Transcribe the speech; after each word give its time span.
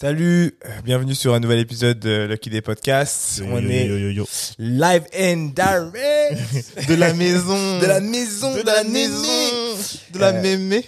Salut, 0.00 0.56
bienvenue 0.84 1.16
sur 1.16 1.34
un 1.34 1.40
nouvel 1.40 1.58
épisode 1.58 1.98
de 1.98 2.24
Lucky 2.30 2.50
Day 2.50 2.60
Podcast. 2.60 3.38
Yo, 3.38 3.46
On 3.50 3.58
yo, 3.60 3.68
est 3.68 4.12
yo, 4.14 4.26
live 4.56 5.02
and 5.12 5.50
direct 5.56 6.86
De 6.88 6.94
la 6.94 7.12
maison. 7.14 7.80
de 7.80 7.86
la 7.86 7.98
maison, 7.98 8.54
De 8.54 8.62
la 8.62 8.84
maison. 8.84 9.76
De 10.12 10.18
la 10.20 10.28
Euh, 10.28 10.40
mémé. 10.42 10.84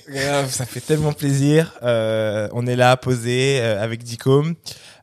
Ça 0.48 0.64
fait 0.64 0.78
tellement 0.80 1.12
plaisir. 1.12 1.74
Euh, 1.82 2.48
on 2.52 2.68
est 2.68 2.76
là 2.76 2.96
posé 2.96 3.58
euh, 3.60 3.82
avec 3.82 4.04
Dicom. 4.04 4.54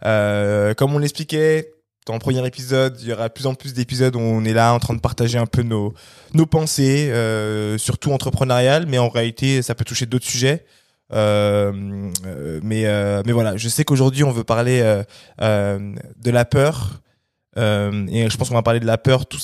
Euh, 0.05 0.73
comme 0.73 0.95
on 0.95 0.99
l'expliquait 0.99 1.73
dans 2.05 2.13
le 2.13 2.19
premier 2.19 2.47
épisode, 2.47 2.97
il 3.01 3.09
y 3.09 3.11
aura 3.11 3.27
de 3.27 3.33
plus 3.33 3.45
en 3.45 3.55
plus 3.55 3.73
d'épisodes 3.73 4.15
où 4.15 4.19
on 4.19 4.45
est 4.45 4.53
là 4.53 4.73
en 4.73 4.79
train 4.79 4.93
de 4.93 5.01
partager 5.01 5.37
un 5.37 5.47
peu 5.47 5.63
nos 5.63 5.93
nos 6.33 6.45
pensées, 6.45 7.09
euh, 7.11 7.77
surtout 7.77 8.13
entrepreneuriales, 8.13 8.85
mais 8.87 8.99
en 8.99 9.09
réalité, 9.09 9.61
ça 9.61 9.75
peut 9.75 9.83
toucher 9.83 10.05
d'autres 10.05 10.27
sujets. 10.27 10.63
Euh, 11.13 12.11
euh, 12.25 12.59
mais 12.63 12.85
euh, 12.85 13.21
mais 13.25 13.31
voilà, 13.31 13.55
je 13.55 13.69
sais 13.69 13.85
qu'aujourd'hui 13.85 14.23
on 14.25 14.31
veut 14.31 14.43
parler 14.43 14.81
euh, 14.81 15.03
euh, 15.41 15.95
de 16.21 16.31
la 16.31 16.43
peur 16.43 17.01
euh, 17.57 18.05
et 18.09 18.29
je 18.29 18.35
pense 18.37 18.49
qu'on 18.49 18.55
va 18.55 18.61
parler 18.61 18.81
de 18.81 18.85
la 18.85 18.97
peur 18.97 19.25
tout 19.25 19.39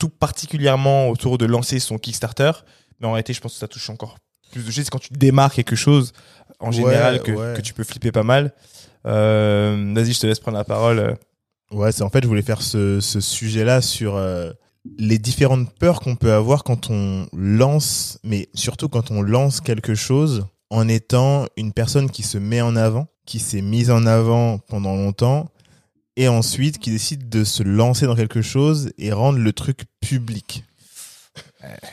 tout 0.00 0.08
particulièrement 0.08 1.08
autour 1.08 1.38
de 1.38 1.46
lancer 1.46 1.78
son 1.78 1.98
Kickstarter. 1.98 2.50
Mais 3.00 3.06
en 3.06 3.12
réalité, 3.12 3.32
je 3.32 3.40
pense 3.40 3.52
que 3.52 3.58
ça 3.58 3.68
touche 3.68 3.88
encore 3.90 4.18
plus 4.50 4.64
de 4.66 4.70
choses. 4.72 4.90
Quand 4.90 4.98
tu 4.98 5.12
démarres 5.12 5.52
quelque 5.54 5.76
chose 5.76 6.12
en 6.58 6.66
Ouais, 6.68 6.72
général 6.72 7.22
que, 7.22 7.30
ouais. 7.32 7.54
que 7.56 7.60
tu 7.60 7.74
peux 7.74 7.84
flipper 7.84 8.10
pas 8.10 8.24
mal. 8.24 8.52
Euh, 9.06 9.92
Vas-y, 9.94 10.12
je 10.14 10.20
te 10.20 10.26
laisse 10.26 10.40
prendre 10.40 10.58
la 10.58 10.64
parole. 10.64 11.16
Ouais, 11.70 11.92
c'est 11.92 12.02
en 12.02 12.10
fait, 12.10 12.22
je 12.22 12.28
voulais 12.28 12.42
faire 12.42 12.60
ce, 12.60 13.00
ce 13.00 13.20
sujet-là 13.20 13.80
sur 13.82 14.16
euh, 14.16 14.50
les 14.98 15.18
différentes 15.18 15.72
peurs 15.78 16.00
qu'on 16.00 16.16
peut 16.16 16.32
avoir 16.32 16.64
quand 16.64 16.90
on 16.90 17.26
lance, 17.32 18.18
mais 18.24 18.48
surtout 18.54 18.88
quand 18.88 19.10
on 19.10 19.22
lance 19.22 19.60
quelque 19.60 19.94
chose 19.94 20.46
en 20.70 20.88
étant 20.88 21.46
une 21.56 21.72
personne 21.72 22.10
qui 22.10 22.22
se 22.22 22.38
met 22.38 22.60
en 22.60 22.76
avant, 22.76 23.06
qui 23.26 23.38
s'est 23.38 23.62
mise 23.62 23.90
en 23.90 24.06
avant 24.06 24.58
pendant 24.58 24.96
longtemps, 24.96 25.50
et 26.16 26.28
ensuite 26.28 26.78
qui 26.78 26.90
décide 26.90 27.28
de 27.28 27.44
se 27.44 27.62
lancer 27.62 28.06
dans 28.06 28.14
quelque 28.16 28.42
chose 28.42 28.90
et 28.98 29.12
rendre 29.12 29.38
le 29.38 29.52
truc 29.52 29.80
public. 30.00 30.64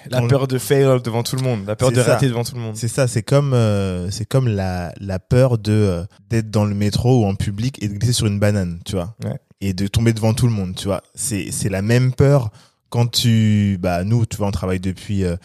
La 0.10 0.20
Quand- 0.20 0.28
peur 0.28 0.48
de 0.48 0.58
fail 0.60 0.84
devant 1.02 1.24
tout 1.24 1.36
le 1.38 1.42
monde, 1.44 1.66
la 1.66 1.76
peur 1.78 1.92
de 1.92 1.96
ça. 2.02 2.14
rater 2.14 2.28
devant 2.28 2.44
tout 2.44 2.56
le 2.56 2.62
monde. 2.62 2.76
C'est 2.76 2.90
ça, 2.90 3.08
c'est 3.08 3.24
comme 3.24 3.54
euh, 3.54 4.12
c'est 4.12 4.26
comme 4.26 4.48
la 4.50 4.94
la 5.00 5.18
peur 5.18 5.58
de 5.58 5.72
euh, 5.72 6.04
d'être 6.30 6.52
dans 6.52 6.66
le 6.66 6.76
métro 6.76 7.22
ou 7.24 7.26
en 7.26 7.36
public 7.36 7.82
et 7.82 7.88
de 7.88 7.94
glisser 7.94 8.14
sur 8.14 8.28
une 8.28 8.38
banane, 8.38 8.82
tu 8.86 8.94
vois. 8.96 9.16
Ouais. 9.24 9.38
Et 9.62 9.74
de 9.74 9.88
tomber 9.88 10.12
devant 10.12 10.34
tout 10.34 10.46
le 10.46 10.52
monde, 10.52 10.76
tu 10.76 10.86
vois. 10.88 11.02
C'est 11.16 11.52
c'est 11.52 11.70
la 11.70 11.82
même 11.82 12.12
peur 12.14 12.52
quand 12.90 13.08
tu 13.10 13.78
bah 13.80 14.04
nous, 14.04 14.26
tu 14.26 14.36
vois, 14.38 14.48
on 14.48 14.52
travaille 14.52 14.82
depuis 14.82 15.24
euh, 15.24 15.38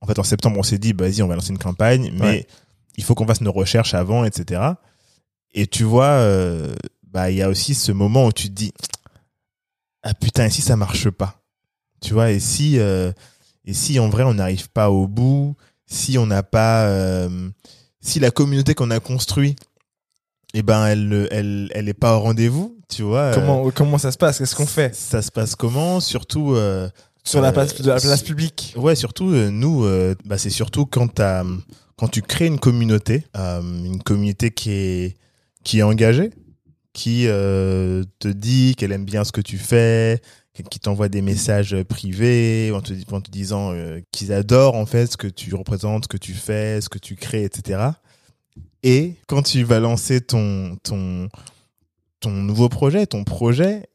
en 0.00 0.06
fait 0.06 0.18
en 0.20 0.22
septembre, 0.24 0.58
on 0.58 0.62
s'est 0.62 0.78
dit 0.78 0.92
bah, 0.92 1.06
vas-y, 1.08 1.20
on 1.22 1.26
va 1.28 1.34
lancer 1.34 1.50
une 1.50 1.58
campagne, 1.58 2.12
mais 2.14 2.24
Ouais. 2.24 2.46
Il 2.96 3.04
faut 3.04 3.14
qu'on 3.14 3.26
fasse 3.26 3.40
nos 3.40 3.52
recherches 3.52 3.94
avant, 3.94 4.24
etc. 4.24 4.60
Et 5.54 5.66
tu 5.66 5.84
vois, 5.84 6.06
euh, 6.06 6.74
bah 7.10 7.30
il 7.30 7.36
y 7.36 7.42
a 7.42 7.48
aussi 7.48 7.74
ce 7.74 7.92
moment 7.92 8.26
où 8.26 8.32
tu 8.32 8.48
te 8.48 8.54
dis 8.54 8.72
ah 10.02 10.14
putain, 10.14 10.46
et 10.46 10.50
si 10.50 10.62
ça 10.62 10.76
marche 10.76 11.10
pas, 11.10 11.42
tu 12.00 12.14
vois, 12.14 12.30
et 12.30 12.40
si 12.40 12.78
euh, 12.78 13.12
et 13.64 13.74
si 13.74 13.98
en 13.98 14.08
vrai 14.08 14.24
on 14.24 14.34
n'arrive 14.34 14.70
pas 14.70 14.90
au 14.90 15.06
bout, 15.06 15.54
si 15.86 16.18
on 16.18 16.26
n'a 16.26 16.42
pas, 16.42 16.86
euh, 16.86 17.50
si 18.00 18.18
la 18.18 18.30
communauté 18.30 18.74
qu'on 18.74 18.90
a 18.90 18.98
construit, 18.98 19.56
eh 20.54 20.62
ben 20.62 20.86
elle, 20.86 21.28
elle, 21.30 21.70
elle 21.74 21.88
est 21.88 21.94
pas 21.94 22.16
au 22.16 22.20
rendez-vous, 22.20 22.76
tu 22.88 23.02
vois. 23.02 23.32
Comment 23.34 23.70
comment 23.70 23.98
ça 23.98 24.10
se 24.10 24.18
passe? 24.18 24.38
Qu'est-ce 24.38 24.56
qu'on 24.56 24.66
fait? 24.66 24.94
Ça 24.94 25.22
se 25.22 25.30
passe 25.30 25.54
comment? 25.54 26.00
Surtout, 26.00 26.56
sur 27.24 27.40
la 27.40 27.52
place 27.52 27.80
de 27.80 27.88
la 27.88 28.00
place 28.00 28.22
publique. 28.22 28.74
Ouais, 28.76 28.96
surtout 28.96 29.30
nous, 29.30 29.86
bah 30.24 30.38
c'est 30.38 30.50
surtout 30.50 30.86
quand 30.86 31.08
t'as, 31.08 31.44
quand 31.96 32.08
tu 32.08 32.22
crées 32.22 32.46
une 32.46 32.58
communauté, 32.58 33.24
euh, 33.36 33.60
une 33.60 34.02
communauté 34.02 34.50
qui 34.50 34.70
est, 34.70 35.16
qui 35.64 35.78
est 35.78 35.82
engagée, 35.82 36.30
qui 36.92 37.26
euh, 37.26 38.04
te 38.18 38.28
dit 38.28 38.74
qu'elle 38.76 38.92
aime 38.92 39.04
bien 39.04 39.24
ce 39.24 39.32
que 39.32 39.40
tu 39.40 39.58
fais, 39.58 40.20
qui 40.68 40.80
t'envoie 40.80 41.08
des 41.08 41.22
messages 41.22 41.80
privés 41.84 42.72
en 42.72 42.82
te, 42.82 43.30
disant 43.30 43.72
euh, 43.72 44.00
qu'ils 44.12 44.32
adorent 44.32 44.76
en 44.76 44.84
fait 44.84 45.06
ce 45.06 45.16
que 45.16 45.26
tu 45.26 45.54
représentes, 45.54 46.04
ce 46.04 46.08
que 46.08 46.18
tu 46.18 46.34
fais, 46.34 46.80
ce 46.80 46.88
que 46.88 46.98
tu 46.98 47.16
crées, 47.16 47.44
etc. 47.44 47.80
Et 48.82 49.14
quand 49.28 49.42
tu 49.42 49.62
vas 49.62 49.80
lancer 49.80 50.20
ton 50.20 50.76
ton 50.82 51.28
ton 52.20 52.30
nouveau 52.30 52.68
projet, 52.68 53.06
ton 53.06 53.24
projet, 53.24 53.88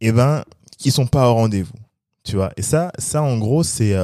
eh 0.00 0.12
ben 0.12 0.44
ils 0.84 0.92
sont 0.92 1.06
pas 1.06 1.30
au 1.30 1.34
rendez-vous, 1.34 1.78
tu 2.24 2.36
vois? 2.36 2.52
Et 2.56 2.62
ça, 2.62 2.92
ça 2.98 3.22
en 3.22 3.38
gros 3.38 3.62
c'est 3.62 3.94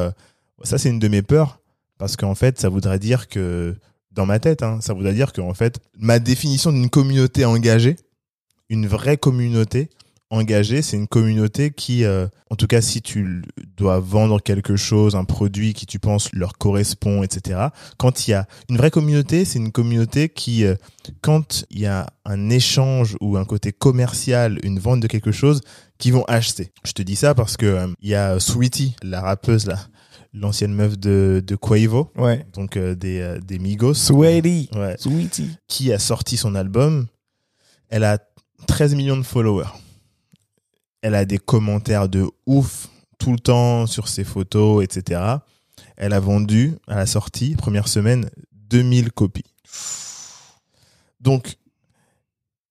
ça 0.62 0.78
c'est 0.78 0.88
une 0.88 0.98
de 0.98 1.08
mes 1.08 1.22
peurs 1.22 1.57
parce 1.98 2.16
qu'en 2.16 2.34
fait 2.34 2.58
ça 2.60 2.68
voudrait 2.68 2.98
dire 2.98 3.28
que 3.28 3.76
dans 4.12 4.26
ma 4.26 4.38
tête, 4.38 4.62
hein, 4.62 4.78
ça 4.80 4.94
voudrait 4.94 5.14
dire 5.14 5.32
que 5.32 5.40
en 5.40 5.54
fait 5.54 5.80
ma 5.98 6.18
définition 6.18 6.72
d'une 6.72 6.90
communauté 6.90 7.44
engagée, 7.44 7.96
une 8.70 8.86
vraie 8.86 9.16
communauté 9.16 9.90
engagée, 10.30 10.82
c'est 10.82 10.96
une 10.96 11.08
communauté 11.08 11.70
qui, 11.70 12.04
euh, 12.04 12.26
en 12.50 12.56
tout 12.56 12.66
cas, 12.66 12.80
si 12.80 13.00
tu 13.00 13.42
dois 13.76 13.98
vendre 13.98 14.42
quelque 14.42 14.76
chose, 14.76 15.16
un 15.16 15.24
produit 15.24 15.72
qui 15.72 15.86
tu 15.86 15.98
penses 15.98 16.32
leur 16.32 16.58
correspond, 16.58 17.22
etc. 17.22 17.68
Quand 17.96 18.26
il 18.26 18.32
y 18.32 18.34
a 18.34 18.46
une 18.68 18.76
vraie 18.76 18.90
communauté, 18.90 19.44
c'est 19.44 19.58
une 19.58 19.72
communauté 19.72 20.28
qui, 20.28 20.64
euh, 20.64 20.74
quand 21.22 21.64
il 21.70 21.80
y 21.80 21.86
a 21.86 22.06
un 22.24 22.50
échange 22.50 23.16
ou 23.20 23.36
un 23.36 23.44
côté 23.44 23.72
commercial, 23.72 24.58
une 24.62 24.78
vente 24.78 25.00
de 25.00 25.06
quelque 25.06 25.32
chose, 25.32 25.62
qui 25.98 26.10
vont 26.10 26.24
acheter. 26.24 26.72
Je 26.84 26.92
te 26.92 27.02
dis 27.02 27.16
ça 27.16 27.34
parce 27.34 27.56
que 27.56 27.66
euh, 27.66 27.86
il 28.02 28.10
y 28.10 28.14
a 28.14 28.38
Sweetie, 28.38 28.94
la 29.02 29.20
rappeuse 29.20 29.66
là, 29.66 29.78
l'ancienne 30.38 30.72
meuf 30.74 30.98
de, 30.98 31.42
de 31.46 31.56
Quavo, 31.56 32.10
Ouais. 32.16 32.46
donc 32.54 32.76
euh, 32.76 32.94
des, 32.94 33.20
euh, 33.20 33.40
des 33.40 33.58
Migos. 33.58 34.10
Ouais 34.12 34.40
Sweetie. 34.98 35.56
qui 35.66 35.92
a 35.92 35.98
sorti 35.98 36.36
son 36.36 36.54
album, 36.54 37.06
elle 37.88 38.04
a 38.04 38.18
13 38.66 38.94
millions 38.94 39.16
de 39.16 39.22
followers. 39.22 39.68
Elle 41.02 41.14
a 41.14 41.24
des 41.24 41.38
commentaires 41.38 42.08
de 42.08 42.26
ouf 42.46 42.88
tout 43.18 43.32
le 43.32 43.38
temps 43.38 43.86
sur 43.86 44.08
ses 44.08 44.24
photos, 44.24 44.82
etc. 44.84 45.20
Elle 45.96 46.12
a 46.12 46.20
vendu, 46.20 46.74
à 46.86 46.96
la 46.96 47.06
sortie, 47.06 47.54
première 47.56 47.88
semaine, 47.88 48.28
2000 48.52 49.12
copies. 49.12 49.44
Donc, 51.20 51.56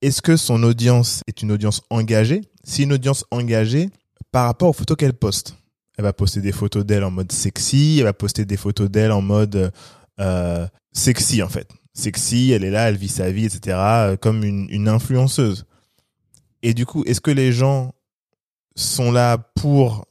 est-ce 0.01 0.21
que 0.21 0.37
son 0.37 0.63
audience 0.63 1.21
est 1.27 1.41
une 1.41 1.51
audience 1.51 1.81
engagée? 1.89 2.41
C'est 2.63 2.83
une 2.83 2.93
audience 2.93 3.25
engagée 3.31 3.89
par 4.31 4.45
rapport 4.45 4.69
aux 4.69 4.73
photos 4.73 4.95
qu'elle 4.97 5.13
poste. 5.13 5.55
Elle 5.97 6.03
va 6.03 6.13
poster 6.13 6.41
des 6.41 6.51
photos 6.51 6.85
d'elle 6.85 7.03
en 7.03 7.11
mode 7.11 7.31
sexy, 7.31 7.97
elle 7.99 8.05
va 8.05 8.13
poster 8.13 8.45
des 8.45 8.57
photos 8.57 8.89
d'elle 8.89 9.11
en 9.11 9.21
mode 9.21 9.71
euh, 10.19 10.67
sexy 10.93 11.41
en 11.41 11.49
fait. 11.49 11.67
Sexy, 11.93 12.51
elle 12.51 12.63
est 12.63 12.69
là, 12.69 12.89
elle 12.89 12.97
vit 12.97 13.07
sa 13.07 13.31
vie, 13.31 13.45
etc. 13.45 13.75
euh, 13.79 14.15
Comme 14.17 14.43
une, 14.43 14.67
une 14.69 14.87
influenceuse. 14.87 15.65
Et 16.61 16.75
du 16.75 16.85
coup, 16.85 17.03
est-ce 17.05 17.21
que 17.21 17.31
les 17.31 17.51
gens 17.51 17.93
sont 18.75 19.11
là 19.11 19.37
pour 19.55 20.05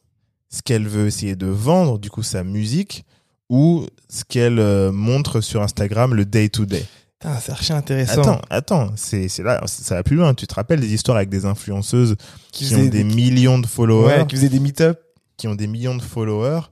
ce 0.48 0.62
qu'elle 0.62 0.88
veut 0.88 1.06
essayer 1.06 1.36
de 1.36 1.46
vendre, 1.46 1.98
du 1.98 2.10
coup 2.10 2.24
sa 2.24 2.42
musique, 2.42 3.04
ou 3.48 3.86
ce 4.08 4.24
qu'elle 4.24 4.58
euh, 4.58 4.90
montre 4.90 5.40
sur 5.40 5.62
Instagram 5.62 6.14
le 6.14 6.24
day 6.24 6.48
to 6.48 6.66
day? 6.66 6.84
Putain, 7.20 7.38
c'est 7.38 7.52
archi 7.52 7.72
intéressant. 7.72 8.20
Attends, 8.20 8.40
attends, 8.50 8.92
c'est 8.96 9.28
c'est 9.28 9.42
là, 9.42 9.62
ça 9.66 9.94
va 9.94 10.02
plus 10.02 10.16
loin. 10.16 10.34
Tu 10.34 10.46
te 10.46 10.54
rappelles 10.54 10.80
des 10.80 10.92
histoires 10.92 11.16
avec 11.16 11.28
des 11.28 11.44
influenceuses 11.46 12.16
qui, 12.52 12.64
ont 12.66 12.78
faisaient 12.78 12.88
des 12.90 13.04
millions 13.04 13.58
de 13.58 13.66
followers, 13.66 14.18
ouais, 14.18 14.26
qui 14.26 14.36
faisaient 14.36 14.48
des 14.48 14.60
meet-up. 14.60 15.00
Qui 15.36 15.48
ont 15.48 15.54
des 15.54 15.66
millions 15.66 15.96
de 15.96 16.02
followers, 16.02 16.62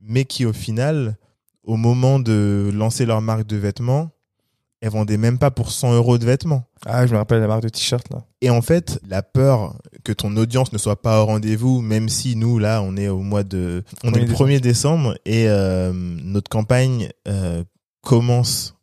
mais 0.00 0.24
qui 0.24 0.44
au 0.44 0.52
final, 0.52 1.16
au 1.64 1.76
moment 1.76 2.18
de 2.18 2.70
lancer 2.74 3.06
leur 3.06 3.20
marque 3.20 3.46
de 3.46 3.56
vêtements, 3.56 4.10
elles 4.80 4.90
vendaient 4.90 5.16
même 5.16 5.38
pas 5.38 5.50
pour 5.50 5.72
100 5.72 5.94
euros 5.94 6.18
de 6.18 6.24
vêtements. 6.24 6.64
Ah, 6.86 7.06
je 7.06 7.12
me 7.12 7.18
rappelle 7.18 7.40
la 7.40 7.48
marque 7.48 7.62
de 7.62 7.68
t-shirt 7.68 8.08
là. 8.10 8.24
Et 8.40 8.50
en 8.50 8.62
fait, 8.62 9.00
la 9.08 9.22
peur 9.22 9.74
que 10.04 10.12
ton 10.12 10.36
audience 10.36 10.72
ne 10.72 10.78
soit 10.78 11.02
pas 11.02 11.22
au 11.22 11.26
rendez-vous, 11.26 11.80
même 11.80 12.08
si 12.08 12.36
nous, 12.36 12.58
là, 12.58 12.80
on 12.82 12.96
est 12.96 13.08
au 13.08 13.20
mois 13.20 13.42
de... 13.42 13.82
On 14.04 14.12
est 14.12 14.20
le 14.20 14.32
1er 14.32 14.60
décembre 14.60 15.16
et 15.24 15.48
euh, 15.48 15.92
notre 15.92 16.48
campagne 16.48 17.10
euh, 17.26 17.64
commence... 18.02 18.74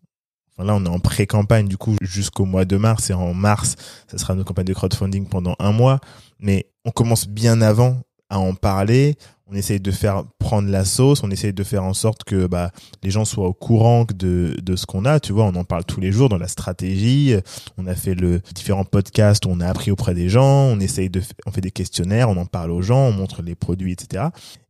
Enfin, 0.58 0.68
là, 0.68 0.76
on 0.76 0.86
est 0.86 0.90
en 0.90 1.00
pré-campagne, 1.00 1.68
du 1.68 1.78
coup, 1.78 1.96
jusqu'au 2.02 2.46
mois 2.46 2.64
de 2.64 2.78
mars. 2.78 3.10
Et 3.10 3.14
en 3.14 3.34
mars, 3.34 3.76
ça 4.10 4.18
sera 4.18 4.36
notre 4.36 4.48
campagne 4.48 4.66
de 4.66 4.74
crowdfunding 4.74 5.28
pendant 5.28 5.56
un 5.60 5.74
mois. 5.74 6.00
Mais 6.40 6.72
on 6.86 6.92
commence 6.92 7.28
bien 7.28 7.62
avant 7.62 8.02
à 8.30 8.40
en 8.40 8.54
parler. 8.54 9.16
On 9.48 9.54
essaye 9.54 9.80
de 9.80 9.92
faire 9.92 10.24
prendre 10.40 10.70
la 10.70 10.86
sauce. 10.86 11.24
On 11.24 11.30
essaye 11.30 11.54
de 11.54 11.64
faire 11.64 11.84
en 11.84 11.94
sorte 11.94 12.24
que 12.24 12.48
bah, 12.48 12.72
les 13.04 13.12
gens 13.12 13.26
soient 13.26 13.48
au 13.48 13.54
courant 13.54 14.06
de, 14.06 14.56
de 14.62 14.76
ce 14.76 14.86
qu'on 14.86 15.06
a. 15.06 15.20
Tu 15.20 15.34
vois, 15.34 15.46
on 15.46 15.56
en 15.56 15.64
parle 15.64 15.86
tous 15.86 16.00
les 16.00 16.12
jours 16.12 16.30
dans 16.30 16.38
la 16.38 16.48
stratégie. 16.48 17.36
On 17.78 17.86
a 17.86 17.96
fait 17.96 18.16
le 18.16 18.42
différents 18.56 18.86
podcasts 18.86 19.46
on 19.46 19.60
a 19.60 19.68
appris 19.68 19.92
auprès 19.92 20.16
des 20.16 20.30
gens. 20.30 20.66
On 20.66 20.80
essaye 20.80 21.10
de, 21.10 21.22
on 21.46 21.52
fait 21.52 21.62
des 21.62 21.72
questionnaires. 21.72 22.30
On 22.30 22.38
en 22.38 22.48
parle 22.48 22.72
aux 22.72 22.82
gens. 22.82 23.08
On 23.08 23.12
montre 23.12 23.44
les 23.44 23.56
produits, 23.56 23.92
etc. 23.92 24.26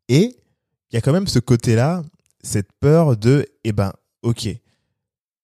Et 0.09 0.37
il 0.91 0.95
y 0.95 0.97
a 0.97 1.01
quand 1.01 1.13
même 1.13 1.27
ce 1.27 1.39
côté-là, 1.39 2.03
cette 2.43 2.69
peur 2.79 3.17
de, 3.17 3.45
eh 3.63 3.71
ben, 3.71 3.91
ok, 4.23 4.47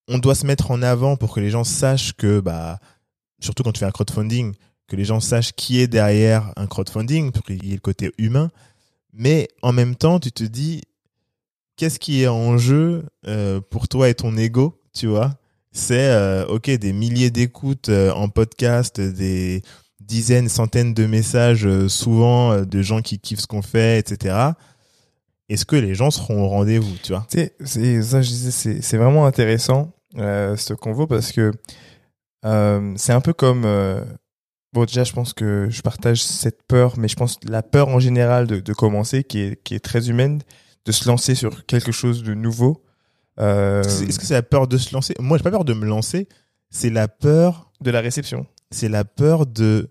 on 0.07 0.17
doit 0.17 0.35
se 0.35 0.45
mettre 0.45 0.71
en 0.71 0.81
avant 0.81 1.15
pour 1.15 1.33
que 1.33 1.39
les 1.39 1.49
gens 1.49 1.63
sachent 1.63 2.13
que, 2.13 2.39
bah, 2.39 2.79
surtout 3.39 3.63
quand 3.63 3.71
tu 3.71 3.79
fais 3.79 3.85
un 3.85 3.91
crowdfunding, 3.91 4.53
que 4.91 4.97
les 4.97 5.05
gens 5.05 5.21
sachent 5.21 5.53
qui 5.53 5.79
est 5.79 5.87
derrière 5.87 6.51
un 6.57 6.67
crowdfunding, 6.67 7.31
pour 7.31 7.45
qu'il 7.45 7.63
y 7.63 7.71
ait 7.71 7.75
le 7.75 7.79
côté 7.79 8.11
humain. 8.17 8.51
Mais 9.13 9.47
en 9.61 9.71
même 9.71 9.95
temps, 9.95 10.19
tu 10.19 10.33
te 10.33 10.43
dis, 10.43 10.81
qu'est-ce 11.77 11.97
qui 11.97 12.23
est 12.23 12.27
en 12.27 12.57
jeu 12.57 13.05
euh, 13.25 13.61
pour 13.61 13.87
toi 13.87 14.09
et 14.09 14.15
ton 14.15 14.35
ego, 14.35 14.81
tu 14.93 15.07
vois? 15.07 15.31
C'est 15.71 16.09
euh, 16.09 16.45
ok 16.47 16.69
des 16.71 16.91
milliers 16.91 17.31
d'écoutes 17.31 17.87
euh, 17.87 18.11
en 18.11 18.27
podcast, 18.27 18.99
des 18.99 19.61
dizaines, 20.01 20.49
centaines 20.49 20.93
de 20.93 21.05
messages 21.05 21.87
souvent 21.87 22.61
de 22.63 22.81
gens 22.81 23.01
qui 23.01 23.17
kiffent 23.17 23.39
ce 23.39 23.47
qu'on 23.47 23.61
fait, 23.61 23.97
etc. 23.97 24.35
Est-ce 25.47 25.63
que 25.63 25.77
les 25.77 25.95
gens 25.95 26.11
seront 26.11 26.43
au 26.43 26.49
rendez-vous, 26.49 26.97
tu 27.01 27.13
vois? 27.13 27.25
C'est 27.29 27.53
ça, 28.03 28.21
je 28.21 28.27
disais, 28.27 28.81
c'est 28.81 28.97
vraiment 28.97 29.25
intéressant 29.25 29.93
ce 30.17 30.73
convo 30.73 31.07
parce 31.07 31.31
que 31.31 31.53
c'est 32.43 33.13
un 33.13 33.21
peu 33.21 33.31
comme 33.31 33.65
bon 34.73 34.85
déjà 34.85 35.03
je 35.03 35.13
pense 35.13 35.33
que 35.33 35.67
je 35.69 35.81
partage 35.81 36.21
cette 36.23 36.63
peur, 36.63 36.97
mais 36.97 37.07
je 37.07 37.15
pense 37.15 37.37
la 37.47 37.63
peur 37.63 37.87
en 37.89 37.99
général 37.99 38.47
de, 38.47 38.59
de 38.59 38.73
commencer 38.73 39.23
qui 39.23 39.39
est 39.39 39.63
qui 39.63 39.75
est 39.75 39.79
très 39.79 40.09
humaine, 40.09 40.41
de 40.85 40.91
se 40.91 41.07
lancer 41.07 41.35
sur 41.35 41.65
quelque 41.65 41.91
chose 41.91 42.23
de 42.23 42.33
nouveau. 42.33 42.83
Euh, 43.39 43.81
Est-ce 43.83 44.19
que 44.19 44.25
c'est 44.25 44.33
la 44.33 44.43
peur 44.43 44.67
de 44.67 44.77
se 44.77 44.93
lancer? 44.93 45.13
Moi, 45.19 45.37
j'ai 45.37 45.43
pas 45.43 45.51
peur 45.51 45.65
de 45.65 45.73
me 45.73 45.85
lancer. 45.85 46.27
C'est 46.69 46.89
la 46.89 47.07
peur, 47.07 47.71
de 47.81 47.91
la 47.91 48.01
réception. 48.01 48.45
c'est 48.71 48.89
la 48.89 49.03
peur 49.03 49.45
de 49.45 49.89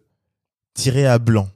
tirer 0.74 1.06
à 1.06 1.18
blanc. 1.18 1.48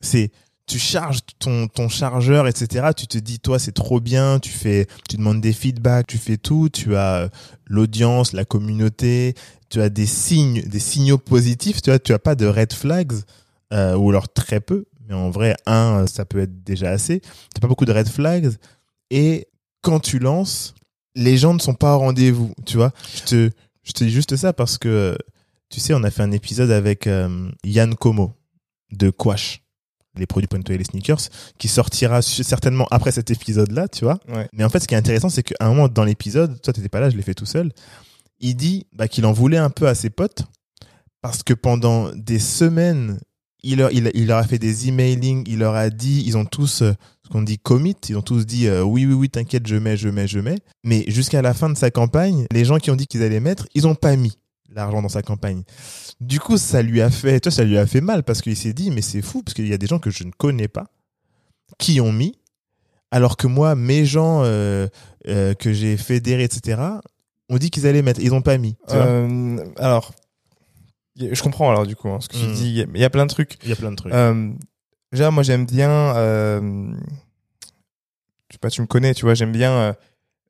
C'est 0.00 0.30
tu 0.66 0.78
charges 0.78 1.20
ton 1.38 1.68
ton 1.68 1.88
chargeur, 1.88 2.46
etc. 2.46 2.88
Tu 2.96 3.06
te 3.06 3.18
dis 3.18 3.38
toi 3.38 3.58
c'est 3.58 3.72
trop 3.72 4.00
bien. 4.00 4.38
Tu 4.38 4.50
fais, 4.50 4.86
tu 5.08 5.16
demandes 5.16 5.40
des 5.40 5.52
feedbacks, 5.52 6.06
tu 6.06 6.18
fais 6.18 6.36
tout. 6.36 6.68
Tu 6.68 6.96
as 6.96 7.14
euh, 7.16 7.28
l'audience, 7.66 8.32
la 8.32 8.44
communauté. 8.44 9.34
Tu 9.70 9.80
as 9.80 9.88
des 9.88 10.06
signes, 10.06 10.62
des 10.62 10.80
signaux 10.80 11.18
positifs. 11.18 11.82
Tu 11.82 11.90
vois, 11.90 11.98
tu 11.98 12.12
as 12.12 12.18
pas 12.18 12.34
de 12.34 12.46
red 12.46 12.72
flags 12.72 13.12
euh, 13.72 13.96
ou 13.96 14.10
alors 14.10 14.28
très 14.32 14.60
peu. 14.60 14.84
Mais 15.08 15.14
en 15.14 15.30
vrai, 15.30 15.56
un, 15.66 16.06
ça 16.06 16.24
peut 16.24 16.40
être 16.40 16.62
déjà 16.64 16.90
assez. 16.90 17.20
T'as 17.54 17.60
pas 17.60 17.68
beaucoup 17.68 17.84
de 17.84 17.92
red 17.92 18.08
flags. 18.08 18.50
Et 19.10 19.48
quand 19.82 20.00
tu 20.00 20.18
lances, 20.18 20.74
les 21.14 21.36
gens 21.36 21.54
ne 21.54 21.58
sont 21.58 21.74
pas 21.74 21.96
au 21.96 21.98
rendez-vous, 21.98 22.52
tu 22.64 22.76
vois. 22.76 22.92
Je 23.14 23.22
te, 23.22 23.50
je 23.82 23.92
te 23.92 24.04
dis 24.04 24.10
juste 24.10 24.36
ça 24.36 24.52
parce 24.52 24.78
que, 24.78 25.16
tu 25.68 25.80
sais, 25.80 25.94
on 25.94 26.02
a 26.04 26.10
fait 26.10 26.22
un 26.22 26.32
épisode 26.32 26.70
avec 26.70 27.06
euh, 27.06 27.50
Yann 27.64 27.94
Como 27.94 28.34
de 28.92 29.10
Quash, 29.10 29.62
les 30.16 30.26
produits 30.26 30.46
pour 30.46 30.58
nettoyer 30.58 30.78
les 30.78 30.84
sneakers, 30.84 31.28
qui 31.58 31.68
sortira 31.68 32.22
certainement 32.22 32.86
après 32.90 33.12
cet 33.12 33.30
épisode-là, 33.30 33.88
tu 33.88 34.04
vois. 34.04 34.18
Ouais. 34.28 34.48
Mais 34.52 34.64
en 34.64 34.68
fait, 34.68 34.80
ce 34.80 34.88
qui 34.88 34.94
est 34.94 34.98
intéressant, 34.98 35.28
c'est 35.28 35.42
qu'à 35.42 35.54
un 35.60 35.68
moment 35.68 35.88
dans 35.88 36.04
l'épisode, 36.04 36.60
toi, 36.60 36.72
t'étais 36.72 36.88
pas 36.88 37.00
là, 37.00 37.10
je 37.10 37.16
l'ai 37.16 37.22
fait 37.22 37.34
tout 37.34 37.46
seul, 37.46 37.72
il 38.40 38.54
dit 38.54 38.86
bah, 38.92 39.08
qu'il 39.08 39.24
en 39.24 39.32
voulait 39.32 39.58
un 39.58 39.70
peu 39.70 39.88
à 39.88 39.94
ses 39.94 40.10
potes 40.10 40.44
parce 41.22 41.42
que 41.42 41.54
pendant 41.54 42.10
des 42.14 42.40
semaines, 42.40 43.20
il 43.62 43.78
leur, 43.78 43.92
il, 43.92 44.10
il 44.14 44.26
leur 44.26 44.38
a 44.38 44.42
fait 44.42 44.58
des 44.58 44.88
emailing, 44.88 45.44
il 45.46 45.60
leur 45.60 45.74
a 45.74 45.88
dit, 45.88 46.24
ils 46.26 46.36
ont 46.36 46.44
tous, 46.44 46.82
euh, 46.82 46.92
ce 47.24 47.30
qu'on 47.30 47.42
dit 47.42 47.58
commit, 47.58 47.96
ils 48.08 48.16
ont 48.16 48.22
tous 48.22 48.44
dit 48.44 48.66
euh, 48.66 48.82
oui, 48.82 49.06
oui, 49.06 49.14
oui, 49.14 49.30
t'inquiète, 49.30 49.66
je 49.66 49.76
mets, 49.76 49.96
je 49.96 50.08
mets, 50.08 50.26
je 50.26 50.40
mets. 50.40 50.58
Mais 50.82 51.04
jusqu'à 51.06 51.40
la 51.40 51.54
fin 51.54 51.70
de 51.70 51.76
sa 51.76 51.90
campagne, 51.90 52.46
les 52.50 52.64
gens 52.64 52.78
qui 52.78 52.90
ont 52.90 52.96
dit 52.96 53.06
qu'ils 53.06 53.22
allaient 53.22 53.40
mettre, 53.40 53.66
ils 53.74 53.86
ont 53.86 53.94
pas 53.94 54.16
mis 54.16 54.36
l'argent 54.74 55.02
dans 55.02 55.08
sa 55.08 55.22
campagne. 55.22 55.62
Du 56.20 56.40
coup, 56.40 56.56
ça 56.58 56.82
lui 56.82 57.00
a 57.00 57.10
fait, 57.10 57.40
toi, 57.40 57.52
ça 57.52 57.64
lui 57.64 57.78
a 57.78 57.86
fait 57.86 58.00
mal 58.00 58.22
parce 58.22 58.40
qu'il 58.42 58.56
s'est 58.56 58.72
dit, 58.72 58.90
mais 58.90 59.02
c'est 59.02 59.22
fou 59.22 59.42
parce 59.42 59.54
qu'il 59.54 59.68
y 59.68 59.72
a 59.72 59.78
des 59.78 59.86
gens 59.86 59.98
que 59.98 60.10
je 60.10 60.24
ne 60.24 60.30
connais 60.30 60.68
pas 60.68 60.86
qui 61.78 62.00
ont 62.00 62.12
mis, 62.12 62.38
alors 63.10 63.36
que 63.36 63.46
moi, 63.46 63.74
mes 63.74 64.04
gens 64.04 64.42
euh, 64.44 64.86
euh, 65.28 65.54
que 65.54 65.72
j'ai 65.72 65.96
fédérés, 65.96 66.44
etc., 66.44 66.80
ont 67.48 67.56
dit 67.58 67.70
qu'ils 67.70 67.86
allaient 67.86 68.02
mettre, 68.02 68.20
ils 68.20 68.32
ont 68.34 68.42
pas 68.42 68.56
mis. 68.58 68.74
tu 68.88 68.94
vois. 68.94 69.04
Euh, 69.04 69.64
alors, 69.78 70.12
je 71.16 71.42
comprends 71.42 71.68
alors 71.70 71.86
du 71.86 71.94
coup 71.96 72.08
hein, 72.08 72.18
ce 72.20 72.28
que 72.28 72.36
tu 72.36 72.46
Mm. 72.46 72.52
dis. 72.52 72.84
Il 72.94 73.00
y 73.00 73.04
a- 73.04 73.10
plein 73.10 73.26
de 73.26 73.30
trucs. 73.30 73.58
Il 73.64 73.68
y 73.68 73.72
a 73.72 73.76
plein 73.76 73.90
de 73.90 73.96
trucs. 73.96 74.12
Déjà, 75.12 75.30
moi, 75.30 75.42
j'aime 75.42 75.66
bien. 75.66 76.14
Je 78.50 78.54
sais 78.54 78.58
pas, 78.58 78.70
tu 78.70 78.80
me 78.80 78.86
connais, 78.86 79.12
tu 79.14 79.24
vois. 79.24 79.34
J'aime 79.34 79.52
bien 79.52 79.94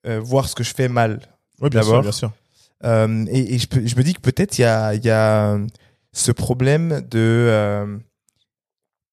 voir 0.04 0.48
ce 0.48 0.54
que 0.54 0.62
je 0.64 0.74
fais 0.74 0.88
mal. 0.88 1.20
oui, 1.60 1.70
bien 1.70 1.82
sûr, 1.82 2.02
bien 2.02 2.12
sûr. 2.12 2.32
Euh, 2.84 3.24
et 3.28 3.58
je, 3.58 3.96
me 3.96 4.02
dis 4.02 4.14
que 4.14 4.20
peut-être 4.20 4.58
il 4.58 4.62
y 4.62 5.10
a, 5.10 5.58
ce 6.12 6.32
problème 6.32 7.00
de 7.10 7.46
euh, 7.48 7.98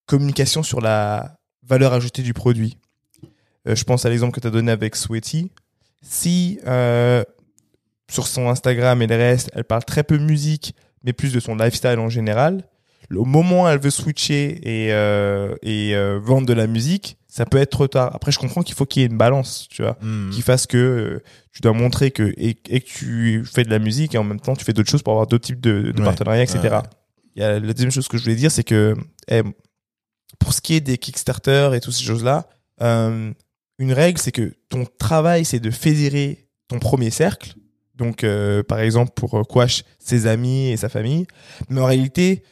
communication 0.06 0.64
sur 0.64 0.82
la 0.82 1.38
valeur 1.64 1.94
ajoutée 1.94 2.24
du 2.24 2.34
produit. 2.34 2.78
Euh, 3.68 3.76
je 3.76 3.84
pense 3.84 4.06
à 4.06 4.10
l'exemple 4.10 4.34
que 4.34 4.40
tu 4.40 4.48
as 4.48 4.52
donné 4.52 4.72
avec 4.72 4.96
Sweaty. 4.96 5.52
Si 6.02 6.60
sur 8.10 8.26
son 8.26 8.50
Instagram 8.50 9.02
et 9.04 9.08
le 9.08 9.16
reste, 9.16 9.52
elle 9.54 9.66
parle 9.66 9.86
très 9.86 10.04
peu 10.04 10.18
musique, 10.18 10.74
mais 11.04 11.14
plus 11.14 11.32
de 11.32 11.40
son 11.40 11.56
lifestyle 11.56 12.00
en 12.00 12.10
général, 12.10 12.64
au 13.16 13.26
moment 13.26 13.66
où 13.66 13.68
elle 13.68 13.80
veut 13.80 13.92
switcher 13.92 14.60
et, 14.64 16.18
vendre 16.20 16.48
de 16.48 16.54
la 16.54 16.66
musique, 16.66 17.19
ça 17.32 17.46
peut 17.46 17.58
être 17.60 17.70
trop 17.70 17.88
tard. 17.88 18.14
Après, 18.16 18.32
je 18.32 18.40
comprends 18.40 18.64
qu'il 18.64 18.76
faut 18.76 18.86
qu'il 18.86 19.02
y 19.02 19.06
ait 19.06 19.08
une 19.08 19.18
balance, 19.18 19.68
tu 19.70 19.84
vois 19.84 19.98
Mhm. 20.02 20.32
qui 20.32 20.42
fasse 20.42 20.66
que 20.68 20.78
euh, 20.78 21.24
tu 21.54 21.62
dois 21.62 21.74
montrer 21.74 22.10
que 22.12 22.34
et, 22.38 22.58
et 22.70 22.82
que 22.82 22.86
tu 22.88 23.46
fais 23.46 23.64
de 23.64 23.70
la 23.70 23.80
musique 23.80 24.16
et 24.16 24.18
en 24.18 24.24
même 24.24 24.40
temps 24.40 24.56
tu 24.56 24.66
fais 24.66 24.74
d'autres 24.74 24.90
choses 24.90 25.04
pour 25.04 25.14
avoir 25.14 25.28
d'autres 25.28 25.46
types 25.46 25.62
de, 25.62 25.92
de 25.92 26.00
Ouais. 26.00 26.06
partenariats, 26.06 26.44
etc. 26.44 26.60
Ouais. 26.64 26.80
Il 27.36 27.42
y 27.42 27.46
a 27.46 27.60
la 27.60 27.74
deuxième 27.74 27.92
chose 27.92 28.08
que 28.08 28.18
je 28.18 28.24
voulais 28.24 28.36
dire, 28.36 28.52
c'est 28.52 28.64
que 28.64 28.96
eh, 29.30 29.44
pour 30.40 30.54
ce 30.54 30.60
qui 30.62 30.74
est 30.74 30.82
des 30.82 30.98
Kickstarter 30.98 31.72
et 31.76 31.80
toutes 31.80 31.94
ces 31.94 32.04
choses-là, 32.04 32.50
euh, 32.82 33.32
une 33.78 33.94
règle, 33.94 34.18
c'est 34.20 34.32
que 34.32 34.54
ton 34.68 34.86
travail, 34.98 35.46
c'est 35.46 35.60
de 35.60 35.70
fédérer 35.72 36.48
ton 36.68 36.80
premier 36.80 37.12
cercle. 37.12 37.54
Donc, 37.96 38.24
euh, 38.24 38.64
par 38.64 38.80
exemple, 38.80 39.12
pour 39.16 39.46
Quash, 39.48 39.84
ses 40.00 40.26
amis 40.28 40.70
et 40.70 40.78
sa 40.78 40.90
famille. 40.90 41.28
Mais 41.70 41.80
en 41.82 41.86
réalité, 41.86 42.44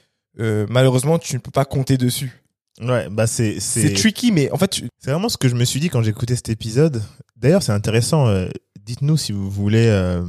malheureusement, 0.69 1.17
tu 1.19 1.33
ne 1.35 1.39
peux 1.39 1.51
pas 1.51 1.65
compter 1.65 1.97
dessus. 1.97 2.43
Ouais, 2.81 3.09
bah 3.09 3.25
c'est 3.27 3.59
C'est 3.59 3.93
tricky, 3.95 4.31
mais 4.31 4.51
en 4.51 4.57
fait, 4.57 4.67
tu- 4.67 4.87
C'est 4.99 5.11
vraiment 5.11 5.29
ce 5.29 5.37
que 5.37 5.47
je 5.49 5.55
me 5.55 5.65
suis 5.65 5.79
dit 5.79 5.89
quand 5.89 6.03
écouté 6.11 6.35
cet 6.35 6.49
épisode. 6.49 7.01
D'ailleurs, 7.35 7.63
c'est 7.63 7.71
intéressant. 7.71 8.27
euh, 8.27 8.49
Dites-nous 8.85 9.17
si 9.17 9.31
vous 9.31 9.49
voulez. 9.49 9.87
euh, 9.87 10.23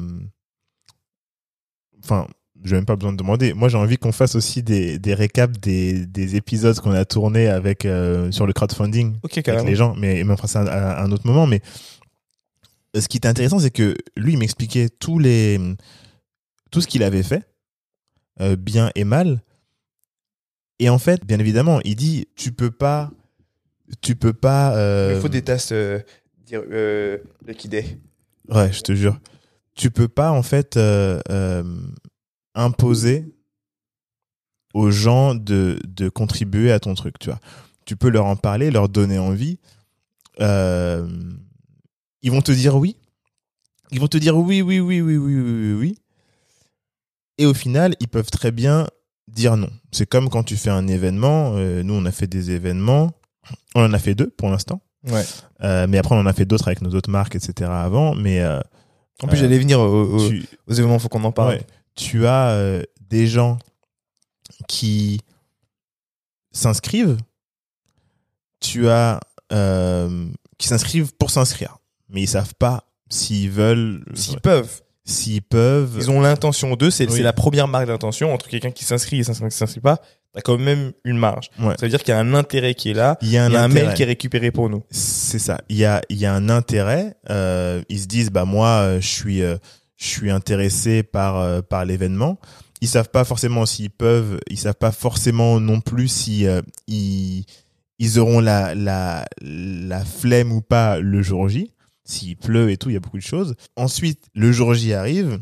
Enfin, 2.03 2.27
j'ai 2.65 2.75
même 2.77 2.87
pas 2.87 2.97
besoin 2.97 3.13
de 3.13 3.17
demander. 3.19 3.53
Moi, 3.53 3.69
j'ai 3.69 3.77
envie 3.77 3.99
qu'on 3.99 4.13
fasse 4.13 4.35
aussi 4.35 4.63
des, 4.63 4.99
des 4.99 5.15
récaps 5.15 5.59
des, 5.61 6.07
des 6.07 6.37
épisodes 6.37 6.79
qu'on 6.81 6.93
a 6.93 7.05
tournés 7.05 7.49
avec 7.49 7.85
euh, 7.85 8.31
sur 8.33 8.47
le 8.47 8.53
crowdfunding 8.53 9.19
avec 9.53 9.65
les 9.69 9.77
gens. 9.77 9.95
Mais, 9.97 10.25
mais 10.25 10.33
on 10.33 10.37
fera 10.37 10.49
ça 10.49 10.61
à, 10.63 10.93
à 11.01 11.05
un 11.05 11.13
autre 11.13 11.27
moment. 11.27 11.47
Mais 11.47 11.61
ce 12.99 13.07
qui 13.09 13.19
est 13.19 13.27
intéressant, 13.27 13.59
c'est 13.59 13.71
que 13.71 13.95
lui, 14.17 14.33
il 14.33 14.39
m'expliquait 14.39 14.89
tous 14.89 15.19
les 15.19 15.61
tout 16.71 16.81
ce 16.81 16.87
qu'il 16.87 17.03
avait 17.03 17.23
fait, 17.23 17.43
bien 18.59 18.91
et 18.95 19.05
mal. 19.05 19.43
Et 20.79 20.89
en 20.89 20.99
fait, 20.99 21.25
bien 21.25 21.39
évidemment, 21.39 21.81
il 21.85 21.97
dit 21.97 22.27
tu 22.37 22.53
peux 22.53 22.71
pas, 22.71 23.11
tu 24.01 24.15
peux 24.17 24.33
pas. 24.33 24.77
euh, 24.77 25.13
Il 25.17 25.21
faut 25.21 25.29
des 25.29 25.43
tasses 25.43 25.73
euh, 25.73 26.01
dire, 26.47 26.63
euh, 26.71 27.19
liquidées. 27.47 27.99
Ouais, 28.49 28.73
je 28.73 28.81
te 28.83 28.95
jure. 28.95 29.19
Tu 29.75 29.91
peux 29.91 30.09
pas, 30.09 30.31
en 30.31 30.43
fait, 30.43 30.77
euh, 30.77 31.21
euh, 31.31 31.63
imposer 32.55 33.25
aux 34.75 34.91
gens 34.91 35.35
de, 35.35 35.79
de 35.87 36.09
contribuer 36.09 36.73
à 36.73 36.81
ton 36.81 36.95
truc, 36.95 37.19
tu 37.19 37.31
vois. 37.31 37.41
Tu 37.85 37.97
peux 37.97 38.09
leur 38.11 38.27
en 38.27 38.37
parler, 38.37 38.71
leur 38.71 38.89
donner 38.89 39.19
envie. 39.19 39.59
Euh, 40.41 41.09
ils 42.23 42.31
vont 42.31 42.43
te 42.43 42.53
dire 42.53 42.77
oui. 42.77 42.97
Ils 43.91 44.01
vont 44.01 44.09
te 44.09 44.19
dire 44.19 44.37
oui, 44.37 44.61
oui, 44.63 44.79
oui, 44.81 45.01
oui, 45.01 45.17
oui, 45.17 45.37
oui, 45.37 45.53
oui, 45.53 45.73
oui. 45.73 45.99
Et 47.39 47.47
au 47.47 47.55
final, 47.55 47.95
ils 48.01 48.09
peuvent 48.09 48.31
très 48.31 48.51
bien 48.51 48.87
dire 49.29 49.57
non. 49.57 49.71
C'est 49.93 50.07
comme 50.09 50.29
quand 50.29 50.43
tu 50.43 50.57
fais 50.57 50.71
un 50.71 50.87
événement. 50.89 51.53
euh, 51.57 51.83
nous, 51.83 51.95
on 51.95 52.05
a 52.05 52.11
fait 52.13 52.27
des 52.27 52.51
événements. 52.51 53.13
On 53.75 53.83
en 53.85 53.93
a 53.93 53.99
fait 53.99 54.15
deux 54.15 54.29
pour 54.31 54.51
l'instant. 54.51 54.81
Ouais. 55.09 55.25
Euh, 55.63 55.87
mais 55.89 55.99
après, 55.99 56.15
on 56.15 56.19
en 56.19 56.27
a 56.27 56.33
fait 56.33 56.45
d'autres 56.45 56.69
avec 56.69 56.83
nos 56.83 56.91
autres 56.95 57.11
marques, 57.11 57.35
etc. 57.37 57.71
avant. 57.73 58.15
Mais 58.15 58.41
euh, 58.41 58.61
En 59.23 59.29
plus, 59.29 59.37
j'allais 59.39 59.59
venir 59.59 59.81
aux, 59.81 60.03
aux- 60.17 60.29
tu, 60.29 60.47
aux 60.67 60.73
événements, 60.73 60.99
faut 60.99 61.09
qu'on 61.09 61.25
en 61.25 61.33
parle. 61.33 61.51
ouais, 61.55 61.67
tu 61.95 62.27
as 62.27 62.83
des 63.09 63.27
gens 63.27 63.59
qui 64.67 65.21
s'inscrivent. 66.53 67.17
Tu 68.61 68.89
as 68.89 69.21
qui 70.59 70.67
s'inscrivent 70.69 71.15
pour 71.15 71.31
s'inscrire, 71.31 71.79
mais 72.09 72.23
ils 72.23 72.27
savent 72.29 72.55
pas 72.57 72.85
s'ils 73.09 73.51
veulent, 73.51 74.05
S'ils 74.15 74.41
peuvent. 74.41 74.83
S'ils 75.09 75.43
peuvent. 75.43 75.95
Ils 75.97 76.11
ont 76.11 76.21
l'intention 76.21 76.75
d'eux, 76.77 76.91
c'est 76.91 77.11
Oui. 77.11 77.21
la 77.21 77.33
première 77.33 77.67
marque 77.69 77.87
d'intention 77.87 78.33
entre 78.33 78.49
quelqu'un 78.49 78.71
qui 78.71 78.85
s'inscrit 78.85 79.21
et 79.21 79.25
quelqu'un 79.25 79.49
qui 79.49 79.57
s'inscrit 79.57 79.81
pas. 79.81 80.01
T'as 80.35 80.43
quand 80.43 80.59
même 80.59 80.93
une 81.05 81.17
marge. 81.17 81.49
Ouais. 81.59 81.75
Ça 81.81 81.87
veut 81.87 81.89
dire 81.89 82.01
qu'il 82.03 82.11
y 82.13 82.17
a 82.17 82.21
un 82.21 82.35
intérêt 82.35 82.75
qui 82.75 82.91
est 82.91 82.95
là. 82.95 83.17
Il 83.23 83.31
y 83.31 83.39
a 83.39 83.45
un, 83.45 83.49
Il 83.49 83.55
y 83.55 83.57
a 83.57 83.63
un 83.63 83.69
mail 83.69 83.95
qui 83.95 84.03
est 84.03 84.07
récupéré 84.07 84.51
pour 84.51 84.69
nous. 84.69 84.83
C'est 84.91 85.39
ça. 85.39 85.63
Il 85.71 85.77
y 85.79 85.87
a, 85.87 86.03
il 86.11 86.19
y 86.19 86.27
a 86.27 86.35
un 86.35 86.51
intérêt. 86.51 87.17
Euh, 87.31 87.83
ils 87.89 88.01
se 88.01 88.07
disent, 88.07 88.31
bah 88.31 88.45
moi, 88.45 88.69
euh, 88.69 89.01
je 89.01 89.09
suis, 89.09 89.43
euh, 89.43 89.57
je 89.97 90.07
suis 90.07 90.31
intéressé 90.31 91.03
par 91.03 91.39
euh, 91.39 91.63
par 91.63 91.87
l'événement. 91.87 92.39
Ils 92.83 92.89
savent 92.89 93.09
pas 93.09 93.25
forcément 93.25 93.65
s'ils 93.65 93.91
peuvent. 93.91 94.39
Ils 94.51 94.59
savent 94.59 94.75
pas 94.79 94.93
forcément 94.93 95.59
non 95.61 95.81
plus 95.81 96.09
si 96.09 96.47
euh, 96.47 96.61
ils 96.87 97.47
ils 97.99 98.19
auront 98.21 98.41
la 98.41 98.75
la 98.75 99.25
la 99.41 100.05
flemme 100.05 100.53
ou 100.53 100.61
pas 100.61 101.01
le 101.01 101.23
jour 101.23 101.49
J. 101.49 101.73
S'il 102.11 102.37
pleut 102.39 102.71
et 102.71 102.79
tout, 102.79 102.89
il 102.89 102.95
y 102.95 102.97
a 102.97 103.01
beaucoup 103.01 103.19
de 103.19 103.23
choses. 103.23 103.55
Ensuite, 103.77 104.25
le 104.35 104.51
jour 104.51 104.73
J 104.75 104.95
arrive. 104.95 105.41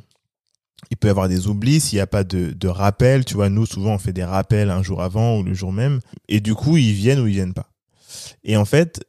Il 0.90 0.96
peut 0.96 1.08
y 1.08 1.10
avoir 1.10 1.28
des 1.28 1.46
oublis 1.48 1.80
s'il 1.80 1.96
n'y 1.96 2.00
a 2.02 2.06
pas 2.06 2.22
de, 2.24 2.52
de 2.52 2.68
rappel. 2.68 3.24
Tu 3.24 3.34
vois, 3.34 3.48
nous, 3.48 3.66
souvent, 3.66 3.94
on 3.94 3.98
fait 3.98 4.12
des 4.12 4.24
rappels 4.24 4.70
un 4.70 4.82
jour 4.82 5.00
avant 5.02 5.38
ou 5.38 5.42
le 5.42 5.54
jour 5.54 5.72
même. 5.72 6.00
Et 6.28 6.40
du 6.40 6.54
coup, 6.54 6.76
ils 6.76 6.92
viennent 6.92 7.20
ou 7.20 7.26
ils 7.26 7.32
viennent 7.34 7.54
pas. 7.54 7.70
Et 8.44 8.56
en 8.56 8.64
fait, 8.64 9.02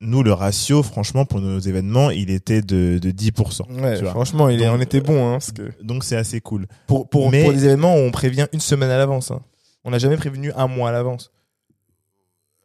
nous, 0.00 0.22
le 0.22 0.32
ratio, 0.32 0.82
franchement, 0.82 1.24
pour 1.24 1.40
nos 1.40 1.58
événements, 1.58 2.10
il 2.10 2.30
était 2.30 2.60
de, 2.60 2.98
de 3.00 3.10
10%. 3.10 3.80
Ouais, 3.82 3.96
tu 3.96 4.02
vois. 4.02 4.10
franchement, 4.10 4.48
il 4.48 4.60
est, 4.62 4.66
Donc, 4.66 4.78
on 4.78 4.80
était 4.80 5.00
bon, 5.00 5.28
hein, 5.28 5.32
parce 5.32 5.52
que 5.52 5.70
Donc, 5.82 6.04
c'est 6.04 6.16
assez 6.16 6.40
cool. 6.40 6.66
pour, 6.86 7.08
pour, 7.08 7.30
Mais- 7.30 7.42
pour 7.42 7.52
les 7.52 7.64
événements, 7.64 7.94
on 7.94 8.10
prévient 8.10 8.46
une 8.52 8.60
semaine 8.60 8.90
à 8.90 8.98
l'avance. 8.98 9.30
hein. 9.30 9.40
On 9.84 9.90
n'a 9.90 9.98
jamais 9.98 10.16
prévenu 10.16 10.52
un 10.52 10.66
mois 10.66 10.90
à 10.90 10.92
l'avance. 10.92 11.30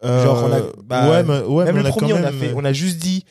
Genre, 0.03 0.44
on 0.44 0.51
a- 0.51 0.58
Euh, 0.60 0.72
bah, 0.84 1.10
ouais, 1.10 1.24
mais, 1.24 1.39
ouais, 1.48 1.65
même 1.65 1.75
mais 1.75 1.82
le 1.84 1.88
on 1.88 1.89
a 1.89 1.94
quand 1.94 2.00
premier, 2.00 2.13
on 2.13 2.24
a 2.24 2.32
fait, 2.32 2.53
on 2.55 2.65
a 2.65 2.74
juste 2.74 2.98
dit 3.00 3.25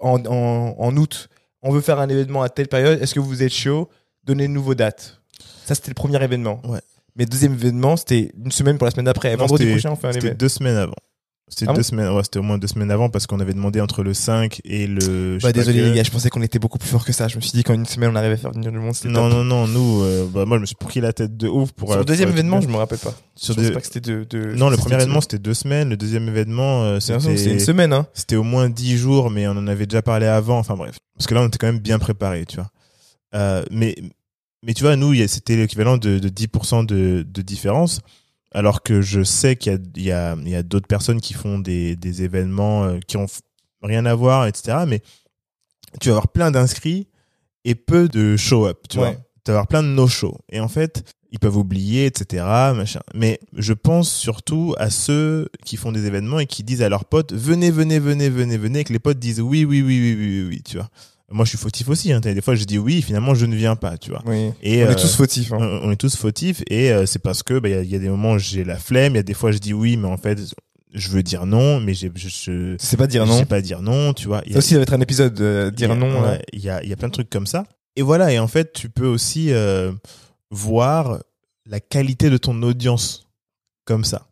en, 0.00 0.24
en, 0.26 0.74
en 0.78 0.96
août, 0.96 1.28
on 1.62 1.70
veut 1.72 1.80
faire 1.80 1.98
un 2.00 2.08
événement 2.08 2.42
à 2.42 2.48
telle 2.48 2.68
période. 2.68 3.00
Est-ce 3.02 3.14
que 3.14 3.20
vous 3.20 3.42
êtes 3.42 3.52
chaud? 3.52 3.88
Donnez-nous 4.24 4.62
vos 4.62 4.74
dates. 4.74 5.20
Ça, 5.64 5.74
c'était 5.74 5.90
le 5.90 5.94
premier 5.94 6.22
événement. 6.22 6.60
Ouais. 6.66 6.80
Mais 7.16 7.24
le 7.24 7.30
deuxième 7.30 7.52
événement, 7.54 7.96
c'était 7.96 8.32
une 8.44 8.52
semaine 8.52 8.78
pour 8.78 8.86
la 8.86 8.90
semaine 8.92 9.06
d'après. 9.06 9.34
Vendredi 9.36 9.70
prochain, 9.70 9.90
on 9.92 9.96
fait 9.96 10.08
un 10.08 10.12
C'était 10.12 10.26
événement. 10.26 10.38
deux 10.38 10.48
semaines 10.48 10.76
avant. 10.76 10.94
C'était 11.50 11.66
Ah 11.68 11.72
deux 11.72 11.80
bon 11.80 11.82
semaines, 11.82 12.08
ouais, 12.14 12.22
c'était 12.22 12.38
au 12.38 12.42
moins 12.42 12.58
deux 12.58 12.68
semaines 12.68 12.90
avant 12.92 13.10
parce 13.10 13.26
qu'on 13.26 13.40
avait 13.40 13.52
demandé 13.52 13.80
entre 13.80 14.02
le 14.04 14.14
5 14.14 14.60
et 14.64 14.86
le. 14.86 15.38
Bah, 15.42 15.52
désolé 15.52 15.80
que- 15.80 15.84
les 15.86 15.94
gars, 15.94 16.02
je 16.04 16.10
pensais 16.10 16.30
qu'on 16.30 16.42
était 16.42 16.60
beaucoup 16.60 16.78
plus 16.78 16.88
fort 16.88 17.04
que 17.04 17.12
ça. 17.12 17.26
Je 17.26 17.36
me 17.36 17.40
suis 17.40 17.50
dit 17.50 17.64
qu'en 17.64 17.74
une 17.74 17.86
semaine, 17.86 18.10
on 18.12 18.14
arrivait 18.16 18.34
à 18.34 18.36
faire 18.36 18.52
venir 18.52 18.70
du 18.70 18.78
monde. 18.78 18.94
Non, 19.04 19.28
top. 19.28 19.32
non, 19.32 19.44
non, 19.44 19.66
nous, 19.66 20.02
euh, 20.02 20.26
bah, 20.32 20.44
moi, 20.46 20.56
je 20.58 20.60
me 20.60 20.66
suis 20.66 20.76
pris 20.76 21.00
la 21.00 21.12
tête 21.12 21.36
de 21.36 21.48
ouf 21.48 21.72
pour. 21.72 21.88
Sur 21.88 21.96
euh, 21.96 21.98
le 21.98 22.04
deuxième 22.04 22.28
pour 22.28 22.34
être 22.36 22.38
événement, 22.38 22.58
bien. 22.60 22.68
je 22.68 22.72
me 22.72 22.78
rappelle 22.78 22.98
pas. 22.98 23.14
Sur 23.34 23.54
je 23.56 23.60
deux- 23.60 23.72
pas 23.72 23.80
que 23.80 23.86
c'était 23.86 24.00
de, 24.00 24.24
de- 24.30 24.54
Non, 24.54 24.70
le 24.70 24.76
premier 24.76 24.94
événement, 24.94 25.20
c'était 25.20 25.38
deux 25.40 25.54
semaines. 25.54 25.90
Le 25.90 25.96
deuxième 25.96 26.28
événement, 26.28 26.84
euh. 26.84 27.00
C'était 27.00 27.50
une 27.52 27.58
semaine, 27.60 27.92
hein. 27.92 28.06
C'était 28.14 28.36
au 28.36 28.44
moins 28.44 28.68
dix 28.68 28.96
jours, 28.96 29.28
mais 29.30 29.46
on 29.48 29.52
en 29.52 29.66
avait 29.66 29.86
déjà 29.86 30.02
parlé 30.02 30.26
avant. 30.26 30.58
Enfin 30.58 30.76
bref. 30.76 30.98
Parce 31.16 31.26
que 31.26 31.34
là, 31.34 31.42
on 31.42 31.48
était 31.48 31.58
quand 31.58 31.66
même 31.66 31.80
bien 31.80 31.98
préparé, 31.98 32.46
tu 32.46 32.56
vois. 32.56 32.70
Euh, 33.34 33.62
mais, 33.70 33.94
mais 34.64 34.72
tu 34.74 34.82
vois, 34.82 34.96
nous, 34.96 35.14
c'était 35.26 35.56
l'équivalent 35.56 35.96
de, 35.98 36.18
de 36.18 36.28
10% 36.28 36.86
de, 36.86 37.26
de 37.28 37.42
différence. 37.42 38.00
Alors 38.52 38.82
que 38.82 39.00
je 39.00 39.22
sais 39.22 39.56
qu'il 39.56 39.72
y 39.96 40.10
a, 40.10 40.34
il 40.42 40.48
y 40.48 40.54
a, 40.54 40.58
a 40.58 40.62
d'autres 40.62 40.88
personnes 40.88 41.20
qui 41.20 41.34
font 41.34 41.58
des, 41.58 41.94
des 41.96 42.22
événements 42.22 42.84
euh, 42.84 42.98
qui 43.06 43.16
ont 43.16 43.26
rien 43.82 44.04
à 44.06 44.14
voir, 44.14 44.46
etc. 44.46 44.78
Mais 44.86 45.02
tu 46.00 46.08
vas 46.08 46.16
avoir 46.16 46.28
plein 46.28 46.50
d'inscrits 46.50 47.06
et 47.64 47.74
peu 47.74 48.08
de 48.08 48.36
show-up, 48.36 48.86
tu 48.88 48.98
Ouais. 48.98 49.12
vois. 49.12 49.14
Tu 49.44 49.50
vas 49.52 49.54
avoir 49.58 49.68
plein 49.68 49.82
de 49.82 49.88
no-show. 49.88 50.36
Et 50.50 50.60
en 50.60 50.68
fait, 50.68 51.02
ils 51.30 51.38
peuvent 51.38 51.56
oublier, 51.56 52.06
etc. 52.06 52.44
Machin. 52.74 53.00
Mais 53.14 53.40
je 53.56 53.72
pense 53.72 54.12
surtout 54.12 54.74
à 54.78 54.90
ceux 54.90 55.48
qui 55.64 55.76
font 55.76 55.92
des 55.92 56.04
événements 56.06 56.40
et 56.40 56.46
qui 56.46 56.62
disent 56.62 56.82
à 56.82 56.88
leurs 56.88 57.04
potes 57.06 57.32
venez, 57.32 57.70
venez, 57.70 57.98
venez, 58.00 58.28
venez, 58.28 58.58
venez, 58.58 58.80
et 58.80 58.84
que 58.84 58.92
les 58.92 58.98
potes 58.98 59.18
disent 59.18 59.40
oui, 59.40 59.64
oui, 59.64 59.80
oui, 59.80 59.98
oui, 60.00 60.16
oui, 60.18 60.40
oui, 60.42 60.48
oui, 60.48 60.62
tu 60.62 60.76
vois. 60.76 60.90
Moi, 61.30 61.44
je 61.44 61.50
suis 61.50 61.58
fautif 61.58 61.88
aussi. 61.88 62.12
Hein. 62.12 62.20
Des 62.20 62.40
fois, 62.40 62.54
je 62.56 62.64
dis 62.64 62.78
oui, 62.78 63.02
finalement, 63.02 63.34
je 63.34 63.46
ne 63.46 63.54
viens 63.54 63.76
pas, 63.76 63.96
tu 63.98 64.10
vois. 64.10 64.22
Oui. 64.26 64.50
Et, 64.62 64.82
on 64.84 64.88
euh, 64.88 64.90
est 64.92 64.96
tous 64.96 65.14
fautifs. 65.14 65.52
Hein. 65.52 65.58
on 65.60 65.88
on 65.88 65.90
est 65.92 65.96
tous 65.96 66.16
fautifs 66.16 66.62
et 66.68 66.90
euh, 66.92 67.06
c'est 67.06 67.20
parce 67.20 67.42
que 67.42 67.58
bah, 67.58 67.68
il 67.68 67.74
y, 67.74 67.78
a- 67.78 67.82
il 67.82 67.90
y 67.90 67.94
a 67.96 67.98
des 68.00 68.08
moments 68.08 68.32
où 68.32 68.38
j'ai 68.38 68.64
la 68.64 68.76
flemme, 68.76 69.12
il 69.14 69.16
y 69.16 69.20
a 69.20 69.22
des 69.22 69.34
fois 69.34 69.52
je 69.52 69.58
dis 69.58 69.72
oui, 69.72 69.96
mais 69.96 70.08
en 70.08 70.16
fait 70.16 70.38
je 70.92 71.08
veux 71.10 71.22
dire 71.22 71.46
non, 71.46 71.78
mais 71.78 71.94
j'ai 71.94 72.10
je, 72.16 72.28
je, 72.28 72.74
sais 72.78 72.96
pas 72.96 73.06
dire 73.06 73.24
non. 73.26 73.38
sais 73.38 73.44
pas 73.44 73.60
dire 73.60 73.80
non, 73.80 74.12
tu 74.12 74.26
vois. 74.26 74.42
Y 74.44 74.50
Ça 74.50 74.56
a- 74.56 74.58
aussi, 74.58 74.70
ça 74.70 74.76
va 74.76 74.82
être 74.82 74.92
un 74.92 75.00
épisode 75.00 75.40
euh, 75.40 75.70
y 75.72 75.76
dire 75.76 75.92
a- 75.92 75.94
non. 75.94 76.38
Il 76.52 76.60
y 76.60 76.68
a, 76.68 76.82
il 76.82 76.88
y 76.90 76.92
a 76.92 76.96
plein 76.96 77.06
de 77.08 77.12
trucs 77.12 77.30
comme 77.30 77.46
ça. 77.46 77.64
Et 77.96 78.02
voilà, 78.02 78.32
et 78.32 78.38
en 78.40 78.48
fait, 78.48 78.72
tu 78.72 78.88
peux 78.88 79.06
aussi 79.06 79.52
euh, 79.52 79.92
voir 80.50 81.20
la 81.66 81.80
qualité 81.80 82.30
de 82.30 82.36
ton 82.38 82.60
audience 82.62 83.28
comme 83.84 84.04
ça. 84.04 84.26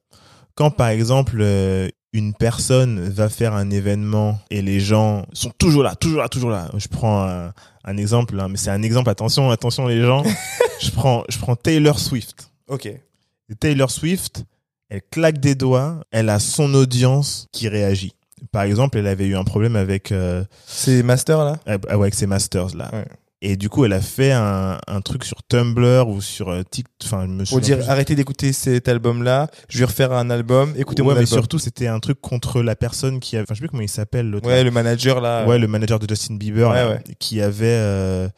Quand 0.56 0.70
par 0.72 0.88
exemple, 0.88 1.36
euh, 1.40 1.88
une 2.12 2.32
personne 2.34 3.08
va 3.08 3.28
faire 3.28 3.54
un 3.54 3.70
événement 3.70 4.38
et 4.50 4.62
les 4.62 4.80
gens 4.80 5.26
sont 5.32 5.50
toujours 5.58 5.82
là, 5.82 5.94
toujours 5.94 6.20
là, 6.20 6.28
toujours 6.28 6.50
là. 6.50 6.70
Je 6.76 6.88
prends 6.88 7.22
un, 7.28 7.52
un 7.84 7.96
exemple, 7.96 8.38
hein, 8.40 8.48
mais 8.48 8.56
c'est 8.56 8.70
un 8.70 8.82
exemple, 8.82 9.10
attention, 9.10 9.50
attention 9.50 9.86
les 9.86 10.02
gens. 10.02 10.22
je, 10.80 10.90
prends, 10.90 11.24
je 11.28 11.38
prends 11.38 11.56
Taylor 11.56 11.98
Swift. 11.98 12.50
Ok. 12.68 12.86
Et 12.86 13.54
Taylor 13.58 13.90
Swift, 13.90 14.44
elle 14.88 15.02
claque 15.10 15.38
des 15.38 15.54
doigts, 15.54 16.02
elle 16.10 16.28
a 16.28 16.38
son 16.38 16.74
audience 16.74 17.46
qui 17.52 17.68
réagit. 17.68 18.14
Par 18.52 18.62
exemple, 18.62 18.98
elle 18.98 19.06
avait 19.06 19.26
eu 19.26 19.36
un 19.36 19.44
problème 19.44 19.76
avec 19.76 20.12
euh, 20.12 20.44
C'est 20.66 21.02
Master 21.02 21.38
là 21.44 21.58
ah 21.66 21.76
ouais, 21.76 21.92
avec 21.92 22.14
ses 22.14 22.26
masters 22.26 22.74
là. 22.76 22.90
Ouais. 22.92 23.04
Et 23.40 23.56
du 23.56 23.68
coup, 23.68 23.84
elle 23.84 23.92
a 23.92 24.00
fait 24.00 24.32
un, 24.32 24.78
un 24.88 25.00
truc 25.00 25.24
sur 25.24 25.44
Tumblr 25.44 26.08
ou 26.08 26.20
sur 26.20 26.48
euh, 26.48 26.62
TikTok. 26.68 26.92
Enfin, 27.04 27.22
je 27.24 27.30
me 27.30 27.44
Pour 27.44 27.60
dire 27.60 27.78
plus. 27.78 27.88
arrêtez 27.88 28.16
d'écouter 28.16 28.52
cet 28.52 28.88
album 28.88 29.22
là, 29.22 29.48
je 29.68 29.78
vais 29.78 29.84
refaire 29.84 30.12
un 30.12 30.28
album, 30.30 30.72
écoutez 30.76 31.02
ouais, 31.02 31.08
mon 31.10 31.14
mais 31.14 31.20
album. 31.20 31.38
surtout, 31.38 31.58
c'était 31.60 31.86
un 31.86 32.00
truc 32.00 32.20
contre 32.20 32.62
la 32.62 32.74
personne 32.74 33.20
qui 33.20 33.36
a. 33.36 33.42
Enfin, 33.42 33.50
je 33.50 33.54
sais 33.54 33.60
plus 33.60 33.68
comment 33.68 33.82
il 33.82 33.88
s'appelle 33.88 34.28
l'autre. 34.28 34.48
Ouais, 34.48 34.64
le 34.64 34.72
manager 34.72 35.20
là. 35.20 35.46
Ouais, 35.46 35.58
le 35.58 35.68
manager 35.68 36.00
de 36.00 36.08
Justin 36.08 36.34
Bieber 36.34 36.68
Ouais, 36.68 36.74
là, 36.74 36.88
ouais. 36.90 37.02
qui 37.20 37.40
avait 37.40 37.66
euh, 37.66 38.28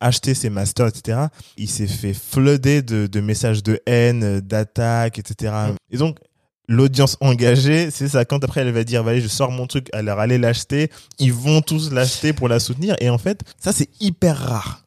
acheté 0.00 0.34
ses 0.34 0.50
masters, 0.50 0.88
etc. 0.88 1.26
Il 1.56 1.68
s'est 1.70 1.86
fait 1.86 2.12
flooder 2.14 2.82
de, 2.82 3.06
de 3.06 3.20
messages 3.20 3.62
de 3.62 3.80
haine, 3.86 4.24
euh, 4.24 4.40
d'attaques, 4.40 5.20
etc. 5.20 5.52
Mm. 5.70 5.74
Et 5.92 5.96
donc, 5.98 6.16
l'audience 6.70 7.16
engagée, 7.20 7.90
c'est 7.90 8.08
ça. 8.08 8.24
Quand 8.24 8.42
après 8.44 8.60
elle 8.60 8.70
va 8.70 8.84
dire, 8.84 9.06
allez, 9.06 9.20
je 9.20 9.26
sors 9.26 9.50
mon 9.50 9.66
truc, 9.66 9.88
alors 9.92 10.20
allez 10.20 10.38
l'acheter, 10.38 10.88
ils 11.18 11.32
vont 11.32 11.60
tous 11.62 11.90
l'acheter 11.92 12.32
pour 12.32 12.48
la 12.48 12.60
soutenir. 12.60 12.94
Et 13.00 13.10
en 13.10 13.18
fait, 13.18 13.42
ça, 13.58 13.72
c'est 13.72 13.88
hyper 14.00 14.38
rare. 14.38 14.84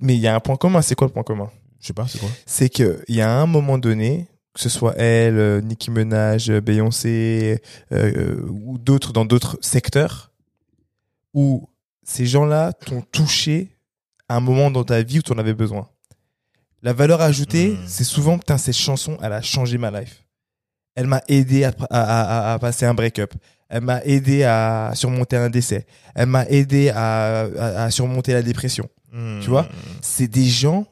Mais 0.00 0.14
il 0.14 0.20
y 0.20 0.28
a 0.28 0.34
un 0.34 0.40
point 0.40 0.56
commun. 0.56 0.80
C'est 0.80 0.94
quoi 0.94 1.08
le 1.08 1.12
point 1.12 1.24
commun? 1.24 1.50
Je 1.80 1.88
sais 1.88 1.92
pas, 1.92 2.06
c'est 2.08 2.20
quoi? 2.20 2.28
C'est 2.46 2.68
que 2.68 3.02
il 3.08 3.16
y 3.16 3.20
a 3.20 3.30
un 3.30 3.46
moment 3.46 3.78
donné, 3.78 4.28
que 4.54 4.60
ce 4.60 4.68
soit 4.68 4.94
elle, 4.96 5.36
euh, 5.36 5.60
Nicki 5.60 5.90
Minaj, 5.90 6.48
euh, 6.50 6.60
Beyoncé 6.60 7.60
euh, 7.92 8.40
ou 8.48 8.78
d'autres 8.78 9.12
dans 9.12 9.24
d'autres 9.24 9.58
secteurs, 9.60 10.30
où 11.34 11.68
ces 12.04 12.26
gens-là 12.26 12.72
t'ont 12.72 13.02
touché 13.10 13.76
à 14.28 14.36
un 14.36 14.40
moment 14.40 14.70
dans 14.70 14.84
ta 14.84 15.02
vie 15.02 15.18
où 15.18 15.22
tu 15.22 15.32
en 15.32 15.38
avais 15.38 15.52
besoin. 15.54 15.88
La 16.82 16.92
valeur 16.92 17.20
ajoutée, 17.20 17.70
Mm. 17.70 17.78
c'est 17.86 18.04
souvent, 18.04 18.38
putain, 18.38 18.56
cette 18.56 18.76
chanson, 18.76 19.18
elle 19.20 19.32
a 19.32 19.42
changé 19.42 19.78
ma 19.78 19.90
life. 19.90 20.23
Elle 20.96 21.06
m'a 21.06 21.22
aidé 21.28 21.64
à, 21.64 21.72
à, 21.90 22.50
à- 22.50 22.52
à 22.54 22.58
passer 22.58 22.86
un 22.86 22.94
break-up. 22.94 23.34
Elle 23.68 23.82
m'a 23.82 24.02
aidé 24.04 24.44
à 24.44 24.92
surmonter 24.94 25.36
un 25.36 25.50
décès. 25.50 25.86
Elle 26.14 26.26
m'a 26.26 26.44
aidé 26.46 26.90
à, 26.94 27.88
surmonter 27.90 28.32
la 28.32 28.42
dépression. 28.42 28.88
Tu 29.40 29.48
vois? 29.48 29.68
C'est 30.02 30.28
des 30.28 30.44
gens 30.46 30.86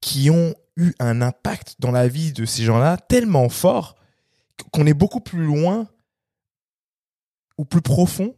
qui 0.00 0.30
ont 0.30 0.54
eu 0.76 0.92
un 1.00 1.22
impact 1.22 1.74
dans 1.80 1.90
la 1.90 2.06
vie 2.08 2.32
de 2.32 2.44
ces 2.44 2.62
gens-là 2.64 2.96
tellement 2.96 3.48
fort 3.48 3.96
qu'on 4.72 4.86
est 4.86 4.94
beaucoup 4.94 5.20
plus 5.20 5.44
loin 5.44 5.88
ou 7.56 7.64
plus 7.64 7.82
profond 7.82 8.34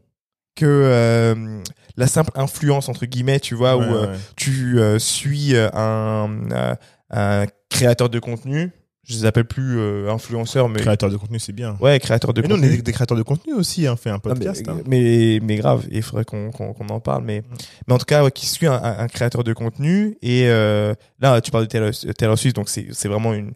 que 0.54 0.64
euh, 0.66 1.62
la 1.96 2.06
simple 2.06 2.30
influence 2.34 2.88
entre 2.88 3.04
guillemets, 3.06 3.40
tu 3.40 3.54
vois, 3.54 3.76
Ouais, 3.76 3.86
où 3.86 3.94
euh, 3.94 4.16
tu 4.36 4.78
euh, 4.78 4.98
suis 4.98 5.54
un, 5.56 6.76
un 7.10 7.46
créateur 7.68 8.08
de 8.08 8.18
contenu. 8.18 8.72
Je 9.08 9.14
les 9.14 9.24
appelle 9.24 9.46
plus 9.46 9.78
euh, 9.78 10.10
influenceurs, 10.12 10.68
mais 10.68 10.80
Créateur 10.80 11.10
de 11.10 11.16
contenu, 11.16 11.38
c'est 11.38 11.52
bien. 11.54 11.76
ouais, 11.80 11.98
créateur 11.98 12.32
de 12.34 12.42
Mais 12.42 12.48
nous, 12.48 12.54
on 12.54 12.58
contenu. 12.58 12.72
est 12.74 12.76
des, 12.76 12.82
des 12.82 12.92
créateurs 12.92 13.16
de 13.16 13.22
contenu 13.22 13.54
aussi, 13.54 13.86
hein, 13.86 13.96
fait 13.96 14.10
un 14.10 14.14
Non, 14.14 14.20
mais, 14.24 14.30
podcast. 14.34 14.68
hein. 14.68 14.76
mais, 14.86 15.40
mais 15.42 15.56
grave, 15.56 15.86
il 15.90 16.02
faudrait 16.02 16.24
qu'on 16.26 16.50
qu'on 16.50 16.74
qu'on 16.74 16.88
en 16.90 17.00
parle. 17.00 17.24
Mais, 17.24 17.42
mais 17.88 17.94
en 17.94 17.98
tout 17.98 18.04
cas, 18.04 18.22
ouais, 18.22 18.30
qui 18.30 18.46
suit 18.46 18.66
un, 18.66 18.74
un- 18.74 18.98
un 18.98 19.08
créateur 19.08 19.42
de 19.42 19.52
contenu. 19.54 20.16
Et 20.22 20.44
euh, 20.48 20.94
là, 21.18 21.40
tu 21.40 21.50
parles 21.50 21.64
de 21.64 21.68
Taylor, 21.70 21.90
Taylor 22.16 22.38
Swift, 22.38 22.54
donc 22.56 22.68
c'est 22.68 22.88
c'est 22.92 23.08
vraiment 23.08 23.32
une, 23.32 23.52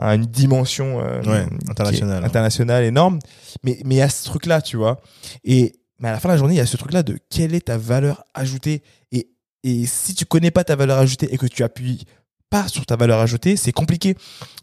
une 0.00 0.26
dimension 0.26 1.00
euh, 1.00 1.22
Ouais, 1.22 1.46
internationale. 1.70 2.24
internationale 2.24 2.84
énorme. 2.84 3.20
Mais 3.62 3.78
mais 3.84 3.94
il 3.94 3.98
y 3.98 4.02
a 4.02 4.08
ce 4.08 4.24
truc-là, 4.24 4.60
tu 4.60 4.76
vois. 4.76 5.00
Et 5.44 5.74
mais 6.00 6.08
à 6.08 6.12
la 6.12 6.20
fin 6.20 6.28
de 6.28 6.34
la 6.34 6.38
journée, 6.38 6.54
il 6.54 6.58
y 6.58 6.60
a 6.60 6.66
ce 6.66 6.76
truc-là 6.76 7.02
de 7.04 7.18
quelle 7.30 7.54
est 7.54 7.66
ta 7.66 7.78
valeur 7.78 8.24
ajoutée? 8.34 8.82
Et, 9.12 9.28
et 9.64 9.86
si 9.86 10.14
tu 10.14 10.24
connais 10.26 10.50
pas 10.50 10.64
ta 10.64 10.76
valeur 10.76 10.98
ajoutée 10.98 11.32
et 11.32 11.38
que 11.38 11.46
tu 11.46 11.62
appuies 11.62 12.04
pas 12.50 12.68
sur 12.68 12.86
ta 12.86 12.96
valeur 12.96 13.20
ajoutée, 13.20 13.56
c'est 13.56 13.72
compliqué. 13.72 14.16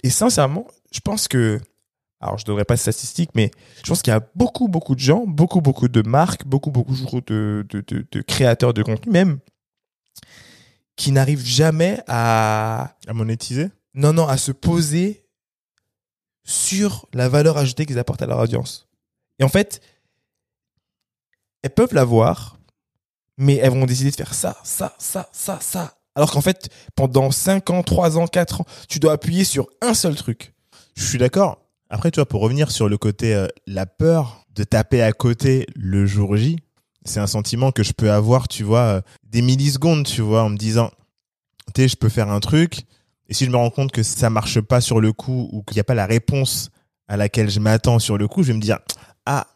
Et 0.03 0.09
sincèrement, 0.09 0.67
je 0.91 0.99
pense 0.99 1.27
que 1.27 1.59
alors 2.21 2.37
je 2.37 2.45
devrais 2.45 2.65
pas 2.65 2.75
de 2.75 2.79
statistiques, 2.79 3.31
mais 3.35 3.51
je 3.83 3.89
pense 3.89 4.01
qu'il 4.01 4.11
y 4.11 4.15
a 4.15 4.27
beaucoup, 4.35 4.67
beaucoup 4.67 4.95
de 4.95 4.99
gens, 4.99 5.25
beaucoup, 5.27 5.61
beaucoup 5.61 5.87
de 5.87 6.01
marques, 6.01 6.45
beaucoup, 6.45 6.71
beaucoup 6.71 7.21
de, 7.21 7.65
de, 7.69 7.83
de, 7.87 8.05
de 8.09 8.21
créateurs 8.21 8.73
de 8.73 8.81
contenu 8.83 9.11
même, 9.11 9.39
qui 10.95 11.11
n'arrivent 11.11 11.45
jamais 11.45 12.01
à, 12.07 12.95
À 13.07 13.13
monétiser? 13.13 13.69
Non, 13.93 14.13
non, 14.13 14.27
à 14.27 14.37
se 14.37 14.51
poser 14.51 15.25
sur 16.43 17.07
la 17.13 17.27
valeur 17.29 17.57
ajoutée 17.57 17.85
qu'ils 17.85 17.99
apportent 17.99 18.21
à 18.21 18.27
leur 18.27 18.39
audience. 18.39 18.87
Et 19.39 19.43
en 19.43 19.49
fait, 19.49 19.81
elles 21.61 21.73
peuvent 21.73 21.93
l'avoir, 21.93 22.57
mais 23.37 23.55
elles 23.55 23.71
vont 23.71 23.85
décider 23.85 24.11
de 24.11 24.15
faire 24.15 24.33
ça, 24.33 24.57
ça, 24.63 24.95
ça, 24.99 25.29
ça, 25.33 25.59
ça. 25.61 25.97
Alors 26.15 26.31
qu'en 26.31 26.41
fait, 26.41 26.69
pendant 26.95 27.31
5 27.31 27.69
ans, 27.69 27.83
3 27.83 28.17
ans, 28.17 28.27
4 28.27 28.61
ans, 28.61 28.65
tu 28.87 28.99
dois 28.99 29.13
appuyer 29.13 29.43
sur 29.43 29.67
un 29.81 29.93
seul 29.93 30.15
truc. 30.15 30.53
Je 30.95 31.03
suis 31.03 31.17
d'accord. 31.17 31.61
Après, 31.89 32.09
tu 32.09 32.19
vois, 32.19 32.25
pour 32.25 32.41
revenir 32.41 32.71
sur 32.71 32.89
le 32.89 32.97
côté, 32.97 33.35
euh, 33.35 33.47
la 33.67 33.85
peur 33.85 34.45
de 34.55 34.63
taper 34.63 35.01
à 35.01 35.11
côté 35.11 35.67
le 35.75 36.05
jour 36.05 36.35
J, 36.35 36.57
c'est 37.03 37.19
un 37.19 37.27
sentiment 37.27 37.71
que 37.71 37.83
je 37.83 37.93
peux 37.93 38.11
avoir, 38.11 38.47
tu 38.47 38.63
vois, 38.63 38.79
euh, 38.79 39.01
des 39.23 39.41
millisecondes, 39.41 40.05
tu 40.05 40.21
vois, 40.21 40.43
en 40.43 40.49
me 40.49 40.57
disant, 40.57 40.89
tu 41.73 41.81
sais, 41.81 41.87
je 41.87 41.95
peux 41.95 42.09
faire 42.09 42.31
un 42.31 42.39
truc, 42.39 42.85
et 43.27 43.33
si 43.33 43.45
je 43.45 43.51
me 43.51 43.57
rends 43.57 43.69
compte 43.69 43.91
que 43.91 44.03
ça 44.03 44.29
marche 44.29 44.61
pas 44.61 44.81
sur 44.81 44.99
le 44.99 45.13
coup, 45.13 45.49
ou 45.51 45.61
qu'il 45.63 45.75
n'y 45.75 45.81
a 45.81 45.83
pas 45.83 45.95
la 45.95 46.05
réponse 46.05 46.69
à 47.07 47.17
laquelle 47.17 47.49
je 47.49 47.59
m'attends 47.59 47.99
sur 47.99 48.17
le 48.17 48.27
coup, 48.27 48.41
je 48.41 48.47
vais 48.47 48.57
me 48.57 48.61
dire, 48.61 48.79
ah, 49.25 49.47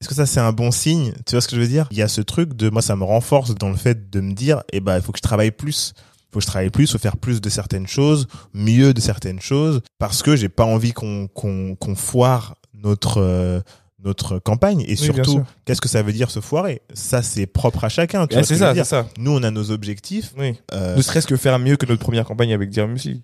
est-ce 0.00 0.08
que 0.08 0.14
ça 0.14 0.26
c'est 0.26 0.40
un 0.40 0.52
bon 0.52 0.70
signe? 0.70 1.12
Tu 1.26 1.32
vois 1.32 1.40
ce 1.40 1.48
que 1.48 1.56
je 1.56 1.60
veux 1.60 1.68
dire? 1.68 1.86
Il 1.90 1.96
y 1.98 2.02
a 2.02 2.08
ce 2.08 2.20
truc 2.20 2.54
de, 2.54 2.68
moi, 2.70 2.82
ça 2.82 2.96
me 2.96 3.04
renforce 3.04 3.54
dans 3.54 3.70
le 3.70 3.76
fait 3.76 4.10
de 4.10 4.20
me 4.20 4.32
dire, 4.34 4.62
eh 4.72 4.80
ben, 4.80 4.96
il 4.96 5.02
faut 5.02 5.12
que 5.12 5.18
je 5.18 5.22
travaille 5.22 5.50
plus. 5.50 5.92
faut 6.32 6.38
que 6.40 6.42
je 6.42 6.46
travaille 6.48 6.70
plus, 6.70 6.90
faut 6.92 6.98
faire 6.98 7.16
plus 7.16 7.40
de 7.40 7.48
certaines 7.48 7.86
choses, 7.86 8.26
mieux 8.52 8.92
de 8.92 9.00
certaines 9.00 9.40
choses, 9.40 9.80
parce 9.98 10.22
que 10.22 10.36
j'ai 10.36 10.48
pas 10.48 10.64
envie 10.64 10.92
qu'on 10.92 11.28
qu'on 11.28 11.76
qu'on 11.76 11.94
foire 11.94 12.56
notre 12.74 13.18
euh, 13.22 13.60
notre 14.04 14.38
campagne. 14.38 14.80
Et 14.82 14.90
Oui, 14.90 14.96
surtout 14.96 15.42
qu'est-ce 15.64 15.80
que 15.80 15.88
ça 15.88 16.02
veut 16.02 16.12
dire 16.12 16.30
se 16.30 16.40
foirer? 16.40 16.82
Ça 16.92 17.22
c'est 17.22 17.46
propre 17.46 17.84
à 17.84 17.88
chacun 17.88 18.26
tu 18.26 18.34
vois 18.34 18.42
c'est 18.44 18.56
ça, 18.56 18.74
dire? 18.74 18.84
nous 19.16 19.30
on 19.30 19.42
a 19.42 19.50
nos 19.50 19.70
objectifs 19.70 20.34
Oui. 20.36 20.58
euh, 20.74 20.96
Ne 20.96 21.00
serait-ce 21.02 21.26
que 21.26 21.36
faire 21.36 21.58
mieux 21.58 21.76
que 21.76 21.86
notre 21.86 22.02
première 22.02 22.24
campagne 22.26 22.52
avec 22.52 22.76
Music. 22.76 23.22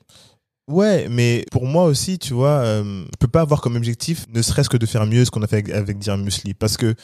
Ouais 0.70 1.08
mais 1.10 1.44
pour 1.50 1.66
moi 1.66 1.84
aussi 1.84 2.18
tu 2.18 2.32
vois 2.34 2.60
euh, 2.60 3.02
je 3.10 3.16
peux 3.18 3.28
pas 3.28 3.40
avoir 3.42 3.60
comme 3.60 3.76
objectif 3.76 4.26
ne 4.32 4.42
serait-ce 4.42 4.68
que 4.68 4.76
de 4.76 4.86
faire 4.86 5.06
mieux 5.06 5.24
ce 5.24 5.30
qu'on 5.30 5.42
a 5.42 5.46
fait 5.46 5.56
avec, 5.56 5.70
avec 5.70 5.98
Dear 5.98 6.16
Musli 6.18 6.54
parce 6.54 6.76
que 6.76 6.94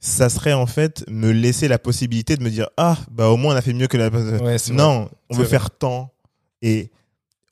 ça 0.00 0.28
serait 0.28 0.52
en 0.52 0.66
fait 0.66 1.04
me 1.08 1.30
laisser 1.32 1.68
la 1.68 1.78
possibilité 1.78 2.36
de 2.36 2.42
me 2.42 2.50
dire 2.50 2.68
ah 2.76 2.98
bah 3.10 3.28
au 3.28 3.36
moins 3.36 3.54
on 3.54 3.56
a 3.56 3.62
fait 3.62 3.72
mieux 3.72 3.86
que 3.88 3.96
la 3.96 4.08
Ouais, 4.08 4.56
non 4.72 5.08
on 5.30 5.34
veut 5.36 5.42
vrai. 5.42 5.50
faire 5.50 5.70
tant 5.70 6.12
et 6.62 6.90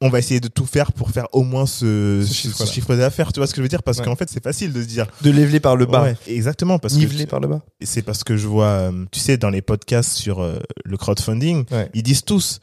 on 0.01 0.11
va 0.11 0.19
essayer 0.19 0.41
de 0.41 0.49
tout 0.49 0.67
faire 0.67 0.93
pour 0.93 1.11
faire 1.11 1.27
au 1.33 1.43
moins 1.43 1.65
ce, 1.65 2.23
chiffre, 2.31 2.95
d'affaires 2.95 3.33
tu 3.33 3.41
vois 3.41 3.47
ce 3.47 3.53
que 3.53 3.59
je 3.59 3.63
veux 3.63 3.69
dire? 3.69 3.83
Parce 3.83 3.99
Ouais. 3.99 4.05
qu'en 4.05 4.17
fait 4.17 4.29
c'est 4.29 4.43
facile 4.43 4.73
de 4.73 4.83
se 4.83 4.87
dire 4.87 5.07
De 5.23 5.31
leveler 5.31 5.61
par 5.61 5.77
le 5.77 5.87
bas. 5.87 6.03
Ouais, 6.03 6.17
exactement 6.27 6.79
parce 6.79 6.95
que 6.95 6.99
Niveler 6.99 7.27
par 7.27 7.41
le 7.41 7.49
bas. 7.49 7.63
et 7.81 7.87
c'est 7.87 8.03
parce 8.03 8.23
que 8.23 8.37
je 8.37 8.47
vois, 8.47 8.67
euh, 8.67 9.05
tu 9.11 9.19
sais, 9.21 9.39
dans 9.39 9.49
les 9.51 9.63
podcasts 9.63 10.13
sur 10.13 10.41
euh, 10.43 10.59
le 10.85 10.97
crowdfunding, 10.99 11.65
ils 11.95 12.03
disent 12.03 12.25
tous 12.25 12.61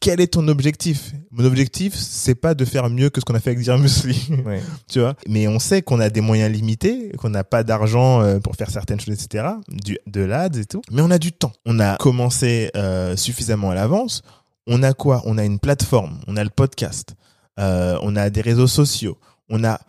quel 0.00 0.20
est 0.20 0.28
ton 0.32 0.48
objectif? 0.48 1.12
Mon 1.30 1.44
objectif, 1.44 1.94
c'est 1.94 2.34
pas 2.34 2.54
de 2.54 2.64
faire 2.64 2.88
mieux 2.88 3.10
que 3.10 3.20
ce 3.20 3.24
qu'on 3.24 3.34
a 3.34 3.40
fait 3.40 3.50
avec 3.50 3.62
Dear 3.62 3.78
Musli, 3.78 4.30
Ouais. 4.46 4.62
tu 4.88 5.00
vois? 5.00 5.14
Mais 5.28 5.46
on 5.46 5.58
sait 5.58 5.82
qu'on 5.82 6.00
a 6.00 6.08
des 6.10 6.20
moyens 6.22 6.50
limités, 6.52 7.12
qu'on 7.18 7.28
n'a 7.30 7.44
pas 7.44 7.62
d'argent 7.62 8.22
euh, 8.22 8.38
pour 8.40 8.56
faire 8.56 8.70
certaines 8.70 8.98
choses, 9.00 9.14
etc. 9.22 9.46
Du, 9.68 9.98
de 10.06 10.22
l'ads 10.22 10.48
et 10.58 10.64
tout. 10.64 10.80
Mais 10.90 11.02
on 11.02 11.10
a 11.10 11.18
du 11.18 11.32
temps. 11.32 11.52
On 11.66 11.78
a 11.80 11.96
commencé 11.98 12.70
euh, 12.76 13.14
suffisamment 13.16 13.70
à 13.70 13.74
l'avance. 13.74 14.22
On 14.66 14.82
a 14.82 14.92
quoi? 14.94 15.22
On 15.26 15.36
a 15.38 15.44
une 15.44 15.58
plateforme. 15.58 16.18
On 16.26 16.36
a 16.36 16.44
le 16.44 16.50
podcast. 16.50 17.14
Euh, 17.58 17.98
on 18.02 18.16
a 18.16 18.30
des 18.30 18.40
réseaux 18.40 18.66
sociaux. 18.68 19.18
On 19.50 19.64
a 19.64 19.80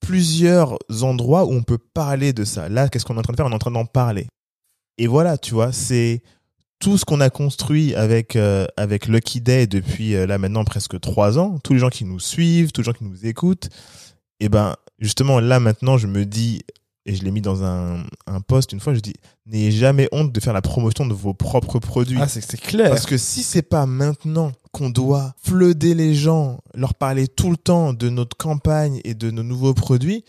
plusieurs 0.00 0.78
endroits 1.02 1.44
où 1.44 1.52
on 1.52 1.62
peut 1.62 1.78
parler 1.78 2.32
de 2.32 2.44
ça. 2.44 2.68
Là, 2.68 2.88
qu'est-ce 2.88 3.04
qu'on 3.04 3.16
est 3.16 3.18
en 3.18 3.22
train 3.22 3.32
de 3.32 3.36
faire? 3.36 3.46
On 3.46 3.50
est 3.50 3.54
en 3.54 3.58
train 3.58 3.70
d'en 3.70 3.84
parler. 3.86 4.26
Et 4.98 5.06
voilà, 5.06 5.36
tu 5.36 5.52
vois, 5.52 5.72
c'est 5.72 6.22
tout 6.78 6.98
ce 6.98 7.04
qu'on 7.04 7.20
a 7.20 7.30
construit 7.30 7.94
avec 7.94 8.36
euh, 8.36 8.66
avec 8.76 9.06
Lucky 9.08 9.40
Day 9.40 9.66
depuis 9.66 10.14
euh, 10.14 10.26
là 10.26 10.38
maintenant 10.38 10.64
presque 10.64 11.00
trois 11.00 11.38
ans. 11.38 11.58
Tous 11.62 11.72
les 11.72 11.78
gens 11.78 11.88
qui 11.88 12.04
nous 12.04 12.20
suivent, 12.20 12.72
tous 12.72 12.82
les 12.82 12.86
gens 12.86 12.92
qui 12.92 13.04
nous 13.04 13.26
écoutent. 13.26 13.68
Et 14.40 14.48
ben 14.48 14.76
justement 14.98 15.40
là 15.40 15.60
maintenant, 15.60 15.98
je 15.98 16.06
me 16.06 16.24
dis 16.26 16.62
et 17.08 17.14
je 17.14 17.22
l'ai 17.22 17.30
mis 17.30 17.40
dans 17.40 17.64
un 17.64 18.04
un 18.26 18.40
post 18.40 18.72
une 18.72 18.80
fois. 18.80 18.94
Je 18.94 19.00
dis 19.00 19.14
n'ayez 19.46 19.70
jamais 19.70 20.08
honte 20.12 20.32
de 20.32 20.40
faire 20.40 20.52
la 20.52 20.62
promotion 20.62 21.06
de 21.06 21.14
vos 21.14 21.34
propres 21.34 21.78
produits. 21.78 22.18
Ah, 22.20 22.28
c'est 22.28 22.60
clair. 22.60 22.90
Parce 22.90 23.06
que 23.06 23.16
si 23.16 23.42
c'est 23.42 23.62
pas 23.62 23.86
maintenant 23.86 24.52
qu'on 24.72 24.90
doit 24.90 25.34
flooder 25.42 25.94
les 25.94 26.14
gens, 26.14 26.58
leur 26.74 26.94
parler 26.94 27.28
tout 27.28 27.50
le 27.50 27.56
temps 27.56 27.94
de 27.94 28.10
notre 28.10 28.36
campagne 28.36 29.00
et 29.04 29.14
de 29.14 29.30
nos 29.30 29.42
nouveaux 29.42 29.72
produits, 29.72 30.24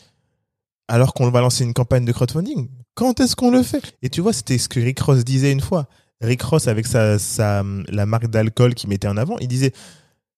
alors 0.87 1.13
qu'on 1.13 1.29
va 1.29 1.41
lancer 1.41 1.65
une 1.65 1.73
campagne 1.73 2.05
de 2.05 2.11
crowdfunding, 2.13 2.69
quand 2.95 3.19
est-ce 3.19 3.35
qu'on 3.35 3.51
le 3.51 3.63
fait? 3.63 3.97
Et 4.01 4.09
tu 4.09 4.21
vois, 4.21 4.31
c'était 4.31 4.57
ce 4.57 4.69
que 4.69 4.79
Rick 4.79 4.99
Ross 5.01 5.25
disait 5.25 5.51
une 5.51 5.61
fois. 5.61 5.87
Rick 6.21 6.41
Ross, 6.41 6.67
avec 6.67 6.87
sa, 6.87 7.19
sa, 7.19 7.63
la 7.87 8.05
marque 8.05 8.27
d'alcool 8.27 8.73
qu'il 8.73 8.89
mettait 8.89 9.07
en 9.07 9.17
avant, 9.17 9.37
il 9.39 9.47
disait 9.47 9.71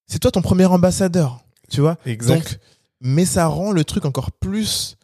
C'est 0.08 0.20
toi 0.20 0.32
ton 0.32 0.42
premier 0.42 0.66
ambassadeur, 0.66 1.40
tu 1.70 1.82
vois 1.82 1.98
Exact. 2.06 2.36
Donc, 2.36 2.60
mais 3.02 3.26
ça 3.26 3.48
rend 3.48 3.72
le 3.72 3.84
truc 3.86 4.06
encore 4.06 4.32
plus 4.32 4.98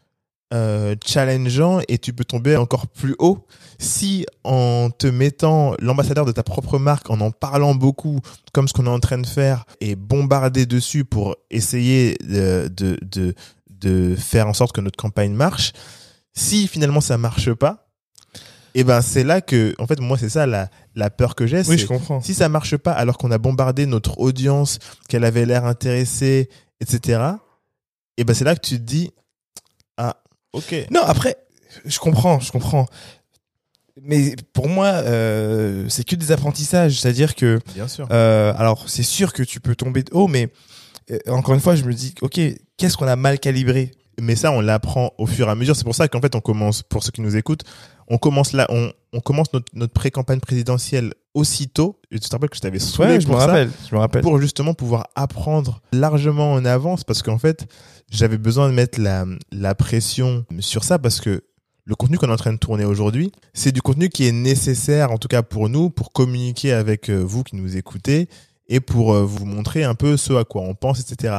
euh, 0.53 0.95
challengeant 1.05 1.79
et 1.87 1.97
tu 1.97 2.13
peux 2.13 2.25
tomber 2.25 2.55
encore 2.55 2.87
plus 2.87 3.15
haut 3.19 3.47
si 3.79 4.25
en 4.43 4.89
te 4.89 5.07
mettant 5.07 5.75
l'ambassadeur 5.79 6.25
de 6.25 6.31
ta 6.31 6.43
propre 6.43 6.77
marque, 6.77 7.09
en 7.09 7.19
en 7.21 7.31
parlant 7.31 7.73
beaucoup, 7.73 8.19
comme 8.53 8.67
ce 8.67 8.73
qu'on 8.73 8.85
est 8.85 8.89
en 8.89 8.99
train 8.99 9.17
de 9.17 9.27
faire, 9.27 9.65
et 9.81 9.95
bombarder 9.95 10.65
dessus 10.65 11.03
pour 11.03 11.35
essayer 11.49 12.17
de, 12.23 12.69
de, 12.73 12.97
de, 13.01 13.33
de 13.69 14.15
faire 14.15 14.47
en 14.47 14.53
sorte 14.53 14.73
que 14.73 14.81
notre 14.81 14.97
campagne 14.97 15.33
marche, 15.33 15.73
si 16.33 16.67
finalement 16.67 17.01
ça 17.01 17.17
marche 17.17 17.51
pas, 17.53 17.84
et 18.75 18.83
ben 18.83 19.01
c'est 19.01 19.23
là 19.23 19.39
que, 19.41 19.73
en 19.79 19.87
fait, 19.87 19.99
moi 20.01 20.17
c'est 20.17 20.29
ça 20.29 20.45
la, 20.45 20.69
la 20.95 21.09
peur 21.09 21.33
que 21.33 21.47
j'ai, 21.47 21.59
oui, 21.59 21.63
c'est 21.65 21.77
je 21.77 21.87
comprends. 21.87 22.21
si 22.21 22.33
ça 22.33 22.49
marche 22.49 22.75
pas 22.75 22.91
alors 22.91 23.17
qu'on 23.17 23.31
a 23.31 23.37
bombardé 23.37 23.85
notre 23.85 24.19
audience, 24.19 24.79
qu'elle 25.07 25.23
avait 25.23 25.45
l'air 25.45 25.65
intéressée, 25.65 26.49
etc. 26.81 27.21
Et 28.17 28.25
ben 28.25 28.33
c'est 28.35 28.43
là 28.43 28.53
que 28.53 28.61
tu 28.61 28.75
te 28.75 28.83
dis 28.83 29.11
ah 29.97 30.17
ok 30.53 30.75
Non, 30.91 31.01
après, 31.03 31.37
je 31.85 31.97
comprends, 31.99 32.39
je 32.41 32.51
comprends. 32.51 32.85
Mais 34.01 34.35
pour 34.51 34.67
moi, 34.67 34.87
euh, 34.87 35.85
c'est 35.87 36.03
que 36.03 36.17
des 36.17 36.33
apprentissages. 36.33 36.99
C'est-à-dire 36.99 37.33
que, 37.33 37.61
bien 37.73 37.87
sûr 37.87 38.07
euh, 38.11 38.53
alors, 38.57 38.89
c'est 38.89 39.03
sûr 39.03 39.31
que 39.31 39.41
tu 39.41 39.61
peux 39.61 39.75
tomber 39.75 40.03
de 40.03 40.13
haut, 40.13 40.27
mais 40.27 40.49
euh, 41.11 41.17
encore 41.27 41.53
une 41.53 41.61
fois, 41.61 41.75
je 41.75 41.83
me 41.85 41.93
dis, 41.93 42.13
ok, 42.21 42.39
qu'est-ce 42.77 42.97
qu'on 42.97 43.07
a 43.07 43.15
mal 43.15 43.39
calibré? 43.39 43.91
Mais 44.19 44.35
ça 44.35 44.51
on 44.51 44.61
l'apprend 44.61 45.13
au 45.17 45.25
fur 45.25 45.47
et 45.47 45.51
à 45.51 45.55
mesure 45.55 45.75
c'est 45.75 45.83
pour 45.83 45.95
ça 45.95 46.07
qu'en 46.07 46.21
fait 46.21 46.35
on 46.35 46.41
commence 46.41 46.83
pour 46.83 47.03
ceux 47.03 47.11
qui 47.11 47.21
nous 47.21 47.35
écoutent 47.35 47.63
on 48.07 48.17
commence 48.17 48.53
là 48.53 48.65
on, 48.69 48.91
on 49.13 49.19
commence 49.19 49.51
notre, 49.53 49.67
notre 49.73 49.93
pré-campagne 49.93 50.39
présidentielle 50.39 51.13
aussitôt 51.33 51.99
tu 52.11 52.19
te 52.19 52.29
rappelles 52.31 52.49
que 52.49 52.55
je 52.55 52.61
t'avais 52.61 52.79
saoulé 52.79 53.09
Ouais, 53.09 53.21
je 53.21 53.27
me 53.27 53.31
pour 53.31 53.41
ça 53.41 53.47
rappelle. 53.47 53.71
Je 53.89 53.95
me 53.95 53.99
rappelle. 53.99 54.21
pour 54.21 54.39
justement 54.39 54.73
pouvoir 54.73 55.07
apprendre 55.15 55.81
largement 55.91 56.53
en 56.53 56.63
avance 56.65 57.03
parce 57.03 57.21
qu'en 57.21 57.37
fait 57.37 57.65
j'avais 58.09 58.37
besoin 58.37 58.69
de 58.69 58.73
mettre 58.73 58.99
la, 59.01 59.25
la 59.51 59.75
pression 59.75 60.45
sur 60.59 60.83
ça 60.83 60.99
parce 60.99 61.19
que 61.19 61.43
le 61.85 61.95
contenu 61.95 62.17
qu'on 62.17 62.29
est 62.29 62.33
en 62.33 62.37
train 62.37 62.53
de 62.53 62.57
tourner 62.57 62.83
aujourd'hui, 62.83 63.31
c'est 63.53 63.71
du 63.71 63.81
contenu 63.81 64.09
qui 64.09 64.25
est 64.27 64.31
nécessaire, 64.31 65.11
en 65.11 65.17
tout 65.19 65.27
cas 65.27 65.43
pour 65.43 65.69
nous, 65.69 65.91
pour 65.91 66.11
communiquer 66.11 66.73
avec 66.73 67.09
euh, 67.09 67.19
vous 67.19 67.43
qui 67.43 67.55
nous 67.55 67.77
écoutez 67.77 68.27
et 68.67 68.79
pour 68.79 69.13
euh, 69.13 69.23
vous 69.23 69.45
montrer 69.45 69.83
un 69.83 69.93
peu 69.93 70.17
ce 70.17 70.33
à 70.33 70.43
quoi 70.43 70.63
on 70.63 70.73
pense, 70.73 70.99
etc. 70.99 71.37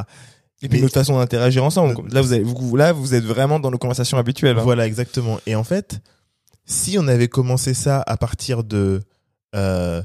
Et 0.63 0.69
puis 0.69 0.77
Mais- 0.79 0.83
notre 0.83 0.93
façon 0.95 1.17
d'interagir 1.17 1.63
ensemble. 1.63 1.95
Là, 2.11 2.21
vous, 2.21 2.33
avez, 2.33 2.43
vous, 2.43 2.75
là, 2.75 2.91
vous 2.93 3.13
êtes 3.13 3.23
vraiment 3.25 3.59
dans 3.59 3.69
nos 3.71 3.77
conversations 3.77 4.17
habituelles. 4.17 4.57
hein. 4.57 4.63
Voilà, 4.63 4.87
exactement. 4.87 5.39
Et 5.45 5.55
en 5.55 5.63
fait, 5.63 5.99
si 6.65 6.97
on 6.99 7.07
avait 7.07 7.27
commencé 7.27 7.73
ça 7.73 8.03
à 8.07 8.17
partir 8.17 8.63
de 8.63 9.01
euh, 9.55 10.01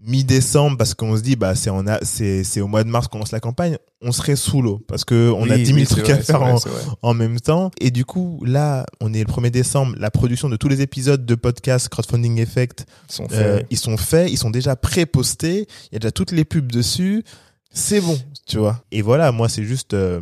mi-décembre, 0.00 0.76
parce 0.76 0.94
qu'on 0.94 1.16
se 1.16 1.22
dit, 1.22 1.34
bah, 1.34 1.54
c'est 1.56 1.70
a- 1.70 1.98
c'est 2.02 2.44
c'est 2.44 2.60
au 2.60 2.68
mois 2.68 2.84
de 2.84 2.88
mars 2.88 3.08
qu'on 3.08 3.18
lance 3.18 3.32
la 3.32 3.40
campagne, 3.40 3.76
on 4.00 4.12
serait 4.12 4.36
sous 4.36 4.62
l'eau 4.62 4.78
parce 4.86 5.04
que 5.04 5.32
on 5.36 5.50
a 5.50 5.56
Oui, 5.56 5.62
10 5.64 5.66
000 5.66 5.76
oui, 5.78 5.86
c'est 5.86 5.94
trucs 5.94 6.04
vrai, 6.04 6.12
à 6.14 6.22
faire 6.22 6.38
vrai, 6.38 6.54
en, 7.02 7.14
même 7.14 7.40
temps. 7.40 7.72
Et 7.80 7.90
du 7.90 8.04
coup, 8.04 8.40
là, 8.46 8.86
on 9.00 9.12
est 9.12 9.18
le 9.18 9.24
1er 9.26 9.50
décembre, 9.50 9.96
la 9.98 10.12
production 10.12 10.48
de 10.48 10.56
tous 10.56 10.68
les 10.68 10.80
épisodes 10.82 11.26
de 11.26 11.34
podcast 11.34 11.88
Crowdfunding 11.88 12.38
Effect, 12.38 12.86
Ils 13.10 13.12
sont 13.12 13.26
euh, 13.32 13.56
faits. 13.58 13.66
ils 13.70 13.76
sont 13.78 13.96
faits, 13.96 14.30
ils 14.30 14.38
sont 14.38 14.50
déjà 14.50 14.76
pré-postés, 14.76 15.66
il 15.90 15.94
y 15.94 15.96
a 15.96 15.98
déjà 15.98 16.12
toutes 16.12 16.30
les 16.30 16.44
pubs 16.44 16.70
dessus. 16.70 17.24
C'est 17.70 18.00
bon, 18.00 18.18
tu 18.46 18.58
vois. 18.58 18.82
Et 18.90 19.02
voilà, 19.02 19.30
moi, 19.32 19.48
c'est 19.48 19.64
juste. 19.64 19.94
euh, 19.94 20.20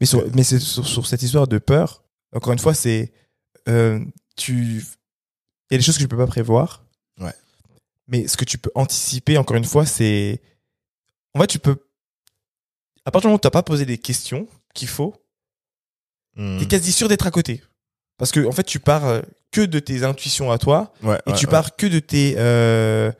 Mais, 0.00 0.06
sur, 0.06 0.24
mais 0.34 0.42
c'est 0.42 0.58
sur, 0.58 0.86
sur 0.86 1.06
cette 1.06 1.22
histoire 1.22 1.46
de 1.46 1.58
peur, 1.58 2.02
encore 2.34 2.52
une 2.52 2.58
fois, 2.58 2.74
c'est. 2.74 3.12
euh, 3.68 4.04
tu. 4.36 4.84
Il 5.70 5.72
y 5.72 5.74
a 5.74 5.78
des 5.78 5.82
choses 5.84 5.96
que 5.96 6.02
tu 6.02 6.08
peux 6.08 6.16
pas 6.16 6.26
prévoir. 6.26 6.84
Ouais. 7.20 7.34
Mais 8.08 8.26
ce 8.28 8.36
que 8.36 8.44
tu 8.44 8.56
peux 8.58 8.70
anticiper, 8.74 9.36
encore 9.38 9.56
une 9.56 9.64
fois, 9.64 9.84
c'est. 9.86 10.40
En 11.34 11.40
fait, 11.40 11.46
tu 11.48 11.58
peux. 11.58 11.76
À 13.04 13.10
partir 13.10 13.28
du 13.28 13.32
moment 13.32 13.36
où 13.36 13.40
tu 13.40 13.46
n'as 13.46 13.50
pas 13.50 13.62
posé 13.62 13.84
des 13.84 13.98
questions 13.98 14.48
qu'il 14.74 14.88
faut, 14.88 15.14
hmm, 16.36 16.58
tu 16.58 16.64
es 16.64 16.68
quasi 16.68 16.92
sûr 16.92 17.08
d'être 17.08 17.26
à 17.26 17.30
côté. 17.30 17.62
Parce 18.18 18.32
que, 18.32 18.44
en 18.46 18.52
fait, 18.52 18.64
tu 18.64 18.80
pars 18.80 19.04
euh, 19.04 19.20
que 19.52 19.60
de 19.60 19.78
tes 19.78 20.02
intuitions 20.02 20.50
à 20.50 20.58
toi 20.58 20.92
ouais, 21.02 21.20
et 21.26 21.30
ouais, 21.32 21.36
tu 21.36 21.46
ouais. 21.46 21.50
pars 21.50 21.76
que 21.76 21.86
de 21.86 21.98
tes. 21.98 22.34
euh, 22.38 23.12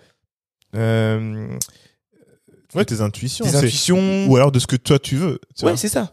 Ouais, 2.77 2.85
tes 2.85 3.01
intuitions. 3.01 3.45
tes 3.45 3.57
intuitions. 3.57 4.27
Ou 4.29 4.37
alors 4.37 4.53
de 4.53 4.59
ce 4.59 4.67
que 4.67 4.77
toi 4.77 4.99
tu 4.99 5.17
veux. 5.17 5.41
Ouais, 5.63 5.77
c'est 5.77 5.89
ça. 5.89 6.13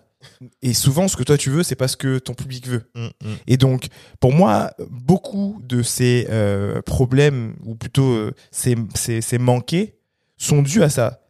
Et 0.61 0.73
souvent, 0.73 1.07
ce 1.09 1.17
que 1.17 1.23
toi 1.23 1.37
tu 1.37 1.49
veux, 1.49 1.63
c'est 1.63 1.75
parce 1.75 1.95
que 1.97 2.17
ton 2.17 2.33
public 2.33 2.65
veut. 2.67 2.83
Hmm, 2.95 3.07
hmm. 3.23 3.35
Et 3.47 3.57
donc, 3.57 3.87
pour 4.21 4.31
moi, 4.33 4.71
beaucoup 4.89 5.59
de 5.63 5.83
ces 5.83 6.27
euh, 6.29 6.81
problèmes, 6.81 7.55
ou 7.65 7.75
plutôt 7.75 8.09
euh, 8.13 8.31
ces, 8.49 8.75
ces, 8.95 9.19
ces 9.21 9.37
manqués, 9.37 9.95
sont 10.37 10.61
dus 10.61 10.81
à 10.81 10.89
ça. 10.89 11.21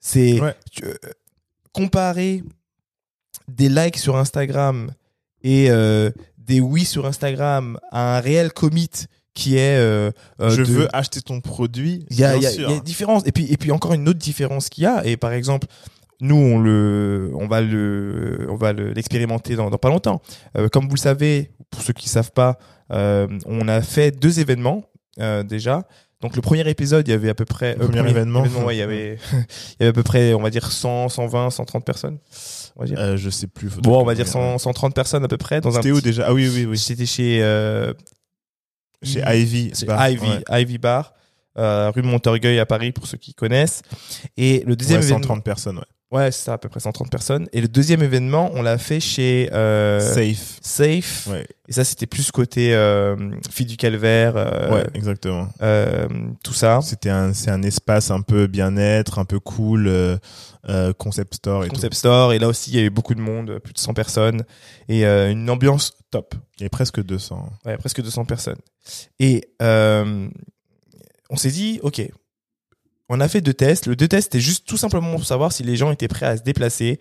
C'est 0.00 0.40
Ouais. 0.40 0.54
euh, 0.82 0.94
comparer 1.72 2.42
des 3.48 3.68
likes 3.68 3.98
sur 3.98 4.16
Instagram 4.16 4.92
et 5.42 5.68
des 6.38 6.60
oui 6.60 6.84
sur 6.84 7.06
Instagram 7.06 7.78
à 7.90 8.16
un 8.16 8.20
réel 8.20 8.52
commit 8.52 8.90
qui 9.34 9.56
est 9.56 9.76
euh, 9.78 10.10
euh, 10.40 10.50
je 10.50 10.62
de- 10.62 10.66
veux 10.66 10.88
acheter 10.96 11.20
ton 11.22 11.40
produit. 11.40 12.04
il 12.10 12.18
y 12.18 12.24
a, 12.24 12.36
il 12.36 12.42
y 12.42 12.46
a- 12.46 12.52
y 12.52 12.64
a 12.64 12.70
une 12.72 12.80
différence. 12.80 13.22
Et 13.26 13.32
puis, 13.32 13.46
et 13.52 13.56
puis 13.56 13.70
encore 13.70 13.94
une 13.94 14.08
autre 14.08 14.18
différence 14.18 14.68
qu'il 14.68 14.84
y 14.84 14.86
a. 14.86 15.04
Et 15.06 15.16
par 15.16 15.32
exemple, 15.32 15.66
nous, 16.20 16.36
on 16.36 16.58
le, 16.58 17.30
on 17.34 17.48
va 17.48 17.60
le, 17.60 18.46
on 18.50 18.56
va 18.56 18.72
le- 18.72 18.92
l'expérimenter 18.92 19.56
dans, 19.56 19.70
dans 19.70 19.78
pas 19.78 19.88
longtemps. 19.88 20.20
Euh, 20.56 20.68
comme 20.68 20.84
vous 20.88 20.94
le 20.94 21.00
savez, 21.00 21.50
pour 21.70 21.82
ceux 21.82 21.92
qui 21.94 22.08
savent 22.08 22.32
pas, 22.32 22.58
euh, 22.92 23.26
on 23.46 23.66
a 23.68 23.80
fait 23.80 24.10
deux 24.10 24.38
événements 24.38 24.84
euh, 25.18 25.42
déjà. 25.42 25.86
Donc 26.20 26.36
le 26.36 26.42
premier 26.42 26.68
épisode, 26.70 27.08
il 27.08 27.10
y 27.10 27.14
avait 27.14 27.30
à 27.30 27.34
peu 27.34 27.44
près 27.44 27.74
Le 27.74 27.88
premier 27.88 28.08
événement. 28.08 28.42
ouais, 28.64 28.76
il 28.76 28.78
y 28.78 28.82
avait, 28.82 29.16
il 29.32 29.76
y 29.80 29.82
avait 29.82 29.88
à 29.88 29.92
peu 29.92 30.04
près, 30.04 30.34
on 30.34 30.40
va 30.42 30.50
dire 30.50 30.70
100, 30.70 31.08
120, 31.08 31.50
130 31.50 31.84
personnes. 31.84 32.18
On 32.76 32.82
va 32.82 32.86
dire. 32.86 33.00
Euh, 33.00 33.16
je 33.16 33.28
sais 33.30 33.48
plus. 33.48 33.68
bon, 33.82 34.00
on 34.00 34.04
va 34.04 34.14
dire 34.14 34.26
regarde. 34.26 34.58
100, 34.58 34.58
130 34.58 34.94
personnes 34.94 35.24
à 35.24 35.28
peu 35.28 35.38
près 35.38 35.60
dans 35.60 35.70
un. 35.70 35.82
C'était 35.82 35.90
où 35.90 36.00
déjà? 36.00 36.26
Ah 36.28 36.32
oui, 36.34 36.48
oui, 36.54 36.66
oui. 36.66 36.78
C'était 36.78 37.06
chez 37.06 37.40
euh, 37.42 37.92
Chez 39.02 39.22
Ivy. 39.26 39.70
c'est 39.74 39.86
Bar. 39.86 40.08
Ivy, 40.10 40.26
Ouais. 40.48 40.62
Ivy 40.62 40.78
Bar, 40.78 41.12
euh, 41.58 41.90
rue 41.94 42.02
Montorgueil 42.02 42.58
à 42.58 42.66
Paris 42.66 42.92
pour 42.92 43.06
ceux 43.06 43.18
qui 43.18 43.34
connaissent. 43.34 43.82
Et 44.36 44.62
le 44.66 44.76
deuxième 44.76 45.00
Ouais, 45.00 45.06
événement, 45.06 45.22
130 45.22 45.44
personnes, 45.44 45.78
ouais. 45.78 45.84
Ouais, 46.12 46.30
c'est 46.30 46.44
ça, 46.44 46.52
à 46.52 46.58
peu 46.58 46.68
près 46.68 46.78
130 46.78 47.10
personnes. 47.10 47.48
Et 47.54 47.62
le 47.62 47.68
deuxième 47.68 48.02
événement, 48.02 48.50
on 48.52 48.60
l'a 48.60 48.76
fait 48.76 49.00
chez 49.00 49.48
euh, 49.52 49.98
Safe. 49.98 50.58
Safe. 50.60 51.26
Ouais, 51.30 51.46
Et 51.68 51.72
ça, 51.72 51.84
c'était 51.84 52.06
plus 52.06 52.30
côté 52.30 52.74
euh, 52.74 53.16
Fille 53.50 53.64
du 53.64 53.78
Calvaire, 53.78 54.34
euh, 54.36 54.70
ouais, 54.74 54.86
exactement. 54.92 55.48
euh, 55.62 56.06
tout 56.44 56.52
ça. 56.52 56.80
C'était 56.82 57.08
un, 57.08 57.32
c'est 57.32 57.50
un 57.50 57.62
espace 57.62 58.10
un 58.10 58.20
peu 58.20 58.46
bien-être, 58.46 59.18
un 59.18 59.24
peu 59.24 59.40
cool, 59.40 59.88
euh, 59.88 60.18
euh, 60.68 60.92
concept 60.92 61.36
store 61.36 61.64
et 61.64 61.68
Concept 61.68 61.94
Store. 61.94 62.34
Et 62.34 62.38
là 62.38 62.46
aussi, 62.48 62.70
il 62.70 62.76
y 62.76 62.78
a 62.80 62.82
eu 62.84 62.90
beaucoup 62.90 63.14
de 63.14 63.20
monde, 63.20 63.58
plus 63.64 63.72
de 63.72 63.78
100 63.78 63.94
personnes. 63.94 64.42
Et 64.90 65.06
une 65.06 65.48
ambiance 65.48 65.92
top. 66.10 66.34
Il 66.58 66.60
y 66.60 66.62
avait 66.64 66.68
presque 66.68 67.02
200. 67.02 67.48
Ouais, 67.64 67.78
presque 67.78 68.02
200 68.02 68.26
personnes. 68.26 68.58
Et 69.18 69.48
euh, 69.62 70.28
on 71.30 71.36
s'est 71.36 71.50
dit, 71.50 71.80
OK, 71.82 72.02
on 73.12 73.20
a 73.20 73.28
fait 73.28 73.42
deux 73.42 73.52
tests. 73.52 73.86
Le 73.86 73.94
deux 73.94 74.08
tests, 74.08 74.32
c'était 74.32 74.40
juste 74.40 74.66
tout 74.66 74.78
simplement 74.78 75.10
pour 75.12 75.26
savoir 75.26 75.52
si 75.52 75.62
les 75.62 75.76
gens 75.76 75.92
étaient 75.92 76.08
prêts 76.08 76.26
à 76.26 76.36
se 76.38 76.42
déplacer 76.42 76.98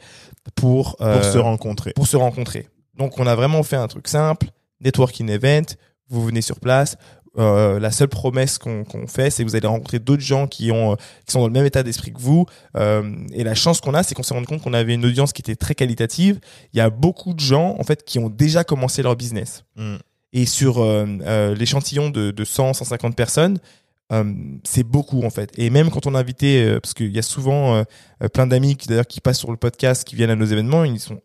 pour, 0.56 0.98
Pour 0.98 1.08
euh, 1.08 1.32
se 1.32 1.38
rencontrer. 1.38 1.94
pour 1.94 2.06
se 2.06 2.18
rencontrer. 2.18 2.68
Donc, 2.98 3.18
on 3.18 3.26
a 3.26 3.34
vraiment 3.34 3.64
fait 3.64 3.78
un 3.78 3.88
truc 3.88 4.10
simple, 4.10 4.48
networking 4.82 5.30
event. 5.30 5.74
Vous 6.10 6.26
venez 6.26 6.42
sur 6.42 6.60
place. 6.60 6.98
Euh, 7.38 7.80
la 7.80 7.92
seule 7.92 8.10
promesse 8.10 8.58
qu'on 8.58 9.08
fait, 9.08 9.30
c'est 9.30 9.44
que 9.46 9.50
vous 9.50 9.56
allez 9.56 9.68
rencontrer 9.68 10.00
d'autres 10.00 10.22
gens 10.22 10.48
qui 10.48 10.70
ont 10.70 10.92
euh, 10.92 10.96
qui 11.26 11.32
sont 11.32 11.40
dans 11.40 11.48
le 11.48 11.54
même 11.54 11.66
état 11.66 11.82
d'esprit 11.82 12.12
que 12.12 12.20
vous. 12.20 12.46
Euh, 12.76 13.10
et 13.32 13.46
la 13.46 13.56
chance 13.56 13.80
qu'on 13.80 13.94
a, 13.94 14.04
c'est 14.04 14.14
qu'on 14.14 14.24
s'est 14.24 14.34
rendu 14.34 14.48
compte 14.48 14.62
qu'on 14.62 14.74
avait 14.74 14.96
une 14.96 15.06
audience 15.06 15.32
qui 15.32 15.42
était 15.42 15.56
très 15.56 15.74
qualitative. 15.74 16.42
Il 16.74 16.78
y 16.78 16.82
a 16.82 16.90
beaucoup 16.90 17.34
de 17.34 17.40
gens 17.40 17.78
en 17.80 17.84
fait 17.84 18.04
qui 18.04 18.20
ont 18.20 18.30
déjà 18.30 18.66
commencé 18.66 19.02
leur 19.02 19.16
business. 19.16 19.64
Mm. 19.78 19.96
Et 20.34 20.46
sur 20.46 20.80
euh, 20.80 21.56
l'échantillon 21.56 22.10
de, 22.10 22.32
de 22.32 22.44
100, 22.44 22.74
150 22.74 23.16
personnes, 23.16 23.60
euh, 24.12 24.34
c'est 24.64 24.84
beaucoup 24.84 25.24
en 25.24 25.30
fait. 25.30 25.52
Et 25.58 25.70
même 25.70 25.90
quand 25.90 26.06
on 26.08 26.16
a 26.16 26.20
invité, 26.20 26.64
euh, 26.64 26.80
parce 26.80 26.94
qu'il 26.94 27.12
y 27.12 27.20
a 27.20 27.24
souvent 27.24 27.76
euh, 27.76 28.28
plein 28.34 28.48
d'amis 28.48 28.76
qui 28.76 28.88
d'ailleurs 28.88 29.08
qui 29.08 29.22
passent 29.22 29.40
sur 29.40 29.52
le 29.52 29.58
podcast, 29.58 30.04
qui 30.04 30.16
viennent 30.16 30.30
à 30.30 30.36
nos 30.36 30.46
événements, 30.46 30.84
ils 30.84 31.00
sont 31.00 31.22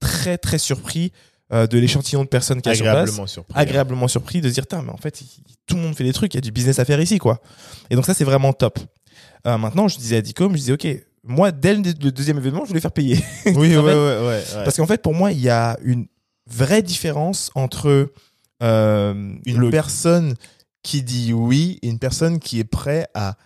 très 0.00 0.38
très 0.38 0.58
surpris 0.58 1.12
de 1.52 1.78
l'échantillon 1.80 2.22
de 2.22 2.28
personnes 2.28 2.62
qu'il 2.62 2.70
y 2.70 2.72
a 2.72 2.76
sur 2.76 2.84
place 2.84 2.94
Agréablement 2.96 3.26
surpris. 3.26 3.58
agréablement 3.60 4.06
surpris 4.08 4.40
de 4.40 4.48
se 4.48 4.54
dire 4.54 4.66
mais 4.84 4.90
en 4.92 4.96
fait 4.96 5.20
tout 5.66 5.74
le 5.74 5.82
monde 5.82 5.96
fait 5.96 6.04
des 6.04 6.12
trucs 6.12 6.32
il 6.32 6.36
y 6.36 6.38
a 6.38 6.40
du 6.42 6.52
business 6.52 6.78
à 6.78 6.84
faire 6.84 7.00
ici 7.00 7.18
quoi 7.18 7.40
et 7.90 7.96
donc 7.96 8.06
ça 8.06 8.14
c'est 8.14 8.22
vraiment 8.22 8.52
top 8.52 8.78
maintenant 9.44 9.88
je 9.88 9.98
disais 9.98 10.16
à 10.18 10.22
Dicom 10.22 10.52
je 10.52 10.58
disais 10.58 10.72
ok 10.74 10.86
moi 11.24 11.50
dès 11.50 11.74
le, 11.74 11.82
deuxième 11.82 12.38
événement 12.38 12.62
je 12.62 12.68
voulais 12.68 12.80
faire 12.80 12.92
payer 12.92 13.18
Oui, 13.46 13.52
ouais, 13.54 13.78
ouais, 13.78 13.82
ouais, 13.94 14.18
ouais. 14.28 14.42
parce 14.64 14.76
qu'en 14.76 14.86
fait 14.86 15.02
pour 15.02 15.12
moi 15.12 15.32
il 15.32 15.40
y 15.40 15.48
a 15.48 15.76
une 15.82 16.06
vraie 16.46 16.82
différence 16.82 17.50
entre 17.56 18.12
euh, 18.62 19.34
Une 19.44 19.58
le- 19.58 19.70
personne 19.70 20.34
qui 20.82 21.02
dit 21.02 21.32
oui 21.32 21.78
et 21.82 21.88
une 21.88 21.98
personne 21.98 22.38
qui 22.38 22.58
est 22.60 22.64
prêt 22.64 23.06
à 23.14 23.36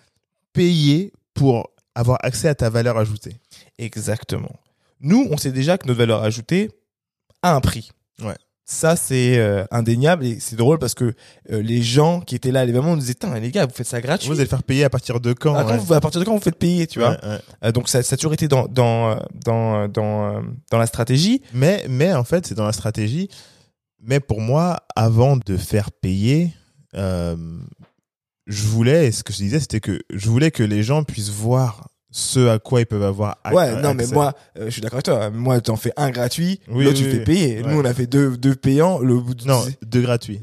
payer 0.53 1.13
pour 1.35 1.71
avoir 1.95 2.19
accès 2.23 2.49
à 2.49 2.55
ta 2.55 2.71
valeur 2.71 2.97
ajoutée. 2.99 3.37
exactement 3.79 4.53
nous 5.01 5.27
on 5.31 5.37
sait 5.37 5.53
déjà 5.53 5.79
que 5.79 5.87
notre 5.87 5.99
valeur 5.99 6.23
ajoutée 6.23 6.71
a 7.43 7.55
un 7.55 7.61
prix 7.61 7.91
Ouais. 8.23 8.37
ça 8.65 8.95
c'est 8.95 9.39
euh, 9.39 9.65
indéniable 9.73 10.25
et 10.25 10.39
c'est 10.39 10.55
drôle 10.55 10.79
parce 10.79 10.95
que 10.95 11.15
euh, 11.51 11.61
les 11.61 11.83
gens 11.83 12.21
qui 12.21 12.37
étaient 12.37 12.53
là 12.53 12.61
à 12.61 12.65
l'événement 12.65 12.95
nous 12.95 13.01
disaient 13.01 13.15
les 13.41 13.51
gars 13.51 13.67
vous 13.67 13.75
faites 13.75 13.89
ça 13.89 14.01
gratuit 14.01 14.29
Vous 14.29 14.39
allez 14.39 14.49
faire 14.49 14.63
payer 14.63 14.85
à 14.85 14.91
partir 14.91 15.19
de 15.21 15.33
quand 15.33 15.57
Ah, 15.57 15.65
quand 15.65 15.71
ouais. 15.73 15.79
vous- 15.79 15.95
à 15.95 16.01
partir 16.01 16.21
de 16.21 16.25
quand 16.25 16.35
vous 16.35 16.41
faites 16.41 16.59
payer 16.59 16.87
tu 16.87 17.01
vois 17.01 17.11
Ouais, 17.11 17.29
ouais. 17.29 17.39
Euh, 17.65 17.73
donc 17.73 17.89
ça, 17.89 18.05
ça 18.05 18.15
a 18.15 18.17
toujours 18.17 18.33
été 18.35 18.47
dans 18.47 18.67
dans 18.69 19.19
dans 19.45 19.89
dans, 19.89 20.43
dans 20.71 20.79
la 20.79 20.87
stratégie. 20.87 21.43
Mais, 21.53 21.85
mais 21.89 22.13
en 22.15 22.23
fait, 22.23 22.47
c'est 22.47 22.55
dans 22.55 22.65
la 22.67 22.73
stratégie. 22.73 23.29
Mais 24.01 24.21
pour 24.21 24.41
moi, 24.41 24.79
avant 24.95 25.37
de 25.37 25.57
faire 25.57 25.91
payer, 25.91 26.53
je 26.95 28.67
voulais, 28.67 29.13
ce 29.13 29.25
que 29.25 29.33
je 29.33 29.39
disais, 29.39 29.61
c'était 29.61 29.81
que 29.81 30.01
je 30.11 30.29
voulais 30.29 30.51
que 30.51 30.63
les 30.63 30.83
gens 30.83 31.05
puissent 31.05 31.31
voir 31.31 31.89
ce 32.17 32.47
à 32.49 32.61
quoi 32.61 32.81
ils 32.81 32.87
peuvent 32.87 33.03
avoir 33.03 33.39
ac- 33.45 33.53
Ouais, 33.55 33.83
non 33.83 33.93
mais 33.93 34.05
accès. 34.05 34.15
moi 34.15 34.35
euh, 34.57 34.67
je 34.67 34.71
suis 34.71 34.81
d'accord 34.81 34.99
avec 34.99 35.05
toi. 35.07 35.31
Moi 35.31 35.61
t'en 35.61 35.75
fais 35.75 35.91
un 35.97 36.11
gratuit, 36.11 36.61
Oui, 36.71 36.85
l'autre 36.85 36.99
oui, 37.01 37.05
tu 37.05 37.11
fais 37.11 37.25
payer. 37.25 37.57
Ouais. 37.63 37.73
Nous 37.73 37.81
on 37.81 37.85
a 37.85 37.93
fait 37.93 38.07
deux 38.07 38.37
deux 38.37 38.55
payants. 38.55 39.01
Le 39.01 39.19
bout 39.19 39.35
Non, 39.47 39.61
deux 39.85 40.01
gratuits, 40.03 40.39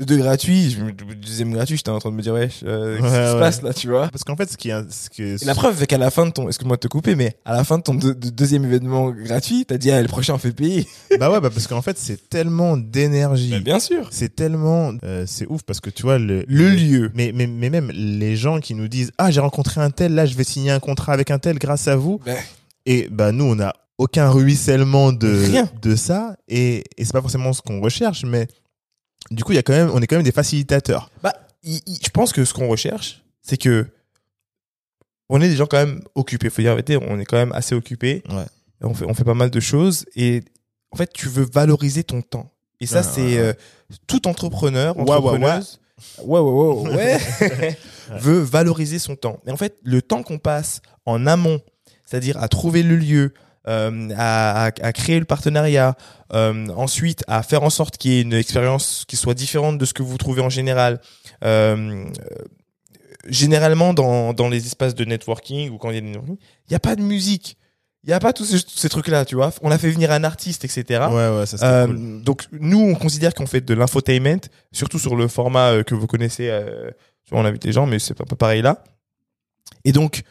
me- 0.82 0.88
le 0.90 1.16
deuxième 1.16 1.54
gratuit, 1.54 1.78
j'étais 1.78 1.90
en 1.92 2.00
train 2.00 2.12
de 2.12 2.16
me 2.16 2.22
dire 2.22 2.34
ouais, 2.34 2.50
euh, 2.66 2.98
qu'est-ce 2.98 3.08
qui 3.08 3.32
se 3.32 3.40
passe 3.40 3.62
là, 3.62 3.74
tu 3.74 3.88
vois? 3.88 4.10
Parce 4.10 4.26
qu'en 4.26 4.36
fait, 4.36 4.52
ce 4.52 4.58
qui 4.58 4.70
est, 4.70 4.92
ce 4.92 5.10
que, 5.10 5.46
la 5.46 5.56
preuve 5.56 5.78
c'est 5.80 5.88
qu'à 5.88 5.98
la 5.98 6.12
fin 6.12 6.26
de 6.26 6.32
ton, 6.32 6.48
excuse-moi 6.48 6.76
de 6.76 6.82
te 6.82 6.88
couper, 6.90 7.16
mais 7.16 7.38
à 7.46 7.54
la 7.54 7.64
fin 7.64 7.78
de 7.78 7.84
ton 7.84 7.94
deux- 7.96 8.16
de- 8.16 8.30
deuxième 8.32 8.66
événement 8.66 9.10
gratuit, 9.12 9.64
t'as 9.66 9.78
dit 9.78 9.92
ah, 9.92 10.02
le 10.02 10.10
prochain 10.10 10.34
on 10.34 10.38
fait 10.40 10.52
payer. 10.52 10.86
bah 11.22 11.32
ouais, 11.32 11.40
bah 11.40 11.50
parce 11.50 11.68
qu'en 11.68 11.82
fait, 11.82 11.98
c'est 11.98 12.28
tellement 12.30 12.76
d'énergie. 12.76 13.50
Bah, 13.52 13.60
bien 13.60 13.80
sûr. 13.80 14.10
C'est 14.12 14.36
tellement, 14.36 14.92
euh, 15.06 15.24
c'est 15.26 15.48
ouf 15.48 15.62
parce 15.64 15.80
que 15.80 15.90
tu 15.90 16.04
vois 16.04 16.20
le, 16.20 16.44
Le 16.50 16.70
lieu. 16.70 17.12
Mais, 17.16 17.32
mais, 17.34 17.48
mais 17.48 17.70
même 17.70 17.92
les 17.94 18.36
gens 18.36 18.60
qui 18.60 18.76
nous 18.76 18.88
disent 18.90 19.12
ah 19.18 19.32
j'ai 19.32 19.40
rencontré 19.40 19.80
un 19.80 19.90
tel 19.90 20.14
là 20.16 20.26
je 20.26 20.36
vais 20.36 20.44
signer 20.44 20.72
un 20.72 20.80
contrat 20.80 21.14
avec 21.14 21.32
un 21.32 21.40
tel 21.40 21.60
grâce 21.62 21.88
à 21.88 21.96
vous 21.96 22.20
Ben, 22.26 22.38
et 22.86 23.08
bah 23.10 23.32
nous 23.32 23.46
on 23.46 23.60
a 23.60 23.74
aucun 23.98 24.30
ruissellement 24.30 25.14
de 25.14 25.46
Rien. 25.46 25.70
de 25.82 25.96
ça 25.96 26.36
et, 26.48 26.84
et 26.98 27.06
c'est 27.06 27.14
pas 27.14 27.22
forcément 27.22 27.54
ce 27.54 27.62
qu'on 27.62 27.80
recherche 27.82 28.26
mais 28.26 28.48
du 29.30 29.44
coup 29.44 29.52
il 29.52 29.56
y 29.56 29.60
a 29.60 29.64
quand 29.64 29.74
même 29.74 29.92
on 29.94 30.02
est 30.02 30.08
quand 30.08 30.16
même 30.18 30.26
des 30.26 30.32
facilitateurs 30.32 31.12
Bah, 31.22 31.34
je 31.64 32.10
pense 32.12 32.34
que 32.34 32.44
ce 32.44 32.54
qu'on 32.56 32.68
recherche, 32.68 33.22
c'est 33.44 33.58
que 33.58 33.86
on 35.30 35.40
est 35.42 35.48
des 35.50 35.56
gens 35.56 35.68
quand 35.68 35.78
même 35.78 36.02
occupés. 36.16 36.50
Faut 36.50 36.62
dire 36.62 36.72
la 36.72 36.82
vérité, 36.82 36.98
on 36.98 37.20
est 37.20 37.26
quand 37.26 37.38
même 37.38 37.52
assez 37.54 37.76
occupés. 37.76 38.24
Ouais. 38.30 38.46
On 38.82 38.94
fait, 38.96 39.06
on 39.06 39.14
fait 39.14 39.24
pas 39.24 39.36
mal 39.36 39.50
de 39.52 39.60
choses 39.60 40.06
et 40.16 40.42
en 40.92 40.98
fait, 40.98 41.14
tu 41.14 41.28
veux 41.30 41.46
valoriser 41.54 42.04
ton 42.04 42.22
temps. 42.24 42.52
Et 42.80 42.88
ça, 42.88 43.02
Ouais, 43.02 43.08
c'est 43.14 43.22
ouais, 43.22 43.38
euh, 43.38 43.54
tout 44.08 44.28
entrepreneur, 44.28 44.98
entrepreneuse, 44.98 45.80
ouais, 46.24 46.40
ouais, 46.40 46.90
ouais, 46.90 46.96
ouais, 46.96 47.78
veut 48.20 48.40
valoriser 48.40 49.00
son 49.00 49.16
temps. 49.16 49.40
Et 49.46 49.52
en 49.52 49.58
fait, 49.58 49.78
le 49.84 50.02
temps 50.02 50.24
qu'on 50.24 50.38
passe 50.40 50.82
en 51.06 51.26
amont, 51.28 51.60
c'est-à-dire 52.06 52.42
à 52.42 52.48
trouver 52.48 52.84
le 52.84 52.96
lieu, 52.96 53.34
euh, 53.68 54.10
à, 54.18 54.66
à, 54.66 54.72
à 54.82 54.94
créer 54.94 55.20
le 55.20 55.26
partenariat, 55.26 55.96
euh, 56.34 56.68
ensuite 56.70 57.24
à 57.28 57.44
faire 57.44 57.64
en 57.64 57.70
sorte 57.70 57.98
qu'il 57.98 58.12
y 58.12 58.18
ait 58.18 58.22
une 58.22 58.34
expérience 58.34 59.06
qui 59.08 59.16
soit 59.16 59.34
différente 59.34 59.78
de 59.78 59.86
ce 59.86 59.94
que 59.94 60.04
vous 60.04 60.18
trouvez 60.18 60.42
en 60.42 60.50
général. 60.50 61.00
Euh, 61.44 62.06
généralement, 63.28 63.94
dans, 63.94 64.34
dans 64.34 64.50
les 64.50 64.66
espaces 64.66 64.96
de 64.96 65.06
networking 65.06 65.70
ou 65.70 65.78
quand 65.78 65.92
il 65.92 65.96
y 65.96 65.98
a 65.98 66.02
des 66.02 66.08
networking, 66.08 66.38
il 66.40 66.72
n'y 66.72 66.76
a 66.76 66.80
pas 66.80 66.96
de 66.96 67.02
musique. 67.02 67.58
Il 68.04 68.08
n'y 68.08 68.14
a 68.14 68.20
pas 68.20 68.34
tous 68.34 68.46
ces, 68.46 68.90
trucs-là, 68.90 69.26
tu 69.26 69.36
vois. 69.36 69.54
On 69.62 69.70
a 69.70 69.78
fait 69.78 69.92
venir 69.92 70.12
un 70.12 70.24
artiste, 70.24 70.66
etc. 70.66 71.06
ouais 71.12 71.30
ouais 71.30 71.46
ça 71.46 71.58
c'est 71.58 71.66
Euh, 71.66 71.86
cool 71.86 72.24
Donc 72.24 72.46
nous, 72.52 72.80
on 72.80 72.96
considère 72.96 73.34
qu'on 73.36 73.46
fait 73.46 73.62
de 73.62 73.74
l'infotainment, 73.76 74.42
surtout 74.72 74.98
sur 74.98 75.16
le 75.16 75.28
format 75.28 75.72
euh, 75.72 75.84
que 75.84 75.94
vous 75.94 76.08
connaissez. 76.08 76.50
Euh, 76.50 76.90
tu 77.26 77.32
vois, 77.36 77.42
on 77.42 77.46
invite 77.46 77.64
les 77.64 77.72
gens, 77.72 77.86
mais 77.86 78.00
c'est 78.00 78.20
un 78.20 78.26
peu 78.26 78.36
pareil 78.36 78.64
là. 78.64 78.84
Et 79.86 79.92
donc, 79.92 80.24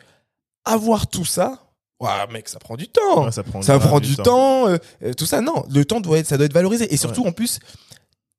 avoir 0.64 1.06
tout 1.06 1.24
ça, 1.24 1.60
ouah, 2.00 2.26
mec, 2.32 2.48
ça 2.48 2.58
prend 2.58 2.76
du 2.76 2.88
temps. 2.88 3.24
Ouais, 3.24 3.32
ça 3.32 3.42
prend 3.42 3.62
ça 3.62 3.76
grave 3.76 3.88
prend 3.88 4.00
du 4.00 4.16
temps. 4.16 4.68
euh, 4.68 4.78
euh, 5.04 5.12
tout 5.12 5.26
ça, 5.26 5.40
non. 5.40 5.64
Le 5.72 5.84
temps 5.84 6.00
doit 6.00 6.18
être, 6.18 6.26
ça 6.26 6.36
doit 6.36 6.46
être 6.46 6.52
valorisé. 6.54 6.92
Et 6.92 6.96
surtout, 6.96 7.24
en 7.24 7.32
plus, 7.32 7.60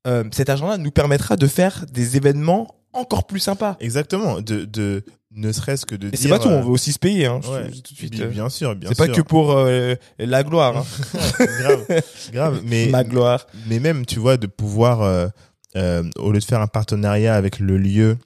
euh, 0.08 0.24
cet 0.32 0.50
argent-là 0.50 0.78
nous 0.78 0.92
permettra 0.92 1.38
de 1.38 1.48
faire 1.48 1.86
des 1.90 2.18
événements 2.18 2.68
encore 2.94 3.26
plus 3.26 3.40
sympas. 3.40 3.78
exactement 3.80 4.42
de 4.42 4.66
de 4.66 5.06
ne 5.34 5.52
serait-ce 5.52 5.86
que 5.86 5.96
de 5.96 6.08
Et 6.08 6.12
dire 6.12 6.20
c'est 6.20 6.30
pas 6.30 6.40
tout, 6.40 6.50
on 6.50 6.60
euh, 6.60 6.62
veut 6.62 6.70
aussi 6.70 6.92
se 6.92 7.00
payer. 7.00 7.26
Hein, 7.26 7.40
ouais. 7.50 7.72
tout 7.72 7.94
de 7.94 7.98
suite. 7.98 8.12
bien, 8.12 8.26
euh. 8.26 8.30
bien 8.30 8.50
sûr 8.50 8.76
bien 8.76 8.90
C'est 8.90 8.96
sûr 8.96 9.08
pas 9.08 9.14
que 9.14 9.22
pour 9.22 9.52
euh, 9.52 9.96
la 10.20 10.44
gloire. 10.44 10.78
Hein. 10.78 10.86
grave 11.40 12.02
grave 12.32 12.62
mais 12.66 12.88
Ma 12.88 13.04
gloire. 13.04 13.48
mais 13.68 13.80
même 13.80 14.06
tu 14.06 14.20
vois 14.20 14.38
de 14.38 14.48
pouvoir 14.48 15.02
euh, 15.02 15.28
euh, 15.76 16.04
au 16.18 16.32
lieu 16.32 16.40
de 16.40 16.44
faire 16.44 16.62
un 16.62 16.68
partenariat 16.68 17.36
avec 17.36 17.60
le 17.60 17.78
lieu 17.78 18.18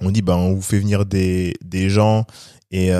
on 0.00 0.10
dit 0.10 0.22
bah 0.22 0.36
on 0.36 0.54
vous 0.54 0.62
fait 0.62 0.78
venir 0.80 1.06
des 1.06 1.54
des 1.64 1.88
gens 1.88 2.26
et 2.72 2.90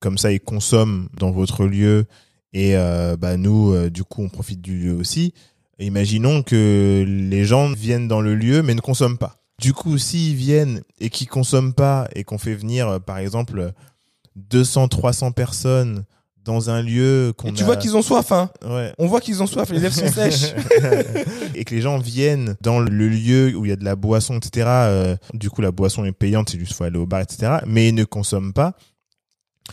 comme 0.00 0.16
ça 0.16 0.32
ils 0.32 0.40
consomment 0.40 1.08
dans 1.18 1.30
votre 1.30 1.66
lieu 1.66 2.06
et 2.54 2.74
bah 3.18 3.36
nous 3.36 3.90
du 3.90 4.02
coup 4.04 4.22
on 4.22 4.30
profite 4.30 4.62
du 4.62 4.78
lieu 4.78 4.94
aussi 4.94 5.34
imaginons 5.78 6.42
que 6.42 7.04
les 7.06 7.44
gens 7.44 7.70
viennent 7.72 8.08
dans 8.08 8.22
le 8.22 8.34
lieu 8.34 8.62
mais 8.62 8.74
ne 8.74 8.80
consomment 8.80 9.18
pas 9.18 9.41
du 9.62 9.72
coup 9.72 9.96
s'ils 9.98 10.34
viennent 10.36 10.82
et 11.00 11.08
qu'ils 11.08 11.28
consomment 11.28 11.72
pas 11.74 12.08
et 12.14 12.24
qu'on 12.24 12.38
fait 12.38 12.54
venir 12.54 12.88
euh, 12.88 12.98
par 12.98 13.18
exemple 13.18 13.72
200 14.36 14.88
300 14.88 15.32
personnes 15.32 16.04
dans 16.44 16.70
un 16.70 16.82
lieu 16.82 17.32
qu'on 17.36 17.50
Et 17.50 17.52
tu 17.52 17.62
a- 17.62 17.66
vois 17.66 17.76
qu'ils 17.76 17.96
ont 17.96 18.02
soif, 18.02 18.32
hein. 18.32 18.50
ouais 18.66 18.92
On 18.98 19.06
voit 19.06 19.20
qu'ils 19.20 19.40
ont 19.42 19.46
soif, 19.46 19.70
les 19.70 19.78
lèvres 19.78 19.94
sont 19.94 20.08
sèches. 20.12 20.52
et 21.54 21.64
que 21.64 21.74
les 21.74 21.80
gens 21.80 21.98
viennent 21.98 22.56
dans 22.60 22.80
le 22.80 23.08
lieu 23.08 23.54
où 23.56 23.64
il 23.64 23.68
y 23.68 23.72
a 23.72 23.76
de 23.76 23.84
la 23.84 23.94
boisson, 23.94 24.36
etc. 24.38 24.66
euh, 24.68 25.16
du 25.34 25.50
coup, 25.50 25.62
la 25.62 25.70
boisson 25.70 26.04
est 26.04 26.10
payante, 26.12 26.50
c'est 26.50 26.58
juste 26.58 26.72
faut 26.72 26.82
aller 26.82 26.98
au 26.98 27.06
bar, 27.06 27.20
etc. 27.20 27.58
Mais 27.66 27.88
ils 27.90 27.94
ne 27.94 28.02
consomment 28.04 28.52
pas. 28.52 28.74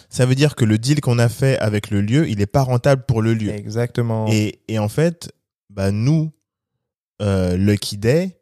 Ça 0.10 0.28
veut 0.28 0.36
dire 0.36 0.54
que 0.56 0.64
le 0.64 0.78
deal 0.78 1.02
qu'on 1.02 1.18
a 1.18 1.28
fait 1.30 1.58
avec 1.58 1.90
le 1.90 2.02
lieu, 2.02 2.30
il 2.30 2.38
n'est 2.38 2.46
pas 2.46 2.62
rentable 2.62 3.04
pour 3.08 3.24
le 3.24 3.34
lieu. 3.34 3.50
Exactement. 3.50 4.28
Et, 4.30 4.60
et 4.68 4.78
en 4.78 4.90
fait, 4.90 5.32
bah 5.72 5.90
nous, 5.92 6.32
euh, 7.24 7.58
Lucky 7.58 7.98
Day, 7.98 8.38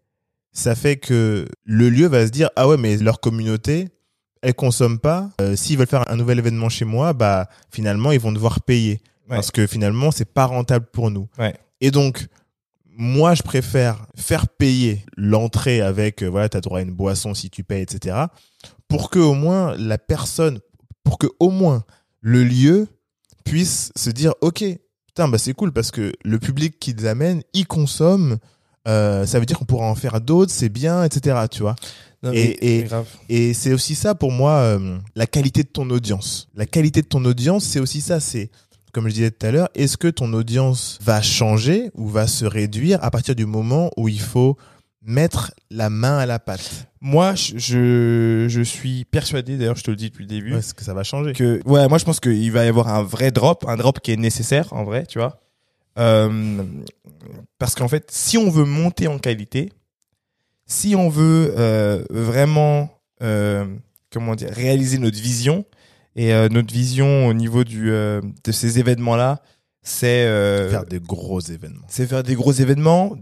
ça 0.57 0.73
fait 0.75 0.97
que 0.97 1.47
le 1.65 1.89
lieu 1.89 2.07
va 2.07 2.25
se 2.25 2.31
dire 2.31 2.49
ah 2.55 2.67
ouais, 2.67 2.77
mais 2.77 2.97
leur 2.97 3.19
communauté, 3.19 3.89
elle 4.41 4.55
consomme 4.55 4.97
pas. 4.99 5.29
Euh, 5.39 5.55
S'ils 5.55 5.77
veulent 5.77 5.87
faire 5.87 6.09
un 6.11 6.15
nouvel 6.15 6.39
événement 6.39 6.69
chez 6.69 6.85
moi, 6.85 7.13
bah 7.13 7.47
finalement 7.71 8.11
ils 8.11 8.19
vont 8.19 8.31
devoir 8.31 8.61
payer 8.61 8.99
Ouais. 9.29 9.35
parce 9.35 9.51
que 9.51 9.67
finalement 9.67 10.09
c'est 10.11 10.31
pas 10.33 10.45
rentable 10.45 10.85
pour 10.91 11.11
nous. 11.11 11.27
Ouais. 11.37 11.53
Et 11.81 11.91
donc 11.91 12.27
moi 12.85 13.35
je 13.35 13.43
préfère 13.43 14.07
faire 14.15 14.47
payer 14.47 15.03
l'entrée 15.17 15.81
avec 15.81 16.23
euh, 16.23 16.27
voilà 16.29 16.47
t'as 16.49 16.61
droit 16.61 16.79
à 16.79 16.81
une 16.81 16.93
boisson 16.93 17.33
si 17.33 17.49
tu 17.49 17.63
payes 17.65 17.81
etc. 17.83 18.15
Pour 18.87 19.09
que 19.09 19.19
au 19.19 19.33
moins 19.33 19.75
la 19.77 19.97
personne, 19.97 20.59
pour 21.03 21.17
que 21.19 21.27
au 21.41 21.49
moins 21.51 21.83
le 22.21 22.43
lieu 22.45 22.87
puissent 23.45 23.91
se 23.95 24.09
dire, 24.09 24.33
ok, 24.41 24.63
putain, 25.07 25.27
bah 25.27 25.37
c'est 25.37 25.53
cool 25.53 25.71
parce 25.73 25.91
que 25.91 26.13
le 26.23 26.39
public 26.39 26.79
qu'ils 26.79 27.05
amènent, 27.07 27.43
ils 27.53 27.67
consomment. 27.67 28.37
Euh, 28.87 29.25
ça 29.25 29.39
veut 29.39 29.45
dire 29.45 29.57
qu'on 29.59 29.65
pourra 29.65 29.85
en 29.85 29.95
faire 29.95 30.21
d'autres, 30.21 30.51
c'est 30.51 30.69
bien, 30.69 31.03
etc. 31.03 31.37
Tu 31.51 31.61
vois. 31.61 31.75
Non, 32.23 32.31
Et- 32.33 32.79
et-. 32.79 32.87
Et 33.29 33.53
c'est 33.53 33.73
aussi 33.73 33.93
ça 33.95 34.15
pour 34.15 34.31
moi, 34.31 34.53
euh, 34.53 34.97
la 35.15 35.27
qualité 35.27 35.63
de 35.63 35.67
ton 35.67 35.89
audience. 35.89 36.47
La 36.55 36.65
qualité 36.65 37.01
de 37.01 37.07
ton 37.07 37.23
audience, 37.25 37.63
c'est 37.63 37.79
aussi 37.79 38.01
ça. 38.01 38.19
C'est, 38.19 38.49
comme 38.93 39.07
je 39.07 39.13
disais 39.13 39.31
tout 39.31 39.45
à 39.45 39.51
l'heure, 39.51 39.69
est-ce 39.75 39.97
que 39.97 40.07
ton 40.07 40.33
audience 40.33 40.97
va 41.03 41.21
changer 41.21 41.91
ou 41.95 42.07
va 42.07 42.25
se 42.27 42.45
réduire 42.45 43.03
à 43.03 43.11
partir 43.11 43.35
du 43.35 43.45
moment 43.45 43.91
où 43.97 44.07
il 44.09 44.19
faut 44.21 44.57
mettre 45.03 45.51
la 45.69 45.89
main 45.89 46.17
à 46.17 46.25
la 46.25 46.39
pâte? 46.39 46.87
Moi, 46.99 47.35
je 47.35 48.61
suis 48.63 49.05
persuadé, 49.05 49.55
d'ailleurs, 49.57 49.75
je 49.75 49.83
te 49.83 49.91
le 49.91 49.95
dis 49.97 50.09
depuis 50.09 50.23
le 50.23 50.29
début, 50.29 50.55
Est-ce 50.55 50.73
que 50.73 50.83
ça 50.83 50.95
va 50.95 51.03
changer 51.03 51.33
que 51.33 51.61
ouais 51.65 51.87
moi 51.87 51.99
je 51.99 52.05
pense 52.05 52.19
qu'il 52.19 52.51
va 52.51 52.65
y 52.65 52.67
avoir 52.67 52.87
un 52.87 53.03
vrai 53.03 53.29
drop 53.31 53.63
un 53.67 53.75
drop 53.77 53.99
qui 53.99 54.11
est 54.11 54.17
nécessaire 54.17 54.73
en 54.73 54.83
vrai 54.83 55.05
tu 55.05 55.19
vois 55.19 55.39
Euh, 55.97 56.63
parce 57.57 57.73
qu'en 57.73 57.87
fait 57.87 58.09
si 58.11 58.37
on 58.37 58.51
veut 58.51 58.65
monter 58.65 59.07
en 59.07 59.17
qualité 59.17 59.71
si 60.67 60.95
on 60.95 61.09
veut 61.09 61.55
euh, 61.57 62.03
vraiment 62.11 62.89
euh, 63.23 63.65
comment 64.11 64.35
dire 64.35 64.49
réaliser 64.51 64.99
notre 64.99 65.17
vision 65.17 65.65
et 66.15 66.31
notre 66.49 66.73
vision 66.73 67.27
au 67.27 67.33
niveau 67.33 67.63
du 67.63 67.89
de 67.89 68.51
ces 68.51 68.79
événements 68.79 69.15
là 69.15 69.41
c'est 69.81 70.25
Faire 70.69 70.85
des 70.85 70.99
gros 70.99 71.39
événements. 71.39 71.85
c'est 71.87 72.05
faire 72.07 72.23
des 72.23 72.35
gros 72.35 72.51
événements 72.51 73.15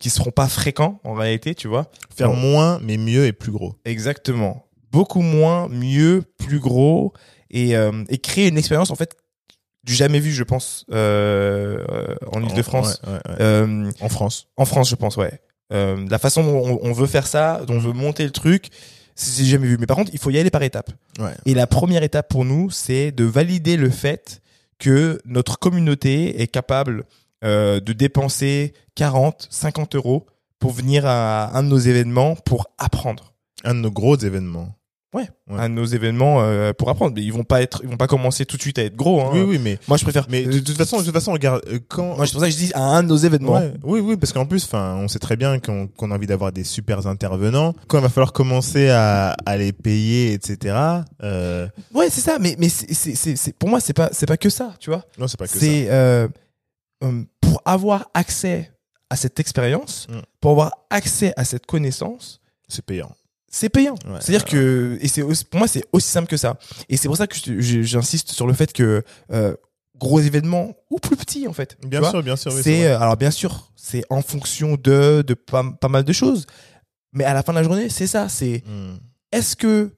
qui 0.00 0.10
seront 0.10 0.30
pas 0.30 0.48
fréquents 0.48 1.00
en 1.04 1.14
réalité 1.14 1.54
tu 1.54 1.68
vois 1.68 1.90
Faire 2.14 2.32
moins, 2.32 2.80
mais 2.82 2.96
mieux 2.96 3.26
et 3.26 3.32
plus 3.32 3.52
gros. 3.52 3.74
Exactement. 3.84 4.66
Beaucoup 4.92 5.22
moins, 5.22 5.68
mieux, 5.68 6.22
plus 6.38 6.60
gros 6.60 7.12
et, 7.50 7.72
et 8.08 8.18
créer 8.18 8.48
une 8.48 8.58
expérience 8.58 8.90
en 8.90 8.96
fait 8.96 9.16
du 9.84 9.94
jamais 9.94 10.20
vu, 10.20 10.30
je 10.32 10.44
pense, 10.44 10.84
euh, 10.92 11.82
en 12.32 12.42
Ile-de-France. 12.42 13.00
Ouais, 13.04 13.12
ouais, 13.12 13.18
ouais. 13.28 13.34
Euh, 13.40 13.90
En 14.00 14.08
France. 14.08 14.46
en 14.56 14.64
France, 14.64 14.88
je 14.90 14.94
pense, 14.94 15.16
ouais. 15.16 15.40
Euh, 15.72 16.06
la 16.08 16.18
façon 16.18 16.44
dont 16.44 16.78
on, 16.82 16.88
on 16.88 16.92
veut 16.92 17.06
faire 17.06 17.26
ça, 17.26 17.62
dont 17.66 17.74
on 17.74 17.78
veut 17.78 17.92
monter 17.92 18.24
le 18.24 18.30
truc, 18.30 18.68
c'est 19.14 19.44
jamais 19.44 19.66
vu. 19.66 19.78
Mais 19.78 19.86
par 19.86 19.96
contre, 19.96 20.10
il 20.12 20.18
faut 20.18 20.30
y 20.30 20.38
aller 20.38 20.50
par 20.50 20.62
étapes. 20.62 20.90
Et 21.46 21.54
la 21.54 21.66
première 21.66 22.02
étape 22.02 22.28
pour 22.28 22.44
nous, 22.44 22.70
c'est 22.70 23.10
de 23.12 23.24
valider 23.24 23.76
le 23.76 23.90
fait 23.90 24.40
que 24.78 25.20
notre 25.24 25.58
communauté 25.58 26.40
est 26.40 26.46
capable 26.46 27.04
de 27.42 27.92
dépenser 27.92 28.72
40, 28.94 29.48
50 29.50 29.96
euros 29.96 30.26
pour 30.58 30.72
venir 30.72 31.06
à 31.06 31.56
un 31.58 31.62
de 31.64 31.68
nos 31.68 31.78
événements 31.78 32.36
pour 32.36 32.68
apprendre. 32.78 33.34
Un 33.64 33.74
de 33.74 33.80
nos 33.80 33.90
gros 33.90 34.16
événements. 34.16 34.74
Ouais. 35.14 35.28
un 35.50 35.68
de 35.68 35.74
nos 35.74 35.84
événements 35.84 36.40
euh, 36.40 36.72
pour 36.72 36.88
apprendre. 36.88 37.12
Mais 37.14 37.22
ils 37.22 37.32
vont 37.32 37.44
pas 37.44 37.60
être, 37.60 37.80
ils 37.82 37.88
vont 37.90 37.98
pas 37.98 38.06
commencer 38.06 38.46
tout 38.46 38.56
de 38.56 38.62
suite 38.62 38.78
à 38.78 38.82
être 38.84 38.96
gros. 38.96 39.20
Hein. 39.20 39.30
Oui, 39.34 39.40
oui, 39.42 39.58
mais, 39.62 39.78
Moi, 39.86 39.98
je 39.98 40.04
préfère. 40.04 40.26
mais 40.30 40.42
de 40.44 40.58
toute 40.60 40.76
façon, 40.76 40.98
de 41.00 41.04
toute 41.04 41.12
façon, 41.12 41.32
regarde, 41.32 41.60
euh, 41.68 41.78
quand, 41.88 42.16
Moi, 42.16 42.26
c'est 42.26 42.32
pour 42.32 42.40
ça 42.40 42.46
que 42.46 42.52
je 42.52 42.56
dis 42.58 42.70
à 42.74 42.80
un 42.82 43.02
de 43.02 43.08
nos 43.08 43.16
événements. 43.16 43.52
Ouais, 43.58 43.74
oui, 43.82 44.00
oui, 44.00 44.16
parce 44.16 44.32
qu'en 44.32 44.46
plus, 44.46 44.64
enfin, 44.64 44.96
on 44.98 45.08
sait 45.08 45.18
très 45.18 45.36
bien 45.36 45.58
qu'on 45.58 45.86
qu'on 45.86 46.10
a 46.10 46.14
envie 46.14 46.26
d'avoir 46.26 46.50
des 46.50 46.64
super 46.64 47.06
intervenants. 47.06 47.74
Quand 47.88 47.98
il 47.98 48.02
va 48.02 48.08
falloir 48.08 48.32
commencer 48.32 48.88
à, 48.88 49.36
à 49.44 49.56
les 49.58 49.72
payer, 49.72 50.32
etc. 50.32 50.74
Euh, 51.22 51.68
Ouais, 51.94 52.08
c'est 52.10 52.22
ça. 52.22 52.38
Mais 52.40 52.56
mais 52.58 52.70
c'est 52.70 52.94
c'est 52.94 53.14
c'est 53.14 53.36
c'est- 53.36 53.52
pour 53.58 53.68
moi, 53.68 53.80
c'est 53.80 53.92
pas 53.92 54.08
c'est 54.12 54.26
pas 54.26 54.38
que 54.38 54.48
ça, 54.48 54.74
tu 54.80 54.88
vois. 54.88 55.04
non, 55.18 55.28
c'est 55.28 55.38
pas 55.38 55.46
que 55.46 55.52
ça. 55.52 55.58
C'est 55.60 55.88
euh, 55.90 56.26
euh, 57.04 57.22
pour 57.40 57.60
avoir 57.66 58.08
accès 58.14 58.70
à 59.10 59.16
cette 59.16 59.38
expérience, 59.40 60.06
Mm. 60.10 60.20
pour 60.40 60.52
avoir 60.52 60.72
accès 60.88 61.34
à 61.36 61.44
cette 61.44 61.66
connaissance, 61.66 62.40
C'est 62.66 62.82
payant. 62.82 63.12
C'est 63.54 63.68
payant. 63.68 63.94
Ouais. 64.06 64.18
C'est-à-dire 64.20 64.44
que 64.46 64.98
et 65.00 65.06
c'est 65.08 65.22
pour 65.22 65.58
moi 65.58 65.68
c'est 65.68 65.84
aussi 65.92 66.08
simple 66.08 66.26
que 66.28 66.36
ça. 66.36 66.58
Et 66.88 66.96
c'est 66.96 67.06
pour 67.06 67.16
ça 67.16 67.26
que 67.28 67.36
j'insiste 67.60 68.32
sur 68.32 68.46
le 68.48 68.54
fait 68.54 68.72
que 68.72 69.04
euh, 69.30 69.54
gros 69.96 70.18
événements 70.20 70.74
ou 70.90 70.98
plus 70.98 71.16
petits 71.16 71.46
en 71.46 71.52
fait. 71.52 71.76
Bien 71.86 72.02
sûr, 72.10 72.22
bien 72.22 72.34
sûr. 72.36 72.52
oui, 72.52 72.62
c'est 72.64 72.86
euh, 72.86 72.98
alors 72.98 73.16
bien 73.16 73.30
sûr 73.30 73.70
c'est 73.76 74.02
en 74.10 74.22
fonction 74.22 74.74
de 74.74 75.22
de 75.24 75.34
pas, 75.34 75.62
pas 75.80 75.88
mal 75.88 76.02
de 76.02 76.12
choses 76.12 76.46
mais 77.12 77.24
à 77.24 77.34
la 77.34 77.42
fin 77.42 77.52
de 77.52 77.58
la 77.58 77.62
journée 77.64 77.88
c'est 77.90 78.06
ça 78.08 78.28
c'est 78.28 78.64
Hmm. 78.66 78.96
est-ce 79.30 79.54
que 79.54 79.90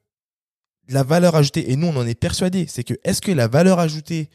la 0.89 1.03
valeur 1.05 1.37
ajoutée 1.37 1.71
et 1.71 1.77
nous 1.77 1.87
on 1.87 1.97
en 1.97 2.07
est 2.07 2.19
persuadé 2.19 2.67
c'est 2.69 2.85
que 2.85 2.95
est-ce 3.05 3.23
que 3.23 3.33
la 3.33 3.47
valeur 3.49 3.79
ajoutée 3.79 4.29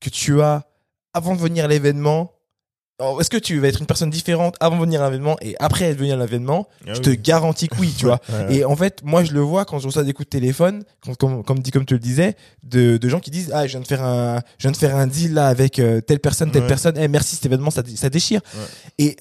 que 0.00 0.10
tu 0.10 0.42
as 0.42 0.66
avant 1.14 1.34
de 1.36 1.40
venir 1.40 1.64
à 1.64 1.68
l'événement 1.68 2.32
est-ce 3.00 3.28
que 3.28 3.36
tu 3.36 3.58
vas 3.58 3.68
être 3.68 3.80
une 3.80 3.86
personne 3.86 4.10
différente 4.10 4.54
avant 4.60 4.76
de 4.76 4.82
venir 4.82 5.02
à 5.02 5.10
l'événement 5.10 5.36
et 5.42 5.56
après 5.58 5.92
venir 5.94 6.14
à 6.14 6.24
l'événement? 6.24 6.68
Ah 6.86 6.94
je 6.94 6.98
oui. 6.98 7.00
te 7.02 7.10
garantis 7.10 7.68
que 7.68 7.76
oui 7.80 7.92
tu 7.98 8.06
vois 8.06 8.20
Ouais, 8.28 8.44
ouais. 8.46 8.54
et 8.56 8.64
en 8.64 8.76
fait, 8.76 9.00
moi, 9.02 9.24
je 9.24 9.32
le 9.32 9.40
vois 9.40 9.64
quand 9.64 9.78
je 9.80 9.86
reçois 9.86 10.04
des 10.04 10.12
coups 10.12 10.26
de 10.26 10.30
téléphone, 10.30 10.84
quand- 11.04 11.14
comme, 11.16 11.42
comme 11.44 11.58
dit, 11.58 11.70
comme 11.72 11.84
tu 11.86 11.94
le 11.94 12.00
disais, 12.00 12.36
de, 12.62 12.96
de 12.96 13.08
gens 13.08 13.18
qui 13.20 13.30
disent, 13.32 13.50
ah, 13.52 13.66
je 13.66 13.72
viens 13.72 13.80
de 13.80 13.86
faire 13.86 14.04
un, 14.04 14.40
je 14.58 14.62
viens 14.62 14.70
de 14.72 14.76
faire 14.76 14.94
un 14.96 15.06
deal 15.08 15.34
là 15.34 15.48
avec 15.48 15.78
euh, 15.80 16.00
telle 16.00 16.20
personne, 16.20 16.50
telle 16.52 16.62
Ouais. 16.62 16.68
personne. 16.68 16.94
Eh, 16.96 17.08
merci, 17.08 17.34
cet 17.36 17.46
événement, 17.46 17.70
ça, 17.70 17.82
ça 17.96 18.10
déchire. 18.10 18.40
Et 18.98 19.16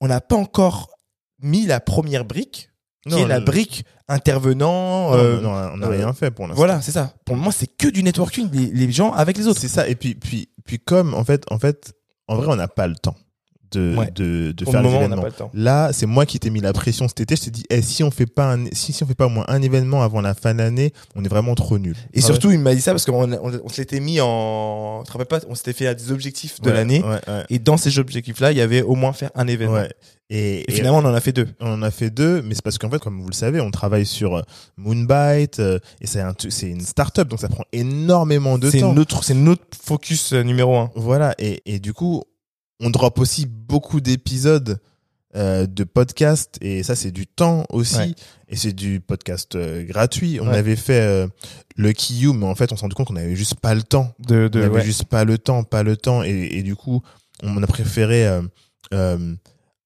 on 0.00 0.08
n'a 0.08 0.20
pas 0.20 0.36
encore 0.36 0.90
mis 1.40 1.66
la 1.66 1.78
première 1.78 2.24
brique, 2.24 2.70
qui 3.08 3.14
est 3.18 3.26
la 3.26 3.38
le- 3.38 3.44
brique 3.44 3.84
intervenant. 4.08 5.10
Non, 5.10 5.16
euh, 5.16 5.40
non, 5.40 5.50
on 5.50 5.76
n'a 5.76 5.86
euh, 5.86 5.90
rien 5.90 6.12
fait 6.12 6.30
pour 6.30 6.46
l'instant. 6.46 6.56
voilà, 6.56 6.80
c'est 6.82 6.92
ça. 6.92 7.14
Pour 7.24 7.36
moi, 7.36 7.52
c'est 7.52 7.66
que 7.68 7.88
du 7.88 8.02
networking, 8.02 8.48
les, 8.52 8.66
les 8.66 8.92
gens 8.92 9.12
avec 9.12 9.36
les 9.38 9.46
autres. 9.46 9.60
C'est 9.60 9.68
ça. 9.68 9.88
Et 9.88 9.94
puis, 9.94 10.14
puis, 10.14 10.48
puis 10.64 10.78
comme 10.78 11.14
en 11.14 11.24
fait, 11.24 11.44
en 11.50 11.58
fait, 11.58 11.92
en 12.28 12.36
vrai, 12.36 12.46
on 12.48 12.56
n'a 12.56 12.68
pas 12.68 12.86
le 12.86 12.96
temps 12.96 13.16
de, 13.72 13.94
Ouais. 13.96 14.10
de, 14.14 14.52
de 14.52 14.64
faire 14.64 14.82
temps. 15.36 15.50
Là, 15.54 15.90
c'est 15.92 16.06
moi 16.06 16.26
qui 16.26 16.38
t'ai 16.38 16.50
mis 16.50 16.60
la 16.60 16.72
pression 16.72 17.08
cet 17.08 17.20
été. 17.20 17.36
Je 17.36 17.42
t'ai 17.42 17.50
dit, 17.50 17.64
eh, 17.70 17.82
si 17.82 18.02
on 18.04 18.10
fait 18.10 18.26
pas 18.26 18.54
un, 18.54 18.64
si, 18.72 18.92
si 18.92 19.02
on 19.02 19.06
fait 19.06 19.14
pas 19.14 19.26
au 19.26 19.30
moins 19.30 19.44
un 19.48 19.60
événement 19.62 20.02
avant 20.02 20.20
la 20.20 20.34
fin 20.34 20.54
d'année, 20.54 20.92
on 21.16 21.24
est 21.24 21.28
vraiment 21.28 21.54
trop 21.54 21.78
nul. 21.78 21.96
Et 22.12 22.20
surtout, 22.20 22.50
il 22.50 22.58
m'a 22.58 22.74
dit 22.74 22.80
ça 22.80 22.92
parce 22.92 23.04
qu'on 23.04 23.32
on, 23.32 23.60
on 23.64 23.68
s'était 23.68 24.00
mis 24.00 24.20
en, 24.20 25.02
tu 25.06 25.12
te 25.16 25.22
pas, 25.24 25.40
on 25.48 25.54
s'était 25.54 25.72
fait 25.72 25.86
à 25.86 25.94
des 25.94 26.10
objectifs 26.12 26.60
de 26.60 26.70
l'année. 26.70 27.02
Ouais, 27.02 27.20
ouais, 27.32 27.44
Et 27.50 27.58
dans 27.58 27.76
ces 27.76 27.98
objectifs-là, 27.98 28.52
il 28.52 28.58
y 28.58 28.60
avait 28.62 28.82
au 28.82 28.94
moins 28.94 29.12
faire 29.12 29.30
un 29.34 29.46
événement. 29.46 29.74
ouais. 29.74 29.90
Et, 30.34 30.64
Et 30.66 30.72
finalement, 30.72 30.98
on 30.98 31.04
en 31.04 31.12
a 31.14 31.20
fait 31.20 31.32
deux. 31.32 31.48
on 31.60 31.72
en 31.74 31.82
a 31.82 31.90
fait 31.90 32.08
deux, 32.08 32.40
mais 32.40 32.54
c'est 32.54 32.62
parce 32.62 32.78
qu'en 32.78 32.88
fait, 32.88 32.98
comme 32.98 33.20
vous 33.20 33.28
le 33.28 33.34
savez, 33.34 33.60
on 33.60 33.70
travaille 33.70 34.06
sur 34.06 34.36
euh, 34.36 34.42
Moonbite 34.78 35.58
euh, 35.60 35.78
et 36.00 36.06
c'est 36.06 36.20
un, 36.20 36.32
c'est 36.48 36.68
une 36.68 36.80
start-up, 36.80 37.28
donc 37.28 37.38
ça 37.40 37.48
prend 37.48 37.64
énormément 37.72 38.56
de 38.58 38.70
C'est 38.70 38.80
temps. 38.80 38.92
notre, 38.94 39.22
c'est 39.24 39.34
notre 39.34 39.62
focus 39.84 40.32
euh, 40.32 40.42
numéro 40.42 40.76
un. 40.76 40.90
Voilà, 40.94 41.34
et, 41.38 41.62
et 41.66 41.78
du 41.78 41.92
coup, 41.92 42.22
on 42.82 42.90
drop 42.90 43.18
aussi 43.18 43.46
beaucoup 43.46 44.00
d'épisodes 44.02 44.78
euh, 45.34 45.66
de 45.66 45.84
podcasts, 45.84 46.58
et 46.60 46.82
ça, 46.82 46.94
c'est 46.94 47.10
du 47.10 47.26
temps 47.26 47.64
aussi, 47.70 47.96
Ouais. 47.96 48.14
et 48.48 48.56
c'est 48.56 48.74
du 48.74 49.00
podcast 49.00 49.54
euh, 49.54 49.82
gratuit. 49.82 50.38
On 50.42 50.48
Ouais. 50.48 50.58
avait 50.58 50.76
fait 50.76 51.00
euh, 51.00 51.26
le 51.74 51.92
Kiyu, 51.92 52.34
mais 52.34 52.44
en 52.44 52.54
fait, 52.54 52.70
on 52.70 52.76
s'est 52.76 52.82
rendu 52.82 52.94
compte 52.94 53.06
qu'on 53.06 53.16
avait 53.16 53.34
juste 53.34 53.54
pas 53.54 53.74
le 53.74 53.82
temps. 53.82 54.12
De, 54.18 54.50
on 54.52 54.58
avait 54.58 54.68
ouais. 54.68 54.84
juste 54.84 55.06
pas 55.06 55.24
le 55.24 55.38
temps, 55.38 55.64
pas 55.64 55.82
le 55.82 55.96
temps, 55.96 56.22
et, 56.22 56.48
et 56.52 56.62
du 56.62 56.76
coup, 56.76 57.00
on 57.42 57.62
a 57.62 57.66
préféré 57.66 58.28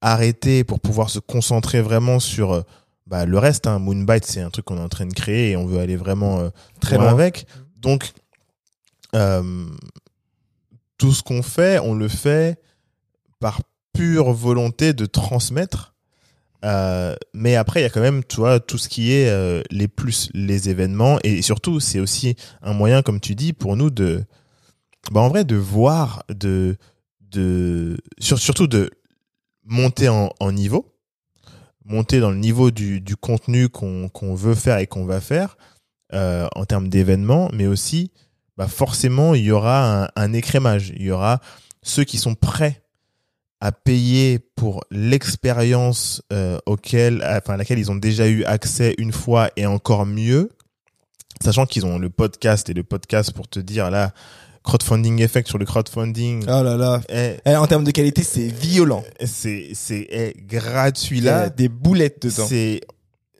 arrêter 0.01 0.65
pour 0.65 0.81
pouvoir 0.81 1.11
se 1.11 1.21
concentrer 1.21 1.81
vraiment 1.81 2.19
sur 2.19 2.65
bah, 3.07 3.25
le 3.25 3.39
reste. 3.39 3.67
Hein. 3.69 3.79
Moonbite, 3.79 4.25
c'est 4.25 4.41
un 4.41 4.51
truc 4.51 4.65
qu'on 4.65 4.79
est 4.79 4.81
en 4.81 4.89
train 4.89 5.07
de 5.07 5.15
créer, 5.15 5.53
et 5.53 5.57
on 5.57 5.65
veut 5.67 5.79
aller 5.79 5.97
vraiment 5.97 6.51
Très 6.81 6.97
loin 6.97 7.09
avec. 7.09 7.47
Donc, 7.77 8.11
tout 10.99 11.13
ce 11.13 11.23
qu'on 11.23 11.43
fait, 11.43 11.79
on 11.79 11.95
le 11.95 12.09
fait 12.09 12.59
par 13.40 13.61
pure 13.92 14.33
volonté 14.33 14.92
de 14.92 15.07
transmettre. 15.07 15.94
Euh, 16.64 17.14
mais 17.35 17.55
après, 17.55 17.81
il 17.81 17.83
y 17.85 17.87
a 17.87 17.90
quand 17.90 18.01
même, 18.01 18.25
tu 18.25 18.40
tout 18.61 18.79
ce 18.79 18.88
qui 18.88 19.12
est 19.12 19.29
euh, 19.29 19.62
les 19.70 19.88
plus, 19.88 20.31
les 20.35 20.68
événements, 20.68 21.18
et 21.22 21.42
surtout, 21.42 21.81
c'est 21.81 22.01
aussi 22.01 22.35
un 22.62 22.72
moyen, 22.72 23.03
comme 23.03 23.20
tu 23.20 23.35
dis, 23.35 23.53
pour 23.53 23.77
nous 23.77 23.90
de, 23.90 24.25
bah, 25.12 25.20
en 25.20 25.29
vrai, 25.29 25.44
de 25.44 25.57
voir, 25.57 26.25
de, 26.29 26.77
de, 27.20 27.96
sur- 28.18 28.38
surtout 28.38 28.66
de 28.66 28.90
monter 29.64 30.09
en, 30.09 30.31
niveau, 30.53 30.94
monter 31.85 32.20
dans 32.20 32.31
le 32.31 32.38
niveau 32.38 32.70
du, 32.70 33.01
du 33.01 33.16
contenu 33.16 33.68
qu'on 33.68 34.09
qu'on 34.09 34.35
veut 34.35 34.55
faire 34.55 34.79
et 34.79 34.87
qu'on 34.87 35.05
va 35.05 35.20
faire 35.20 35.57
euh, 36.14 36.49
en 36.55 36.64
termes 36.64 36.88
d'événements, 36.88 37.51
mais 37.53 37.66
aussi, 37.66 38.11
bah, 38.57 38.66
forcément, 38.68 39.35
il 39.35 39.44
y 39.44 39.51
aura 39.51 40.05
un, 40.05 40.09
un 40.16 40.33
écrémage. 40.33 40.92
Il 40.96 41.03
y 41.03 41.11
aura 41.11 41.40
ceux 41.83 42.05
qui 42.05 42.16
sont 42.18 42.35
prêts 42.35 42.83
à 43.61 43.73
payer 43.73 44.38
pour 44.38 44.85
l'expérience 44.90 46.23
euh, 46.33 46.59
auquel, 46.66 47.23
enfin, 47.25 47.55
à 47.55 47.57
laquelle 47.57 47.79
ils 47.79 47.90
ont 47.90 47.97
déjà 47.97 48.29
eu 48.29 48.45
accès 48.45 48.95
une 48.99 49.12
fois 49.12 49.51
et 49.57 49.66
encore 49.66 50.07
mieux, 50.07 50.51
sachant 51.42 51.66
qu'ils 51.66 51.87
ont 51.87 51.99
le 51.99 52.11
podcast 52.11 52.69
et 52.69 52.75
le 52.75 52.83
podcast 52.85 53.33
pour 53.33 53.49
te 53.49 53.59
dire 53.59 53.90
là, 53.90 54.12
crowdfunding 54.62 55.21
effect 55.23 55.49
sur 55.49 55.59
le 55.59 55.64
crowdfunding, 55.64 56.45
Oh 56.49 56.62
là 56.62 56.77
là. 56.77 57.01
est- 57.09 57.40
Eh, 57.47 57.55
en 57.57 57.66
termes 57.66 57.85
de 57.85 57.90
qualité, 57.92 58.23
c'est 58.23 58.49
violent. 58.49 59.05
c'est 59.25 59.71
c'est 59.75 60.07
est 60.11 60.35
gratuit 60.37 61.19
Il 61.19 61.25
y 61.25 61.29
a 61.29 61.42
là, 61.42 61.49
des 61.51 61.69
boulettes 61.69 62.23
dedans. 62.23 62.47
c'est 62.49 62.81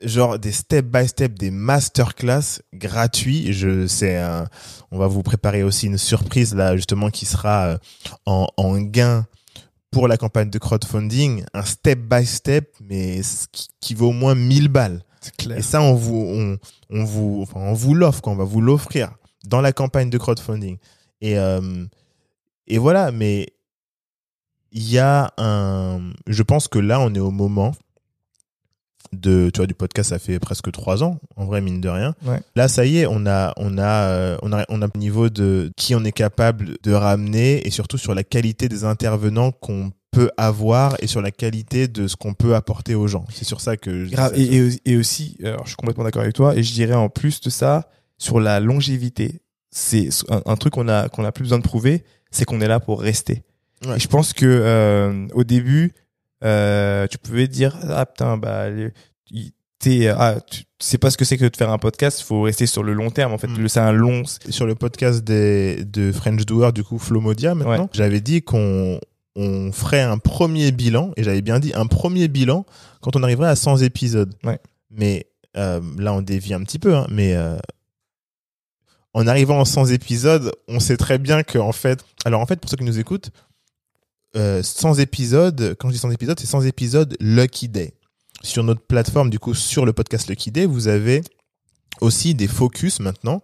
genre 0.01 0.37
des 0.39 0.51
step 0.51 0.85
by 0.85 1.07
step, 1.07 1.33
des 1.37 1.51
masterclass 1.51 2.61
gratuits. 2.73 3.51
Je 3.51 3.87
sais, 3.87 4.21
on 4.91 4.97
va 4.97 5.07
vous 5.07 5.23
préparer 5.23 5.63
aussi 5.63 5.87
une 5.87 5.97
surprise 5.97 6.55
là 6.55 6.75
justement 6.75 7.09
qui 7.09 7.25
sera 7.25 7.65
euh, 7.67 7.77
en, 8.25 8.47
en 8.57 8.77
gain 8.79 9.25
pour 9.91 10.07
la 10.07 10.17
campagne 10.17 10.49
de 10.49 10.59
crowdfunding, 10.59 11.43
un 11.53 11.63
step 11.63 11.99
by 11.99 12.25
step, 12.25 12.75
mais 12.81 13.23
ce 13.23 13.47
qui, 13.51 13.69
qui 13.79 13.93
vaut 13.93 14.09
au 14.09 14.13
moins 14.13 14.35
1000 14.35 14.67
balles. 14.67 15.03
Clair. 15.37 15.57
Et 15.57 15.61
ça, 15.61 15.81
on 15.81 15.95
vous, 15.95 16.15
on, 16.15 16.57
on 16.89 17.03
vous, 17.03 17.39
enfin, 17.41 17.59
on 17.59 17.73
vous 17.73 17.93
l'offre, 17.93 18.21
on 18.27 18.35
va 18.35 18.43
vous 18.43 18.61
l'offrir 18.61 19.11
dans 19.45 19.61
la 19.61 19.73
campagne 19.73 20.09
de 20.09 20.17
crowdfunding. 20.17 20.77
Et, 21.21 21.37
euh, 21.37 21.85
et 22.67 22.77
voilà, 22.77 23.11
mais 23.11 23.47
il 24.71 24.89
y 24.89 24.99
a 24.99 25.33
un. 25.37 26.11
Je 26.27 26.43
pense 26.43 26.67
que 26.67 26.79
là, 26.79 26.99
on 26.99 27.13
est 27.13 27.19
au 27.19 27.31
moment 27.31 27.73
de 29.13 29.49
tu 29.53 29.57
vois 29.57 29.67
du 29.67 29.73
podcast 29.73 30.09
ça 30.09 30.19
fait 30.19 30.39
presque 30.39 30.71
trois 30.71 31.03
ans 31.03 31.19
en 31.35 31.45
vrai 31.45 31.61
mine 31.61 31.81
de 31.81 31.89
rien 31.89 32.13
Ouais. 32.25 32.39
là 32.55 32.67
ça 32.67 32.85
y 32.85 32.99
est 32.99 33.05
on 33.07 33.25
a 33.25 33.53
on 33.57 33.77
a 33.77 33.83
euh, 34.09 34.37
on 34.41 34.51
a 34.53 34.65
on 34.69 34.81
a 34.81 34.85
un 34.85 34.89
niveau 34.99 35.29
de 35.29 35.71
qui 35.77 35.95
on 35.95 36.03
est 36.03 36.11
capable 36.11 36.77
de 36.83 36.91
ramener 36.93 37.65
et 37.65 37.71
surtout 37.71 37.97
sur 37.97 38.13
la 38.15 38.23
qualité 38.23 38.67
des 38.69 38.83
intervenants 38.83 39.51
qu'on 39.51 39.91
peut 40.11 40.31
avoir 40.37 40.95
et 41.01 41.07
sur 41.07 41.21
la 41.21 41.31
qualité 41.31 41.87
de 41.87 42.07
ce 42.07 42.15
qu'on 42.15 42.33
peut 42.33 42.55
apporter 42.55 42.95
aux 42.95 43.07
gens 43.07 43.25
c'est 43.31 43.43
sur 43.45 43.61
ça 43.61 43.77
que 43.77 44.05
je 44.05 44.11
Grave. 44.11 44.31
ça. 44.31 44.37
Et, 44.37 44.43
et, 44.57 44.69
et 44.85 44.97
aussi, 44.97 45.37
alors, 45.43 45.61
je 45.63 45.69
suis 45.69 45.75
complètement 45.75 46.03
d'accord 46.05 46.21
avec 46.23 46.33
toi, 46.33 46.55
et 46.55 46.63
je 46.63 46.73
dirais 46.73 46.93
en 46.95 47.09
plus 47.09 47.41
de 47.41 47.49
ça, 47.49 47.89
sur 48.17 48.39
la 48.39 48.59
longévité, 48.59 49.41
c'est 49.69 50.09
un, 50.29 50.41
un 50.45 50.55
truc 50.55 50.73
qu'on 50.73 50.87
a 50.87 51.09
qu'on 51.09 51.23
a 51.25 51.31
plus 51.31 51.43
besoin 51.43 51.59
de 51.59 51.63
prouver, 51.63 52.03
c'est 52.31 52.45
qu'on 52.45 52.61
est 52.61 52.67
là 52.67 52.79
pour 52.79 53.01
rester. 53.01 53.43
Ouais. 53.85 53.97
Et 53.97 53.99
je 53.99 54.07
pense 54.07 54.33
que 54.33 54.45
euh, 54.45 55.27
au 55.33 55.43
début, 55.43 55.91
euh, 56.43 57.07
tu 57.07 57.17
pouvais 57.17 57.47
dire 57.47 57.75
ah 57.89 58.05
putain 58.05 58.37
bah 58.37 58.65
il- 59.29 59.51
t'es 59.79 60.07
ah 60.07 60.37
tu 60.49 60.63
sais 60.79 60.97
pas 60.97 61.11
ce 61.11 61.17
que 61.17 61.25
c'est 61.25 61.37
que 61.37 61.45
de 61.45 61.55
faire 61.55 61.69
un 61.69 61.77
podcast, 61.77 62.21
faut 62.21 62.41
rester 62.43 62.65
sur 62.65 62.83
le 62.83 62.93
long 62.93 63.09
terme 63.11 63.33
en 63.33 63.37
fait. 63.37 63.47
Mm. 63.47 63.67
C'est 63.67 63.79
un 63.79 63.91
long. 63.91 64.23
sur 64.49 64.65
le 64.65 64.75
podcast 64.75 65.23
des, 65.23 65.83
de 65.85 66.11
French 66.11 66.45
Doer, 66.45 66.71
du 66.73 66.83
coup, 66.83 66.97
Flomodia 66.99 67.53
maintenant, 67.55 67.83
Ouais. 67.83 67.89
j'avais 67.93 68.21
dit 68.21 68.41
qu'on 68.41 68.99
on 69.35 69.71
ferait 69.71 70.01
un 70.01 70.17
premier 70.17 70.71
bilan, 70.71 71.11
et 71.15 71.23
j'avais 71.23 71.41
bien 71.43 71.59
dit 71.59 71.71
un 71.75 71.85
premier 71.85 72.27
bilan 72.27 72.65
quand 73.01 73.15
on 73.15 73.21
arriverait 73.23 73.49
à 73.49 73.55
100 73.55 73.77
épisodes. 73.83 74.33
Ouais. 74.43 74.57
Mais 74.89 75.27
euh, 75.57 75.79
là, 75.99 76.13
on 76.13 76.23
dévie 76.23 76.55
un 76.55 76.63
petit 76.63 76.79
peu, 76.79 76.95
hein, 76.95 77.05
mais 77.11 77.35
euh, 77.35 77.55
en 79.13 79.27
arrivant 79.27 79.61
à 79.61 79.65
100 79.65 79.87
épisodes, 79.87 80.51
on 80.67 80.79
sait 80.79 80.97
très 80.97 81.17
bien 81.17 81.43
que, 81.43 81.57
en 81.59 81.71
fait, 81.71 82.03
alors 82.25 82.41
en 82.41 82.45
fait, 82.45 82.59
pour 82.59 82.69
ceux 82.69 82.77
qui 82.77 82.83
nous 82.83 82.99
écoutent, 82.99 83.29
euh, 84.35 84.61
100 84.61 84.95
épisodes, 84.95 85.75
quand 85.79 85.89
je 85.89 85.93
dis 85.93 85.99
100 85.99 86.11
épisodes, 86.11 86.39
c'est 86.39 86.47
100 86.47 86.61
épisodes 86.63 87.15
Lucky 87.19 87.69
Day. 87.69 87.93
Sur 88.43 88.63
notre 88.63 88.81
plateforme, 88.81 89.29
du 89.29 89.39
coup, 89.39 89.53
sur 89.53 89.85
le 89.85 89.93
podcast 89.93 90.29
Lucky 90.29 90.51
Day, 90.51 90.65
vous 90.65 90.87
avez 90.87 91.21
aussi 92.01 92.35
des 92.35 92.47
focus 92.47 92.99
maintenant. 92.99 93.41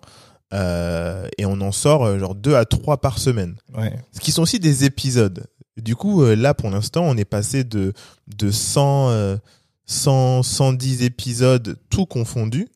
Euh, 0.53 1.27
et 1.39 1.45
on 1.45 1.59
en 1.61 1.71
sort 1.71 2.05
euh, 2.05 2.19
genre 2.19 2.35
deux 2.35 2.55
à 2.55 2.65
trois 2.65 3.01
par 3.01 3.17
semaine. 3.17 3.55
Ouais. 3.75 3.93
Ce 4.11 4.19
qui 4.19 4.31
sont 4.31 4.43
aussi 4.43 4.59
des 4.59 4.85
épisodes. 4.85 5.47
Du 5.77 5.95
coup, 5.95 6.21
euh, 6.21 6.35
là, 6.35 6.53
pour 6.53 6.69
l'instant, 6.69 7.03
on 7.03 7.17
est 7.17 7.25
passé 7.25 7.63
de, 7.63 7.93
de 8.27 8.51
100, 8.51 9.09
euh, 9.09 9.37
100, 9.85 10.43
110 10.43 11.01
épisodes, 11.03 11.77
tout 11.89 12.05
confondu, 12.05 12.67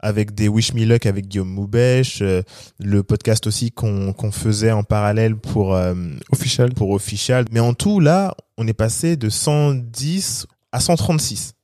avec 0.00 0.34
des 0.34 0.48
Wish 0.48 0.74
Me 0.74 0.84
Luck 0.84 1.06
avec 1.06 1.28
Guillaume 1.28 1.50
Moubèche, 1.50 2.20
euh, 2.22 2.42
le 2.78 3.02
podcast 3.02 3.46
aussi 3.46 3.70
qu'on 3.70 4.12
qu'on 4.12 4.32
faisait 4.32 4.72
en 4.72 4.82
parallèle 4.82 5.36
pour, 5.36 5.74
euh, 5.74 5.94
Official. 6.32 6.72
pour 6.74 6.90
Official. 6.90 7.44
Mais 7.52 7.60
en 7.60 7.74
tout, 7.74 8.00
là, 8.00 8.34
on 8.56 8.66
est 8.66 8.74
passé 8.74 9.16
de 9.16 9.28
110 9.28 10.46
à 10.72 10.80
136. 10.80 11.54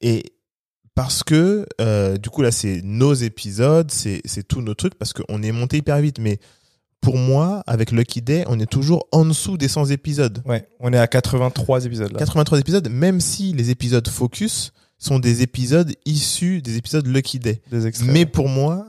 Et 0.00 0.34
parce 0.94 1.22
que, 1.22 1.66
euh, 1.80 2.16
du 2.16 2.30
coup, 2.30 2.42
là, 2.42 2.52
c'est 2.52 2.80
nos 2.84 3.14
épisodes, 3.14 3.90
c'est 3.90 4.22
tous 4.46 4.60
nos 4.60 4.74
trucs, 4.74 4.94
parce 4.94 5.12
qu'on 5.12 5.42
est 5.42 5.52
monté 5.52 5.78
hyper 5.78 5.98
vite. 6.00 6.18
Mais 6.20 6.38
pour 7.00 7.18
moi, 7.18 7.62
avec 7.66 7.90
Lucky 7.90 8.22
Day, 8.22 8.44
on 8.46 8.58
est 8.60 8.70
toujours 8.70 9.06
en 9.12 9.24
dessous 9.24 9.56
des 9.58 9.68
100 9.68 9.86
épisodes. 9.86 10.42
Ouais. 10.46 10.68
On 10.80 10.92
est 10.92 10.98
à 10.98 11.06
83 11.06 11.84
épisodes 11.84 12.12
là. 12.12 12.18
83 12.18 12.60
épisodes, 12.60 12.88
même 12.88 13.20
si 13.20 13.52
les 13.52 13.70
épisodes 13.70 14.08
Focus 14.08 14.72
sont 15.04 15.18
des 15.18 15.42
épisodes 15.42 15.92
issus 16.06 16.62
des 16.62 16.76
épisodes 16.76 17.06
Lucky 17.06 17.38
Day. 17.38 17.60
Des. 17.70 17.90
Mais 18.04 18.26
pour 18.26 18.48
moi, 18.48 18.86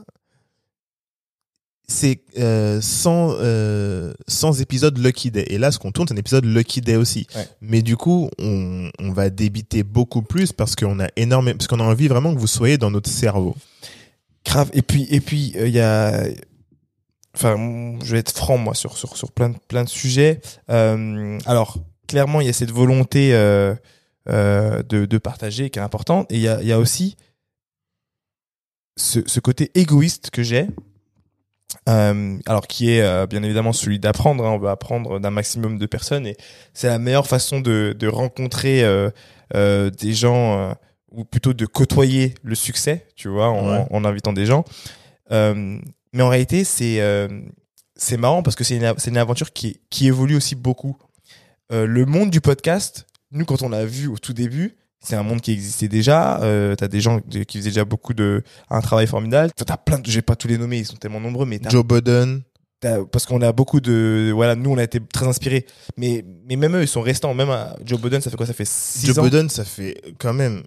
c'est 1.86 2.20
euh, 2.38 2.80
100, 2.80 3.36
euh, 3.38 4.12
100 4.26 4.60
épisodes 4.60 4.98
Lucky 4.98 5.30
Day. 5.30 5.44
Et 5.48 5.58
là, 5.58 5.70
ce 5.70 5.78
qu'on 5.78 5.92
tourne, 5.92 6.08
c'est 6.08 6.14
un 6.14 6.18
épisode 6.18 6.44
Lucky 6.44 6.80
Day 6.80 6.96
aussi. 6.96 7.26
Ouais. 7.34 7.46
Mais 7.60 7.82
du 7.82 7.96
coup, 7.96 8.30
on, 8.38 8.90
on 8.98 9.12
va 9.12 9.30
débiter 9.30 9.82
beaucoup 9.82 10.22
plus 10.22 10.52
parce 10.52 10.74
qu'on 10.74 11.00
a 11.00 11.08
énormément, 11.16 11.56
parce 11.56 11.68
qu'on 11.68 11.80
a 11.80 11.84
envie 11.84 12.08
vraiment 12.08 12.34
que 12.34 12.40
vous 12.40 12.46
soyez 12.46 12.78
dans 12.78 12.90
notre 12.90 13.10
cerveau. 13.10 13.54
Grave. 14.44 14.70
Et 14.72 14.82
puis, 14.82 15.06
et 15.10 15.20
puis, 15.20 15.52
il 15.56 15.68
y 15.68 15.80
a, 15.80 16.24
enfin, 17.34 17.98
je 18.02 18.12
vais 18.12 18.18
être 18.18 18.34
franc 18.34 18.58
moi 18.58 18.74
sur 18.74 18.96
sur 18.96 19.16
sur 19.16 19.32
plein 19.32 19.50
de 19.50 19.56
plein 19.68 19.84
de 19.84 19.88
sujets. 19.88 20.40
Euh, 20.70 21.38
alors, 21.46 21.78
clairement, 22.08 22.40
il 22.40 22.46
y 22.46 22.50
a 22.50 22.52
cette 22.52 22.70
volonté 22.70 23.32
euh, 24.28 24.82
de 24.82 25.04
de 25.06 25.18
partager 25.18 25.70
qui 25.70 25.78
est 25.78 25.82
importante, 25.82 26.30
et 26.32 26.36
il 26.36 26.40
y 26.42 26.48
a 26.48 26.62
y 26.62 26.72
a 26.72 26.78
aussi 26.78 27.16
ce 28.96 29.20
ce 29.26 29.40
côté 29.40 29.70
égoïste 29.74 30.30
que 30.30 30.42
j'ai. 30.42 30.66
Euh, 31.88 32.38
alors 32.46 32.66
qui 32.68 32.90
est 32.90 33.02
euh, 33.02 33.26
bien 33.26 33.42
évidemment 33.42 33.72
celui 33.72 33.98
d'apprendre, 33.98 34.44
hein, 34.46 34.50
on 34.52 34.58
veut 34.58 34.68
apprendre 34.68 35.18
d'un 35.18 35.30
maximum 35.30 35.78
de 35.78 35.86
personnes 35.86 36.26
et 36.26 36.36
c'est 36.74 36.86
la 36.86 36.98
meilleure 36.98 37.26
façon 37.26 37.60
de, 37.60 37.94
de 37.98 38.06
rencontrer 38.08 38.82
euh, 38.84 39.90
des 39.90 40.12
gens 40.14 40.74
ou 41.10 41.24
plutôt 41.24 41.54
de 41.54 41.66
côtoyer 41.66 42.34
le 42.42 42.54
succès, 42.54 43.06
tu 43.16 43.28
vois, 43.28 43.48
en, 43.48 43.68
Ouais. 43.72 43.86
en 43.90 44.04
invitant 44.04 44.32
des 44.32 44.46
gens. 44.46 44.64
Mais 45.30 46.22
en 46.22 46.28
réalité, 46.28 46.64
c'est 46.64 47.00
c'est 47.96 48.16
marrant 48.16 48.42
parce 48.42 48.56
que 48.56 48.64
c'est 48.64 48.76
une, 48.76 48.94
une 49.06 49.18
aventure 49.18 49.52
qui, 49.52 49.80
qui 49.90 50.06
évolue 50.06 50.36
aussi 50.36 50.54
beaucoup. 50.54 50.96
Le 51.70 52.04
monde 52.04 52.30
du 52.30 52.40
podcast, 52.40 53.06
nous, 53.36 53.44
quand 53.44 53.62
on 53.62 53.68
l'a 53.68 53.84
vu 53.86 54.08
au 54.08 54.18
tout 54.18 54.32
début, 54.32 54.76
c'est 55.00 55.14
un 55.16 55.22
monde 55.22 55.40
qui 55.40 55.52
existait 55.52 55.88
déjà. 55.88 56.40
Euh, 56.42 56.74
t'as 56.74 56.88
des 56.88 57.00
gens 57.00 57.20
qui 57.20 57.58
faisaient 57.58 57.70
déjà 57.70 57.84
beaucoup 57.84 58.14
de 58.14 58.42
un 58.70 58.80
travail 58.80 59.06
formidable. 59.06 59.52
T'as 59.54 59.76
plein 59.76 59.98
de, 59.98 60.10
j'ai 60.10 60.22
pas 60.22 60.34
tous 60.36 60.48
les 60.48 60.58
nommés, 60.58 60.78
ils 60.78 60.86
sont 60.86 60.96
tellement 60.96 61.20
nombreux, 61.20 61.46
mais 61.46 61.58
t'as- 61.58 61.68
Joe 61.70 61.84
Budden, 61.84 62.42
t'as- 62.80 63.04
parce 63.04 63.26
qu'on 63.26 63.40
a 63.42 63.52
beaucoup 63.52 63.80
de, 63.80 64.32
voilà, 64.34 64.56
nous 64.56 64.70
on 64.70 64.78
a 64.78 64.82
été 64.82 64.98
très 65.00 65.26
inspirés. 65.26 65.66
Mais 65.96 66.24
mais 66.48 66.56
même 66.56 66.74
eux, 66.76 66.82
ils 66.82 66.88
sont 66.88 67.02
restants. 67.02 67.34
Même 67.34 67.50
à 67.50 67.76
Joe 67.84 68.00
Budden, 68.00 68.20
ça 68.20 68.30
fait 68.30 68.36
quoi? 68.36 68.46
Ça 68.46 68.52
fait 68.54 68.66
six 68.66 69.06
Joe 69.06 69.18
ans? 69.18 69.22
Budden, 69.22 69.48
ça 69.48 69.64
fait 69.64 70.00
quand 70.18 70.32
même, 70.32 70.62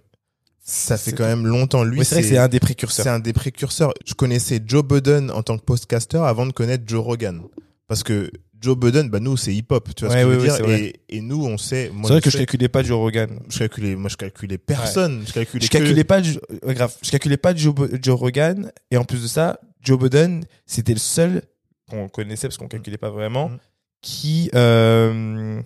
ça 0.64 0.96
fait 0.96 1.10
C'est- 1.10 1.16
quand 1.16 1.26
même 1.26 1.46
longtemps. 1.46 1.82
Lui, 1.84 1.98
Oui, 1.98 2.04
c'est 2.04 2.14
vrai 2.14 2.22
que 2.22 2.28
c'est 2.28 2.38
un 2.38 2.48
des 2.48 2.60
précurseurs. 2.60 3.02
C'est 3.04 3.10
un 3.10 3.18
des 3.18 3.32
précurseurs. 3.32 3.92
Je 4.06 4.14
connaissais 4.14 4.60
Joe 4.64 4.84
Budden 4.84 5.30
en 5.32 5.42
tant 5.42 5.58
que 5.58 5.64
podcaster 5.64 6.18
avant 6.18 6.46
de 6.46 6.52
connaître 6.52 6.84
Joe 6.86 7.04
Rogan. 7.04 7.42
Parce 7.88 8.04
que 8.04 8.30
Joe 8.60 8.76
Budden, 8.76 9.08
bah 9.08 9.20
nous, 9.20 9.36
c'est 9.36 9.54
hip-hop, 9.54 9.88
tu 9.94 10.04
vois 10.04 10.14
Ouais, 10.14 10.20
ce 10.22 10.26
que 10.26 10.32
je 10.34 10.38
veux 10.38 10.44
dire 10.66 10.70
et, 10.70 11.00
et 11.08 11.20
nous, 11.20 11.44
on 11.46 11.56
sait. 11.56 11.90
C'est 12.02 12.08
vrai 12.08 12.20
que 12.20 12.26
je 12.26 12.32
sais- 12.32 12.38
calculais 12.44 12.68
pas 12.68 12.82
Joe 12.82 12.98
Rogan. 12.98 13.40
je 13.48 13.58
calculais, 13.58 13.96
moi, 13.96 14.10
je 14.10 14.16
calculais 14.16 14.58
personne. 14.58 15.22
Je 15.26 15.32
calculais, 15.32 15.64
Je 15.64 15.70
que- 15.70 15.78
calculais 15.78 16.04
pas, 16.04 16.20
euh, 16.20 16.72
grave, 16.74 16.94
je 17.02 17.10
calculais 17.10 17.36
pas 17.38 17.54
Joe, 17.54 17.74
Joe 18.02 18.18
Rogan. 18.18 18.70
Et 18.90 18.96
en 18.96 19.04
plus 19.04 19.22
de 19.22 19.28
ça, 19.28 19.58
Joe 19.82 19.98
Budden, 19.98 20.44
c'était 20.66 20.92
le 20.92 20.98
seul 20.98 21.42
qu'on 21.88 22.08
connaissait 22.08 22.48
parce 22.48 22.58
qu'on 22.58 22.68
calculait 22.68 22.98
pas 22.98 23.10
vraiment, 23.10 23.48
Mhm. 23.48 23.58
qui, 24.02 24.50
euh, 24.54 25.60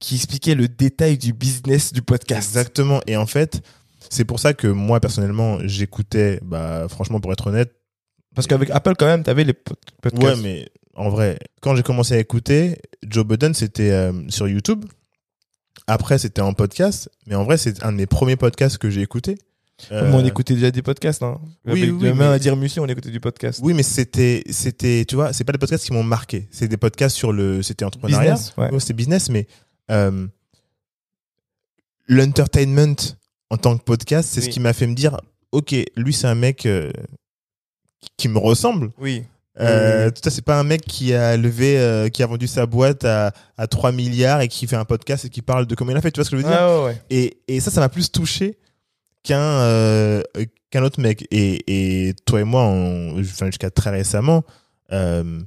qui 0.00 0.14
expliquait 0.16 0.54
le 0.54 0.68
détail 0.68 1.18
du 1.18 1.32
business 1.32 1.92
du 1.92 2.02
podcast. 2.02 2.48
Exactement. 2.48 3.00
Et 3.06 3.16
en 3.16 3.26
fait, 3.26 3.60
c'est 4.10 4.24
pour 4.24 4.40
ça 4.40 4.54
que 4.54 4.66
moi, 4.68 5.00
personnellement, 5.00 5.58
j'écoutais, 5.64 6.38
bah, 6.42 6.86
franchement, 6.88 7.20
pour 7.20 7.32
être 7.32 7.46
honnête, 7.48 7.72
Parce 8.34 8.46
qu'avec 8.46 8.68
Apple, 8.70 8.92
quand 8.98 9.06
même, 9.06 9.22
t'avais 9.22 9.44
les 9.44 9.54
pod- 9.54 9.76
podcasts. 10.02 10.36
ouais, 10.36 10.42
mais 10.42 10.68
en 10.96 11.08
vrai, 11.10 11.38
quand 11.60 11.76
j'ai 11.76 11.82
commencé 11.82 12.14
à 12.14 12.18
écouter, 12.18 12.78
Joe 13.06 13.24
Budden, 13.24 13.54
c'était 13.54 13.90
euh, 13.90 14.12
sur 14.28 14.48
YouTube. 14.48 14.84
Après, 15.86 16.18
c'était 16.18 16.40
en 16.40 16.52
podcast. 16.54 17.08
Mais 17.26 17.34
en 17.36 17.44
vrai, 17.44 17.58
c'est 17.58 17.82
un 17.84 17.92
de 17.92 17.98
mes 17.98 18.06
premiers 18.06 18.36
podcasts 18.36 18.78
que 18.78 18.90
j'ai 18.90 19.02
écouté. 19.02 19.36
On 19.90 19.94
Euh, 20.20 20.24
écoutait 20.24 20.54
déjà 20.54 20.70
des 20.70 20.80
podcasts, 20.80 21.22
hein. 21.22 21.38
oui, 21.66 21.82
Avec- 21.82 21.94
oui, 21.94 22.02
Même 22.08 22.16
mais- 22.16 22.24
à 22.24 22.38
dire 22.38 22.56
Musi, 22.56 22.80
on 22.80 22.86
écoutait 22.86 23.10
du 23.10 23.20
podcast. 23.20 23.60
Oui, 23.62 23.74
mais 23.74 23.82
c'était, 23.82 24.42
c'était, 24.50 25.04
tu 25.06 25.16
vois, 25.16 25.34
c'est 25.34 25.44
pas 25.44 25.52
des 25.52 25.58
podcasts 25.58 25.84
qui 25.84 25.92
m'ont 25.92 26.02
marqué. 26.02 26.48
C'est 26.50 26.66
des 26.66 26.78
podcasts 26.78 27.14
sur 27.14 27.30
le, 27.30 27.62
c'était 27.62 27.84
entrepreneuriat. 27.84 28.32
Business, 28.32 28.54
ouais. 28.56 28.70
Ouais, 28.72 28.80
c'était 28.80 28.94
business, 28.94 29.28
mais 29.28 29.46
euh, 29.90 30.26
l'entertainment 32.08 32.96
en 33.50 33.56
tant 33.58 33.76
que 33.76 33.84
podcast, 33.84 34.30
c'est 34.32 34.40
Oui. 34.40 34.46
ce 34.46 34.50
qui 34.50 34.60
m'a 34.60 34.72
fait 34.72 34.86
me 34.86 34.94
dire, 34.94 35.20
ok, 35.52 35.74
lui 35.96 36.12
c'est 36.12 36.26
un 36.26 36.34
mec 36.34 36.66
qui 38.16 38.28
me 38.28 38.38
ressemble. 38.38 38.90
Oui. 38.98 39.24
Euh, 39.60 40.06
Oui, 40.06 40.12
Tout 40.12 40.20
ça, 40.24 40.30
c'est 40.30 40.44
pas 40.44 40.58
un 40.58 40.64
mec 40.64 40.82
qui 40.82 41.14
a 41.14 41.36
levé, 41.36 41.78
euh, 41.78 42.08
qui 42.08 42.22
a 42.22 42.26
vendu 42.26 42.46
sa 42.46 42.66
boîte 42.66 43.04
à, 43.04 43.32
à 43.56 43.66
3 43.66 43.92
milliards 43.92 44.40
et 44.42 44.48
qui 44.48 44.66
fait 44.66 44.76
un 44.76 44.84
podcast 44.84 45.24
et 45.24 45.30
qui 45.30 45.42
parle 45.42 45.66
de 45.66 45.74
comment 45.74 45.90
il 45.92 45.96
a 45.96 46.00
fait. 46.00 46.10
Tu 46.10 46.18
vois 46.20 46.24
ce 46.24 46.30
que 46.30 46.36
je 46.36 46.42
veux 46.42 46.48
dire? 46.48 46.58
Ah, 46.60 46.78
ouais, 46.80 46.84
ouais. 46.86 47.02
et, 47.10 47.38
et 47.48 47.60
ça, 47.60 47.70
ça 47.70 47.80
m'a 47.80 47.88
plus 47.88 48.10
touché 48.12 48.58
qu'un 49.22 49.40
euh, 49.40 50.22
qu'un 50.70 50.82
autre 50.82 51.00
mec. 51.00 51.26
Et, 51.30 52.08
et 52.08 52.14
toi 52.26 52.40
et 52.40 52.44
moi, 52.44 52.62
on, 52.64 53.18
enfin, 53.20 53.46
jusqu'à 53.46 53.70
très 53.70 53.90
récemment, 53.90 54.44
euh, 54.92 55.40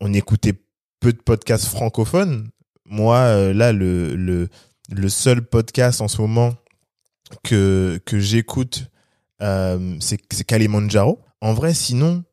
on 0.00 0.12
écoutait 0.12 0.54
peu 1.00 1.12
de 1.12 1.18
podcasts 1.18 1.66
francophones. 1.66 2.48
Moi, 2.86 3.16
euh, 3.18 3.54
là, 3.54 3.72
le, 3.72 4.14
le, 4.16 4.48
le 4.90 5.08
seul 5.08 5.42
podcast 5.42 6.00
en 6.00 6.08
ce 6.08 6.20
moment 6.20 6.54
que, 7.42 8.00
que 8.04 8.18
j'écoute, 8.18 8.90
euh, 9.40 9.96
c'est 10.00 10.18
c'est 10.32 10.44
Kalimandjaro. 10.44 11.20
En 11.40 11.54
vrai, 11.54 11.74
sinon, 11.74 12.24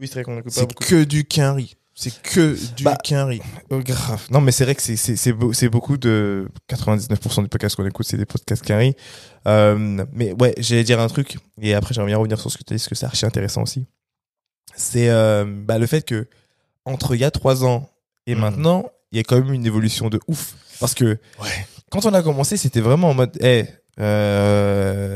Oui, 0.00 0.06
c'est 0.08 0.14
vrai 0.14 0.24
qu'on 0.24 0.40
pas 0.42 0.50
c'est 0.50 0.74
que 0.74 1.04
du 1.04 1.24
quinri. 1.24 1.76
C'est 1.94 2.22
que 2.22 2.56
du 2.74 2.84
Bah, 2.84 2.96
quinri. 3.04 3.42
Oh, 3.68 3.80
grave. 3.80 4.26
Non, 4.30 4.40
mais 4.40 4.52
c'est 4.52 4.64
vrai 4.64 4.74
que 4.74 4.80
c'est 4.80 4.96
c'est 4.96 5.16
c'est 5.16 5.32
beau- 5.34 5.52
c'est 5.52 5.68
beaucoup 5.68 5.98
de 5.98 6.48
99% 6.68 7.42
du 7.42 7.48
podcast 7.48 7.76
qu'on 7.76 7.84
écoute, 7.84 8.06
c'est 8.06 8.16
des 8.16 8.24
podcasts 8.24 8.64
carry. 8.64 8.94
Euh, 9.46 10.04
mais 10.12 10.32
ouais, 10.32 10.54
j'allais 10.58 10.84
dire 10.84 10.98
un 11.00 11.08
truc 11.08 11.36
et 11.60 11.74
après 11.74 11.92
j'aimerais 11.92 12.10
bien 12.12 12.16
revenir 12.18 12.40
sur 12.40 12.50
ce 12.50 12.56
que 12.56 12.62
tu 12.64 12.72
as 12.72 12.76
dit 12.76 12.82
parce 12.82 12.88
que 12.88 12.94
c'est 12.94 13.06
archi 13.06 13.26
intéressant 13.26 13.62
aussi. 13.62 13.86
c'est 14.74 15.10
euh, 15.10 15.44
bah, 15.46 15.78
le 15.78 15.86
fait 15.86 16.02
que 16.06 16.28
entre 16.86 17.14
il 17.14 17.20
y 17.20 17.24
a 17.24 17.30
trois 17.30 17.64
ans 17.64 17.90
et 18.26 18.34
Mhm. 18.34 18.40
maintenant, 18.40 18.90
il 19.12 19.18
y 19.18 19.20
a 19.20 19.24
quand 19.24 19.36
même 19.38 19.52
une 19.52 19.66
évolution 19.66 20.08
de 20.08 20.20
ouf. 20.28 20.54
Parce 20.78 20.94
que 20.94 21.04
Ouais. 21.38 21.66
quand 21.90 22.06
on 22.06 22.14
a 22.14 22.22
commencé, 22.22 22.56
c'était 22.56 22.80
vraiment 22.80 23.10
en 23.10 23.14
mode, 23.14 23.36
hey, 23.42 23.68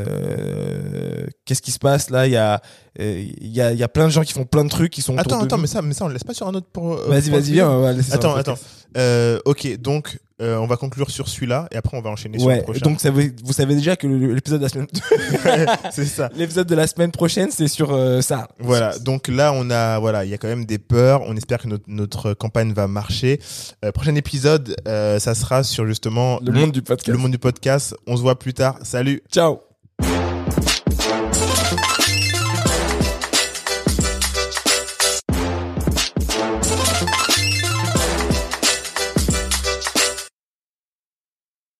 euh, 0.04 1.26
qu'est-ce 1.44 1.62
qui 1.62 1.70
se 1.70 1.78
passe 1.78 2.10
là? 2.10 2.26
Il 2.26 2.32
y 2.32 2.36
a, 2.36 2.60
euh, 3.00 3.24
il 3.40 3.48
y 3.54 3.60
a, 3.60 3.72
il 3.72 3.78
y 3.78 3.82
a 3.82 3.88
plein 3.88 4.04
de 4.06 4.10
gens 4.10 4.22
qui 4.22 4.32
font 4.32 4.44
plein 4.44 4.64
de 4.64 4.70
trucs, 4.70 4.92
qui 4.92 5.02
sont 5.02 5.12
autour 5.14 5.20
Attends, 5.34 5.40
de 5.40 5.44
attends, 5.46 5.58
mais 5.58 5.66
ça, 5.66 5.82
mais 5.82 5.94
ça, 5.94 6.04
on 6.04 6.08
le 6.08 6.14
laisse 6.14 6.24
pas 6.24 6.34
sur 6.34 6.46
un 6.48 6.54
autre 6.54 6.66
pour. 6.72 6.94
euh, 6.94 7.06
Vas-y, 7.08 7.30
vas-y, 7.30 7.52
viens. 7.52 7.70
on 7.70 7.80
va 7.82 7.92
laisser 7.92 8.12
Attends, 8.12 8.34
attends. 8.36 8.58
Euh, 8.96 9.38
ok, 9.44 9.76
donc 9.78 10.18
euh, 10.42 10.56
on 10.56 10.66
va 10.66 10.76
conclure 10.76 11.10
sur 11.10 11.28
celui-là 11.28 11.68
et 11.70 11.76
après 11.76 11.96
on 11.96 12.00
va 12.00 12.10
enchaîner 12.10 12.38
sur 12.38 12.50
le 12.50 12.62
prochain. 12.62 12.80
Donc 12.80 13.00
ça 13.00 13.10
vous 13.10 13.52
savez 13.52 13.76
déjà 13.76 13.94
que 13.94 14.06
l'épisode 14.06 14.58
de 14.58 14.64
la 14.64 14.68
semaine, 14.68 14.86
c'est 15.92 16.04
ça. 16.04 16.28
l'épisode 16.34 16.66
de 16.66 16.74
la 16.74 16.86
semaine 16.86 17.12
prochaine, 17.12 17.50
c'est 17.50 17.68
sur 17.68 17.92
euh, 17.92 18.20
ça. 18.20 18.48
Voilà, 18.58 18.98
donc 18.98 19.28
là 19.28 19.52
on 19.54 19.70
a 19.70 19.98
voilà, 20.00 20.24
il 20.24 20.30
y 20.30 20.34
a 20.34 20.38
quand 20.38 20.48
même 20.48 20.64
des 20.64 20.78
peurs. 20.78 21.22
On 21.22 21.36
espère 21.36 21.58
que 21.62 21.68
notre, 21.68 21.84
notre 21.86 22.34
campagne 22.34 22.72
va 22.72 22.88
marcher. 22.88 23.40
Euh, 23.84 23.92
prochain 23.92 24.14
épisode, 24.16 24.74
euh, 24.88 25.18
ça 25.20 25.34
sera 25.34 25.62
sur 25.62 25.86
justement 25.86 26.40
Le 26.42 26.52
monde 26.52 26.72
du 26.72 26.82
podcast. 26.82 27.08
le 27.08 27.18
monde 27.18 27.32
du 27.32 27.38
podcast. 27.38 27.94
On 28.06 28.16
se 28.16 28.22
voit 28.22 28.38
plus 28.38 28.54
tard. 28.54 28.78
Salut. 28.82 29.22
Ciao. 29.30 29.63